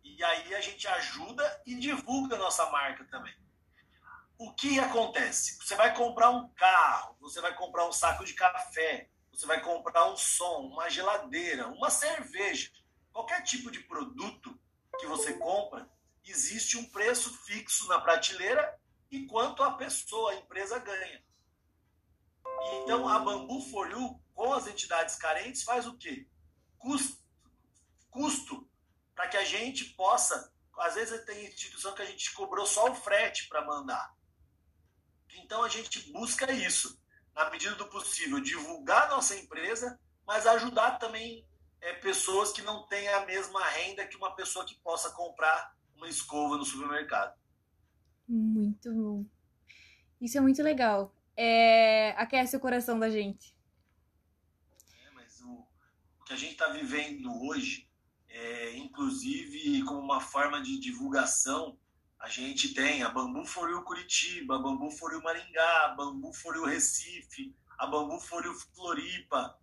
E 0.05 0.23
aí 0.23 0.55
a 0.55 0.61
gente 0.61 0.87
ajuda 0.87 1.61
e 1.65 1.75
divulga 1.75 2.35
a 2.35 2.39
nossa 2.39 2.69
marca 2.71 3.03
também 3.05 3.35
o 4.37 4.51
que 4.53 4.79
acontece? 4.79 5.57
Você 5.57 5.75
vai 5.75 5.93
comprar 5.95 6.29
um 6.29 6.49
carro, 6.49 7.15
você 7.19 7.39
vai 7.41 7.55
comprar 7.55 7.87
um 7.87 7.91
saco 7.91 8.25
de 8.25 8.33
café, 8.33 9.09
você 9.31 9.45
vai 9.45 9.61
comprar 9.61 10.09
um 10.11 10.17
som, 10.17 10.67
uma 10.67 10.89
geladeira, 10.89 11.67
uma 11.69 11.89
cerveja, 11.89 12.71
qualquer 13.11 13.41
tipo 13.43 13.71
de 13.71 13.79
produto 13.81 14.57
que 14.99 15.07
você 15.07 15.33
compra, 15.33 15.89
existe 16.25 16.77
um 16.77 16.85
preço 16.89 17.33
fixo 17.45 17.87
na 17.87 17.99
prateleira 17.99 18.77
e 19.11 19.25
quanto 19.25 19.63
a 19.63 19.73
pessoa, 19.73 20.31
a 20.31 20.35
empresa 20.35 20.79
ganha. 20.79 21.23
Então 22.81 23.07
a 23.07 23.19
Bambu 23.19 23.61
For 23.69 23.89
You, 23.91 24.19
com 24.33 24.53
as 24.53 24.67
entidades 24.67 25.15
carentes, 25.15 25.63
faz 25.63 25.85
o 25.85 25.97
quê? 25.97 26.27
Custo, 26.77 27.23
custo 28.09 28.67
para 29.15 29.27
que 29.27 29.37
a 29.37 29.45
gente 29.45 29.85
possa. 29.93 30.53
Às 30.77 30.95
vezes 30.95 31.25
tem 31.25 31.45
instituição 31.45 31.95
que 31.95 32.01
a 32.01 32.05
gente 32.05 32.33
cobrou 32.33 32.65
só 32.65 32.91
o 32.91 32.95
frete 32.95 33.47
para 33.47 33.65
mandar. 33.65 34.13
Então 35.37 35.63
a 35.63 35.69
gente 35.69 36.11
busca 36.11 36.51
isso, 36.51 37.01
na 37.33 37.49
medida 37.49 37.75
do 37.75 37.87
possível, 37.87 38.39
divulgar 38.39 39.09
nossa 39.09 39.35
empresa, 39.35 39.99
mas 40.27 40.45
ajudar 40.45 40.97
também 40.97 41.47
é, 41.81 41.93
pessoas 41.93 42.51
que 42.51 42.61
não 42.61 42.85
têm 42.87 43.07
a 43.09 43.25
mesma 43.25 43.63
renda 43.63 44.07
que 44.07 44.17
uma 44.17 44.35
pessoa 44.35 44.65
que 44.65 44.75
possa 44.75 45.11
comprar 45.11 45.75
uma 45.95 46.09
escova 46.09 46.57
no 46.57 46.65
supermercado. 46.65 47.37
Muito 48.27 48.91
bom. 48.93 49.25
Isso 50.19 50.37
é 50.37 50.41
muito 50.41 50.61
legal. 50.63 51.13
É... 51.37 52.11
Aquece 52.17 52.55
o 52.55 52.59
coração 52.59 52.97
da 52.97 53.09
gente. 53.09 53.55
É, 55.05 55.09
mas 55.11 55.41
o, 55.41 55.67
o 56.19 56.23
que 56.25 56.33
a 56.33 56.37
gente 56.37 56.53
está 56.53 56.69
vivendo 56.69 57.31
hoje, 57.43 57.87
é, 58.35 58.75
inclusive 58.75 59.81
como 59.85 60.01
uma 60.01 60.19
forma 60.19 60.61
de 60.61 60.77
divulgação, 60.77 61.79
a 62.19 62.27
gente 62.27 62.73
tem 62.73 63.01
a 63.01 63.07
Bambu 63.09 63.45
Foriu 63.45 63.81
Curitiba, 63.83 64.57
a 64.57 64.59
Bambu 64.59 64.91
Foriu 64.91 65.21
Maringá, 65.21 65.85
a 65.85 65.95
Bambu 65.95 66.33
Foriu 66.33 66.65
Recife, 66.65 67.55
a 67.77 67.87
Bambu 67.87 68.19
Foriu 68.19 68.53
Floripa. 68.53 69.57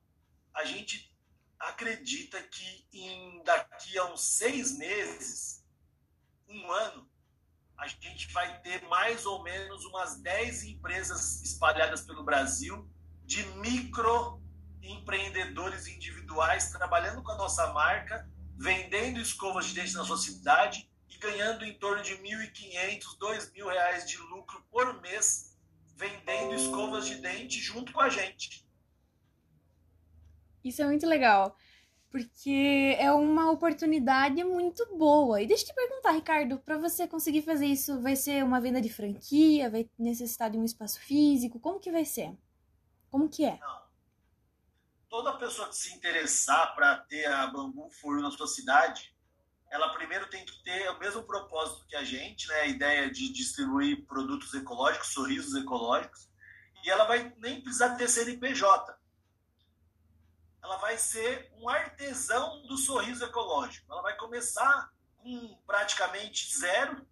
A 0.54 0.64
gente 0.64 1.14
acredita 1.58 2.42
que 2.42 2.86
em 2.94 3.42
daqui 3.44 3.98
a 3.98 4.06
uns 4.06 4.22
seis 4.22 4.78
meses, 4.78 5.62
um 6.48 6.72
ano, 6.72 7.06
a 7.76 7.86
gente 7.86 8.32
vai 8.32 8.58
ter 8.62 8.88
mais 8.88 9.26
ou 9.26 9.42
menos 9.42 9.84
umas 9.84 10.18
10 10.20 10.64
empresas 10.64 11.42
espalhadas 11.42 12.00
pelo 12.02 12.24
Brasil 12.24 12.90
de 13.24 13.44
microempreendedores 13.58 15.86
individuais 15.88 16.70
trabalhando 16.70 17.22
com 17.22 17.32
a 17.32 17.36
nossa 17.36 17.70
marca, 17.74 18.31
vendendo 18.59 19.20
escovas 19.20 19.66
de 19.66 19.74
dente 19.74 19.94
na 19.94 20.05
sua 20.05 20.16
cidade 20.16 20.88
ganhando 21.22 21.64
em 21.64 21.72
torno 21.74 22.03
de 22.03 22.14
R$ 22.14 22.22
1.500, 22.22 23.53
R$ 23.55 23.64
reais 23.64 24.09
de 24.09 24.18
lucro 24.18 24.62
por 24.70 25.00
mês 25.00 25.57
vendendo 25.96 26.53
escovas 26.55 27.07
de 27.07 27.14
dente 27.16 27.61
junto 27.61 27.92
com 27.92 28.00
a 28.00 28.09
gente. 28.09 28.66
Isso 30.64 30.82
é 30.82 30.84
muito 30.84 31.07
legal, 31.07 31.57
porque 32.11 32.96
é 32.98 33.11
uma 33.12 33.50
oportunidade 33.53 34.42
muito 34.42 34.84
boa. 34.96 35.40
E 35.40 35.46
deixa 35.46 35.62
eu 35.62 35.68
te 35.68 35.74
perguntar, 35.74 36.11
Ricardo, 36.12 36.59
para 36.59 36.76
você 36.76 37.07
conseguir 37.07 37.42
fazer 37.42 37.66
isso, 37.66 38.00
vai 38.00 38.16
ser 38.16 38.44
uma 38.44 38.61
venda 38.61 38.80
de 38.80 38.92
franquia? 38.92 39.70
Vai 39.70 39.88
necessitar 39.96 40.50
de 40.50 40.59
um 40.59 40.64
espaço 40.64 41.00
físico? 41.00 41.61
Como 41.61 41.78
que 41.78 41.92
vai 41.92 42.05
ser? 42.05 42.36
Como 43.11 43.28
que 43.28 43.44
é? 43.44 43.59
Não. 43.61 43.81
Toda 45.12 45.36
pessoa 45.36 45.68
que 45.68 45.76
se 45.76 45.92
interessar 45.92 46.74
para 46.74 46.96
ter 46.96 47.26
a 47.26 47.46
Bambu 47.46 47.90
Furo 47.90 48.22
na 48.22 48.30
sua 48.30 48.46
cidade, 48.46 49.14
ela 49.70 49.92
primeiro 49.92 50.26
tem 50.30 50.42
que 50.42 50.62
ter 50.62 50.88
o 50.88 50.98
mesmo 50.98 51.22
propósito 51.24 51.86
que 51.86 51.94
a 51.94 52.02
gente, 52.02 52.48
né? 52.48 52.60
a 52.62 52.66
ideia 52.66 53.10
de 53.10 53.30
distribuir 53.30 54.06
produtos 54.06 54.54
ecológicos, 54.54 55.08
sorrisos 55.08 55.54
ecológicos, 55.54 56.30
e 56.82 56.88
ela 56.88 57.04
vai 57.04 57.30
nem 57.36 57.60
precisar 57.60 57.94
ter 57.96 58.08
CNPJ. 58.08 58.98
Ela 60.62 60.78
vai 60.78 60.96
ser 60.96 61.52
um 61.58 61.68
artesão 61.68 62.62
do 62.62 62.78
sorriso 62.78 63.22
ecológico. 63.22 63.92
Ela 63.92 64.00
vai 64.00 64.16
começar 64.16 64.90
com 65.18 65.60
praticamente 65.66 66.58
zero, 66.58 67.06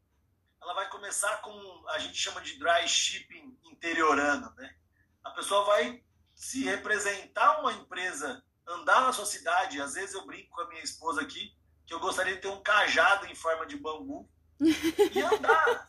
ela 0.59 0.73
vai 0.73 0.89
começar 0.89 1.43
com, 1.43 1.85
a 1.91 1.99
gente 1.99 2.17
chama 2.17 2.41
de 2.41 2.59
dry 2.59 2.89
shipping 2.89 3.59
interiorano. 3.65 4.51
Né? 4.57 4.75
A 5.23 5.33
pessoa 5.33 5.67
vai 5.67 6.03
se 6.41 6.65
representar 6.65 7.61
uma 7.61 7.71
empresa, 7.75 8.43
andar 8.67 9.03
na 9.03 9.13
sua 9.13 9.27
cidade, 9.27 9.79
às 9.79 9.93
vezes 9.93 10.15
eu 10.15 10.25
brinco 10.25 10.49
com 10.49 10.63
a 10.63 10.69
minha 10.69 10.83
esposa 10.83 11.21
aqui, 11.21 11.55
que 11.87 11.93
eu 11.93 12.01
gostaria 12.01 12.35
de 12.35 12.41
ter 12.41 12.49
um 12.49 12.63
cajado 12.63 13.27
em 13.27 13.35
forma 13.35 13.67
de 13.67 13.77
bambu 13.77 14.27
e 14.59 15.21
andar, 15.21 15.87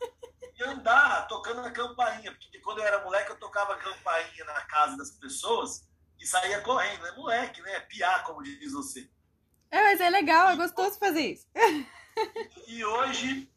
e 0.54 0.62
andar 0.62 1.26
tocando 1.26 1.60
a 1.60 1.70
campainha, 1.70 2.32
porque 2.32 2.58
quando 2.58 2.80
eu 2.80 2.84
era 2.84 3.02
moleque 3.02 3.30
eu 3.30 3.38
tocava 3.38 3.76
campainha 3.76 4.44
na 4.44 4.60
casa 4.66 4.94
das 4.94 5.12
pessoas 5.12 5.88
e 6.20 6.26
saía 6.26 6.60
correndo, 6.60 7.06
é 7.06 7.16
moleque, 7.16 7.62
né? 7.62 7.80
Piar, 7.80 8.22
como 8.24 8.42
diz 8.42 8.72
você. 8.72 9.10
É, 9.70 9.82
mas 9.82 10.02
é 10.02 10.10
legal, 10.10 10.50
é 10.50 10.56
gostoso 10.56 10.98
fazer 10.98 11.32
isso. 11.32 11.48
E 12.66 12.84
hoje 12.84 13.50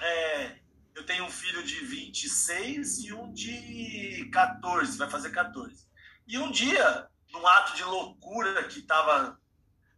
é, 0.00 0.56
eu 0.94 1.04
tenho 1.04 1.26
um 1.26 1.30
filho 1.30 1.62
de 1.62 1.84
26 1.84 3.00
e 3.00 3.12
um 3.12 3.30
de 3.34 4.30
14, 4.32 4.96
vai 4.96 5.10
fazer 5.10 5.30
14. 5.30 5.85
E 6.26 6.38
um 6.38 6.50
dia, 6.50 7.08
num 7.30 7.46
ato 7.46 7.76
de 7.76 7.84
loucura 7.84 8.64
que 8.64 8.80
estava 8.80 9.40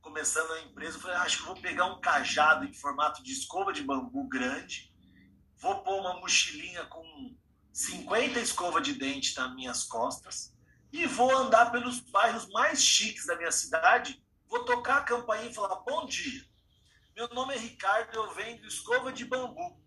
começando 0.01 0.53
a 0.53 0.63
empresa, 0.63 0.97
eu 0.97 1.01
falei, 1.01 1.17
ah, 1.17 1.23
acho 1.23 1.39
que 1.39 1.45
vou 1.45 1.61
pegar 1.61 1.87
um 1.87 2.01
cajado 2.01 2.65
em 2.65 2.73
formato 2.73 3.23
de 3.23 3.33
escova 3.33 3.73
de 3.73 3.83
bambu 3.83 4.29
grande, 4.29 4.93
vou 5.57 5.83
pôr 5.83 6.01
uma 6.01 6.21
mochilinha 6.21 6.85
com 6.87 7.37
50 7.73 8.41
escovas 8.41 8.83
de 8.83 8.95
dente 8.95 9.37
nas 9.37 9.55
minhas 9.55 9.85
costas 9.85 10.55
e 10.93 11.07
vou 11.07 11.35
andar 11.37 11.71
pelos 11.71 12.01
bairros 12.01 12.49
mais 12.49 12.83
chiques 12.83 13.27
da 13.27 13.37
minha 13.37 13.53
cidade 13.53 14.23
vou 14.49 14.65
tocar 14.65 14.99
a 14.99 15.05
campainha 15.05 15.51
e 15.51 15.55
falar: 15.55 15.77
Bom 15.77 16.07
dia, 16.07 16.45
meu 17.15 17.29
nome 17.29 17.55
é 17.55 17.59
Ricardo, 17.59 18.15
eu 18.15 18.35
vendo 18.35 18.67
escova 18.67 19.13
de 19.13 19.25
bambu. 19.25 19.79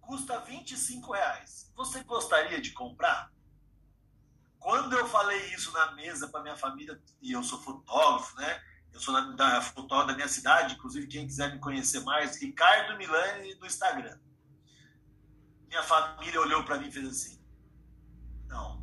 Custa 0.00 0.40
25 0.40 1.12
reais. 1.12 1.70
Você 1.76 2.02
gostaria 2.02 2.60
de 2.60 2.72
comprar? 2.72 3.30
Quando 4.58 4.96
eu 4.96 5.06
falei 5.06 5.54
isso 5.54 5.72
na 5.72 5.92
mesa 5.92 6.28
para 6.28 6.42
minha 6.42 6.56
família, 6.56 7.00
e 7.22 7.32
eu 7.32 7.42
sou 7.42 7.60
fotógrafo, 7.60 8.36
né? 8.36 8.62
Eu 8.92 9.00
sou 9.00 9.14
da, 9.14 9.20
da 9.32 9.60
fotógrafo 9.62 10.08
da 10.08 10.14
minha 10.14 10.28
cidade, 10.28 10.74
inclusive 10.74 11.06
quem 11.06 11.26
quiser 11.26 11.52
me 11.52 11.60
conhecer 11.60 12.00
mais, 12.00 12.40
Ricardo 12.40 12.96
Milani 12.96 13.54
no 13.56 13.66
Instagram. 13.66 14.18
Minha 15.68 15.82
família 15.82 16.40
olhou 16.40 16.64
para 16.64 16.78
mim 16.78 16.88
e 16.88 16.92
fez 16.92 17.06
assim: 17.06 17.40
Não, 18.46 18.82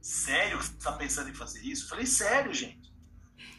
sério 0.00 0.58
que 0.58 0.66
você 0.66 0.72
está 0.72 0.92
pensando 0.92 1.30
em 1.30 1.34
fazer 1.34 1.62
isso? 1.62 1.84
Eu 1.84 1.88
falei: 1.88 2.06
Sério, 2.06 2.54
gente. 2.54 2.94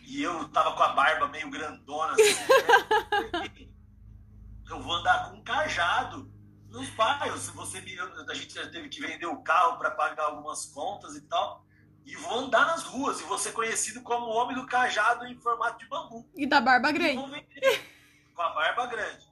E 0.03 0.23
eu 0.23 0.47
tava 0.49 0.75
com 0.75 0.83
a 0.83 0.93
barba 0.93 1.27
meio 1.27 1.49
grandona 1.49 2.13
assim. 2.13 2.23
Né? 2.23 3.67
eu 4.69 4.81
vou 4.81 4.93
andar 4.93 5.29
com 5.29 5.37
um 5.37 5.43
cajado. 5.43 6.31
Meus 6.77 6.91
pais, 6.91 7.49
você 7.49 7.79
a 7.79 8.33
gente 8.35 8.53
já 8.53 8.69
teve 8.69 8.87
que 8.87 9.01
vender 9.01 9.25
o 9.25 9.41
carro 9.41 9.79
para 9.79 9.89
pagar 9.89 10.25
algumas 10.25 10.67
contas 10.67 11.15
e 11.15 11.21
tal. 11.21 11.65
E 12.05 12.15
vou 12.15 12.37
andar 12.37 12.67
nas 12.67 12.83
ruas 12.83 13.19
e 13.19 13.23
vou 13.23 13.39
ser 13.39 13.51
conhecido 13.51 14.03
como 14.03 14.27
o 14.27 14.35
homem 14.35 14.55
do 14.55 14.67
cajado 14.67 15.25
em 15.25 15.35
formato 15.39 15.79
de 15.79 15.87
bambu. 15.87 16.29
E 16.35 16.45
da 16.45 16.61
barba 16.61 16.91
grande. 16.91 17.15
com 18.35 18.41
a 18.43 18.49
barba 18.51 18.85
grande. 18.85 19.25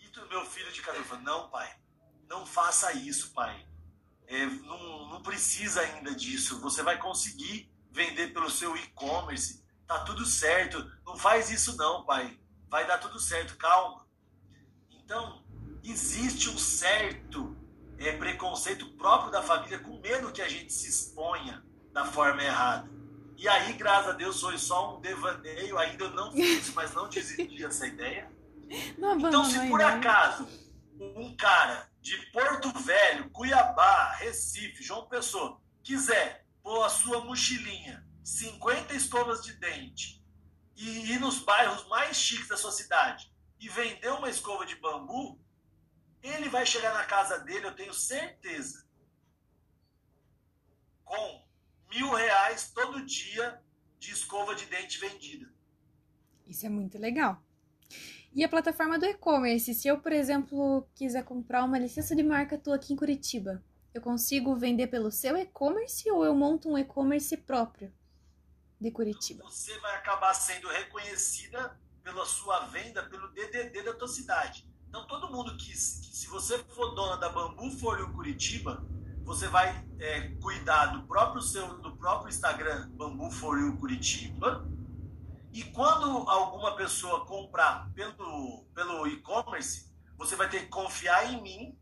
E 0.00 0.08
tu, 0.08 0.20
meu 0.28 0.44
filho 0.44 0.70
de 0.70 0.82
cabelo 0.82 1.04
falou: 1.06 1.24
Não, 1.24 1.48
pai, 1.48 1.74
não 2.28 2.44
faça 2.44 2.92
isso, 2.92 3.32
pai. 3.32 3.66
É, 4.26 4.44
não, 4.44 5.08
não 5.08 5.22
precisa 5.22 5.80
ainda 5.80 6.14
disso. 6.14 6.60
Você 6.60 6.82
vai 6.82 6.98
conseguir 6.98 7.72
vender 7.90 8.34
pelo 8.34 8.50
seu 8.50 8.76
e-commerce. 8.76 9.64
Tá 9.86 10.00
tudo 10.00 10.26
certo. 10.26 10.92
Não 11.06 11.16
faz 11.16 11.50
isso, 11.50 11.74
não, 11.78 12.04
pai. 12.04 12.38
Vai 12.68 12.86
dar 12.86 12.98
tudo 12.98 13.18
certo, 13.18 13.56
calma. 13.56 14.06
Então, 14.90 15.41
existe 15.84 16.48
um 16.48 16.58
certo 16.58 17.56
é, 17.98 18.12
preconceito 18.12 18.86
próprio 18.96 19.30
da 19.30 19.42
família 19.42 19.78
com 19.78 19.98
medo 20.00 20.32
que 20.32 20.42
a 20.42 20.48
gente 20.48 20.72
se 20.72 20.88
exponha 20.88 21.62
da 21.92 22.04
forma 22.04 22.42
errada. 22.42 22.90
E 23.36 23.48
aí, 23.48 23.72
graças 23.72 24.10
a 24.10 24.12
Deus, 24.12 24.40
foi 24.40 24.56
só 24.56 24.96
um 24.96 25.00
devaneio. 25.00 25.76
Ainda 25.78 26.04
eu 26.04 26.10
não 26.10 26.32
fiz 26.32 26.72
mas 26.74 26.94
não 26.94 27.08
desisti 27.08 27.58
dessa 27.58 27.86
ideia. 27.86 28.30
Não, 28.96 29.18
então, 29.18 29.44
se 29.44 29.58
por 29.68 29.82
acaso 29.82 30.48
um 31.16 31.34
cara 31.36 31.90
de 32.00 32.16
Porto 32.30 32.72
Velho, 32.78 33.30
Cuiabá, 33.30 34.12
Recife, 34.16 34.82
João 34.82 35.08
Pessoa, 35.08 35.60
quiser 35.82 36.46
pôr 36.62 36.82
a 36.84 36.88
sua 36.88 37.24
mochilinha, 37.24 38.06
50 38.22 38.94
escovas 38.94 39.42
de 39.42 39.52
dente 39.54 40.24
e 40.76 41.12
ir 41.12 41.20
nos 41.20 41.40
bairros 41.40 41.86
mais 41.88 42.16
chiques 42.16 42.48
da 42.48 42.56
sua 42.56 42.72
cidade 42.72 43.32
e 43.58 43.68
vender 43.68 44.10
uma 44.12 44.30
escova 44.30 44.64
de 44.64 44.76
bambu, 44.76 45.40
ele 46.22 46.48
vai 46.48 46.64
chegar 46.64 46.94
na 46.94 47.04
casa 47.04 47.38
dele, 47.38 47.66
eu 47.66 47.74
tenho 47.74 47.92
certeza, 47.92 48.86
com 51.04 51.44
mil 51.90 52.10
reais 52.12 52.70
todo 52.70 53.04
dia 53.04 53.60
de 53.98 54.12
escova 54.12 54.54
de 54.54 54.66
dente 54.66 54.98
vendida. 54.98 55.52
Isso 56.46 56.66
é 56.66 56.68
muito 56.68 56.98
legal. 56.98 57.42
E 58.34 58.42
a 58.42 58.48
plataforma 58.48 58.98
do 58.98 59.04
e-commerce, 59.04 59.74
se 59.74 59.88
eu, 59.88 60.00
por 60.00 60.12
exemplo, 60.12 60.88
quiser 60.94 61.22
comprar 61.22 61.64
uma 61.64 61.78
licença 61.78 62.16
de 62.16 62.22
marca 62.22 62.56
tua 62.56 62.76
aqui 62.76 62.94
em 62.94 62.96
Curitiba, 62.96 63.62
eu 63.92 64.00
consigo 64.00 64.56
vender 64.56 64.86
pelo 64.86 65.10
seu 65.10 65.36
e-commerce 65.36 66.10
ou 66.10 66.24
eu 66.24 66.34
monto 66.34 66.70
um 66.70 66.78
e-commerce 66.78 67.36
próprio 67.36 67.92
de 68.80 68.90
Curitiba? 68.90 69.44
Você 69.44 69.78
vai 69.80 69.96
acabar 69.96 70.32
sendo 70.32 70.66
reconhecida 70.68 71.78
pela 72.02 72.24
sua 72.24 72.66
venda 72.66 73.08
pelo 73.08 73.28
DDD 73.32 73.82
da 73.82 73.94
tua 73.94 74.08
cidade. 74.08 74.66
Então, 74.92 75.06
todo 75.06 75.32
mundo 75.32 75.56
que, 75.56 75.74
se 75.74 76.26
você 76.26 76.58
for 76.64 76.94
dona 76.94 77.16
da 77.16 77.30
Bambu 77.30 77.70
Folio 77.78 78.12
Curitiba, 78.12 78.84
você 79.24 79.48
vai 79.48 79.88
é, 79.98 80.28
cuidar 80.34 80.84
do 80.88 81.06
próprio 81.06 81.40
seu, 81.40 81.78
do 81.78 81.96
próprio 81.96 82.28
Instagram 82.28 82.90
Bambu 82.90 83.30
Folio 83.30 83.74
Curitiba 83.78 84.68
e 85.50 85.64
quando 85.64 86.28
alguma 86.28 86.76
pessoa 86.76 87.24
comprar 87.24 87.90
pelo, 87.94 88.66
pelo 88.74 89.06
e-commerce, 89.06 89.90
você 90.18 90.36
vai 90.36 90.50
ter 90.50 90.60
que 90.60 90.66
confiar 90.66 91.32
em 91.32 91.40
mim 91.40 91.78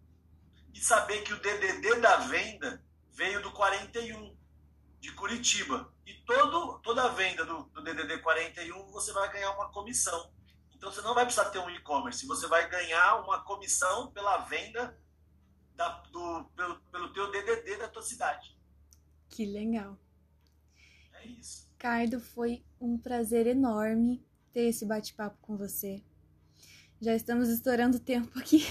e 0.73 0.79
saber 0.79 1.23
que 1.23 1.33
o 1.33 1.41
DDD 1.41 1.97
da 1.97 2.17
venda 2.19 2.81
veio 3.11 3.43
do 3.43 3.51
41 3.51 4.37
de 5.01 5.11
Curitiba. 5.15 5.93
E 6.07 6.15
todo, 6.25 6.79
toda 6.79 7.07
a 7.07 7.09
venda 7.09 7.45
do, 7.45 7.65
do 7.65 7.83
DDD 7.83 8.19
41 8.19 8.93
você 8.93 9.13
vai 9.13 9.33
ganhar 9.33 9.51
uma 9.57 9.69
comissão. 9.73 10.33
Então 10.81 10.91
você 10.91 11.03
não 11.03 11.15
vai 11.15 11.27
precisar 11.27 11.51
ter 11.51 11.59
um 11.59 11.69
e-commerce, 11.69 12.27
você 12.27 12.47
vai 12.47 12.67
ganhar 12.67 13.17
uma 13.17 13.45
comissão 13.45 14.11
pela 14.13 14.39
venda 14.39 14.99
da, 15.75 15.91
do, 16.11 16.45
pelo, 16.57 16.81
pelo 16.91 17.13
teu 17.13 17.31
DDD 17.31 17.77
da 17.77 17.87
tua 17.87 18.01
cidade. 18.01 18.59
Que 19.29 19.45
legal. 19.45 19.99
É 21.13 21.27
isso. 21.27 21.69
Ricardo, 21.73 22.19
foi 22.19 22.65
um 22.81 22.97
prazer 22.97 23.47
enorme 23.47 24.27
ter 24.55 24.69
esse 24.69 24.87
bate-papo 24.87 25.37
com 25.43 25.55
você. 25.55 26.03
Já 26.99 27.15
estamos 27.15 27.51
estourando 27.51 27.99
o 27.99 28.01
tempo 28.01 28.39
aqui. 28.39 28.65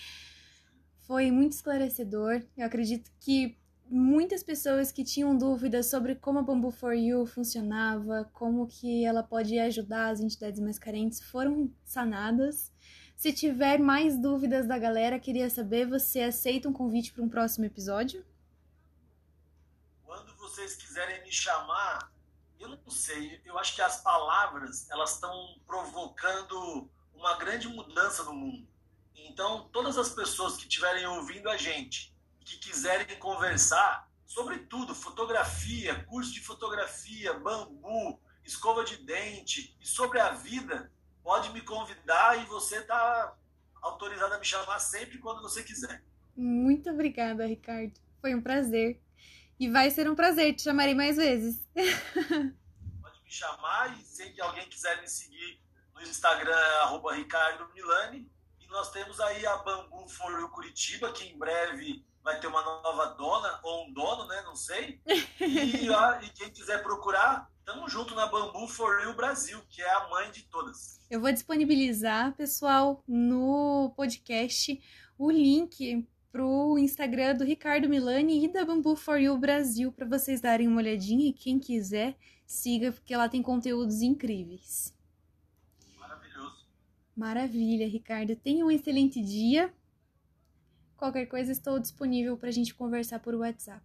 foi 1.06 1.30
muito 1.30 1.52
esclarecedor. 1.52 2.42
Eu 2.56 2.64
acredito 2.64 3.12
que 3.20 3.58
muitas 3.88 4.42
pessoas 4.42 4.90
que 4.92 5.04
tinham 5.04 5.36
dúvidas 5.36 5.86
sobre 5.86 6.14
como 6.14 6.38
a 6.38 6.42
Bamboo 6.42 6.70
for 6.70 6.92
You 6.94 7.26
funcionava, 7.26 8.28
como 8.32 8.66
que 8.66 9.04
ela 9.04 9.22
pode 9.22 9.58
ajudar 9.58 10.10
as 10.10 10.20
entidades 10.20 10.60
mais 10.60 10.78
carentes, 10.78 11.22
foram 11.22 11.70
sanadas. 11.84 12.72
Se 13.16 13.32
tiver 13.32 13.78
mais 13.78 14.18
dúvidas 14.18 14.66
da 14.66 14.78
galera, 14.78 15.18
queria 15.18 15.48
saber, 15.48 15.86
você 15.86 16.20
aceita 16.20 16.68
um 16.68 16.72
convite 16.72 17.12
para 17.12 17.22
um 17.22 17.28
próximo 17.28 17.64
episódio? 17.64 18.24
vocês 20.56 20.74
quiserem 20.74 21.22
me 21.22 21.30
chamar, 21.30 22.10
eu 22.58 22.70
não 22.70 22.90
sei, 22.90 23.42
eu 23.44 23.58
acho 23.58 23.74
que 23.74 23.82
as 23.82 24.00
palavras 24.00 24.88
elas 24.90 25.12
estão 25.12 25.60
provocando 25.66 26.88
uma 27.14 27.36
grande 27.36 27.68
mudança 27.68 28.24
no 28.24 28.32
mundo. 28.32 28.66
Então, 29.14 29.68
todas 29.68 29.98
as 29.98 30.08
pessoas 30.08 30.56
que 30.56 30.62
estiverem 30.62 31.06
ouvindo 31.06 31.50
a 31.50 31.58
gente, 31.58 32.15
que 32.46 32.58
quiserem 32.58 33.18
conversar 33.18 34.08
sobre 34.24 34.60
tudo, 34.60 34.94
fotografia, 34.94 36.04
curso 36.04 36.32
de 36.32 36.40
fotografia, 36.40 37.34
bambu, 37.34 38.20
escova 38.44 38.84
de 38.84 38.96
dente 38.98 39.76
e 39.80 39.86
sobre 39.86 40.20
a 40.20 40.30
vida, 40.30 40.90
pode 41.24 41.52
me 41.52 41.60
convidar 41.60 42.40
e 42.40 42.44
você 42.44 42.78
está 42.78 43.36
autorizado 43.82 44.34
a 44.34 44.38
me 44.38 44.44
chamar 44.44 44.78
sempre 44.78 45.18
quando 45.18 45.42
você 45.42 45.62
quiser. 45.64 46.04
Muito 46.36 46.88
obrigada, 46.88 47.44
Ricardo. 47.46 47.94
Foi 48.20 48.32
um 48.32 48.40
prazer. 48.40 49.00
E 49.58 49.68
vai 49.68 49.90
ser 49.90 50.08
um 50.08 50.14
prazer, 50.14 50.54
te 50.54 50.62
chamarei 50.62 50.94
mais 50.94 51.16
vezes. 51.16 51.66
Pode 51.74 53.22
me 53.24 53.30
chamar 53.30 53.98
e 53.98 54.04
se 54.04 54.40
alguém 54.40 54.68
quiser 54.68 55.00
me 55.00 55.08
seguir 55.08 55.60
no 55.94 56.02
Instagram, 56.02 56.54
arroba 56.82 57.14
Ricardo 57.14 57.68
Milani. 57.74 58.30
E 58.60 58.66
nós 58.68 58.92
temos 58.92 59.18
aí 59.18 59.44
a 59.46 59.56
Bambu 59.56 60.06
For 60.08 60.48
Curitiba, 60.50 61.10
que 61.12 61.24
em 61.24 61.36
breve 61.36 62.04
vai 62.26 62.40
ter 62.40 62.48
uma 62.48 62.60
nova 62.60 63.14
dona, 63.14 63.60
ou 63.62 63.86
um 63.86 63.92
dono, 63.92 64.26
né? 64.26 64.42
Não 64.44 64.56
sei. 64.56 65.00
E, 65.38 65.88
ó, 65.90 66.20
e 66.20 66.28
quem 66.30 66.50
quiser 66.50 66.82
procurar, 66.82 67.48
tamo 67.64 67.88
junto 67.88 68.14
na 68.14 68.26
Bambu 68.26 68.66
For 68.66 69.00
You 69.02 69.14
Brasil, 69.14 69.60
que 69.68 69.80
é 69.80 69.88
a 69.88 70.08
mãe 70.08 70.30
de 70.32 70.42
todas. 70.44 70.98
Eu 71.08 71.20
vou 71.20 71.30
disponibilizar, 71.30 72.34
pessoal, 72.34 73.04
no 73.06 73.92
podcast 73.96 74.80
o 75.16 75.30
link 75.30 76.04
pro 76.32 76.76
Instagram 76.78 77.36
do 77.36 77.44
Ricardo 77.44 77.88
Milani 77.88 78.44
e 78.44 78.48
da 78.48 78.64
Bamboo 78.64 78.96
for 78.96 79.18
You 79.18 79.38
Brasil 79.38 79.92
para 79.92 80.06
vocês 80.06 80.40
darem 80.40 80.66
uma 80.66 80.78
olhadinha 80.78 81.28
e 81.28 81.32
quem 81.32 81.60
quiser 81.60 82.16
siga 82.44 82.90
porque 82.90 83.16
lá 83.16 83.28
tem 83.28 83.40
conteúdos 83.40 84.02
incríveis. 84.02 84.92
Maravilhoso. 85.96 86.66
Maravilha, 87.16 87.88
Ricardo. 87.88 88.34
Tenha 88.34 88.64
um 88.66 88.70
excelente 88.70 89.22
dia. 89.22 89.72
Qualquer 90.96 91.26
coisa 91.26 91.52
estou 91.52 91.78
disponível 91.78 92.36
para 92.38 92.48
a 92.48 92.52
gente 92.52 92.74
conversar 92.74 93.18
por 93.20 93.34
WhatsApp. 93.34 93.84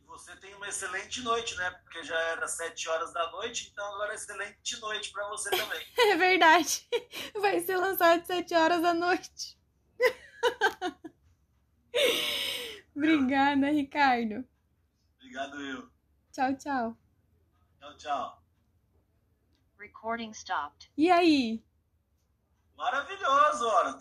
E 0.00 0.04
você 0.06 0.34
tem 0.36 0.52
uma 0.54 0.68
excelente 0.68 1.22
noite, 1.22 1.56
né? 1.56 1.70
Porque 1.70 2.02
já 2.02 2.18
era 2.30 2.48
sete 2.48 2.88
horas 2.88 3.12
da 3.12 3.30
noite, 3.30 3.70
então 3.70 3.86
agora 3.94 4.12
é 4.12 4.16
excelente 4.16 4.80
noite 4.80 5.12
para 5.12 5.28
você 5.28 5.50
também. 5.50 5.86
é 5.96 6.16
verdade. 6.16 6.88
Vai 7.40 7.60
ser 7.60 7.76
lançado 7.76 8.26
sete 8.26 8.54
horas 8.54 8.82
da 8.82 8.92
noite. 8.92 9.56
Obrigada, 12.94 13.70
Ricardo. 13.70 14.44
Obrigado 15.16 15.60
eu. 15.60 15.88
Tchau, 16.32 16.56
tchau. 16.56 16.98
Tchau, 17.78 17.96
tchau. 17.96 18.42
Recording 19.78 20.32
stopped. 20.32 20.90
E 20.96 21.10
aí? 21.10 21.62
Maravilhoso, 22.76 23.66
ora. 23.66 23.94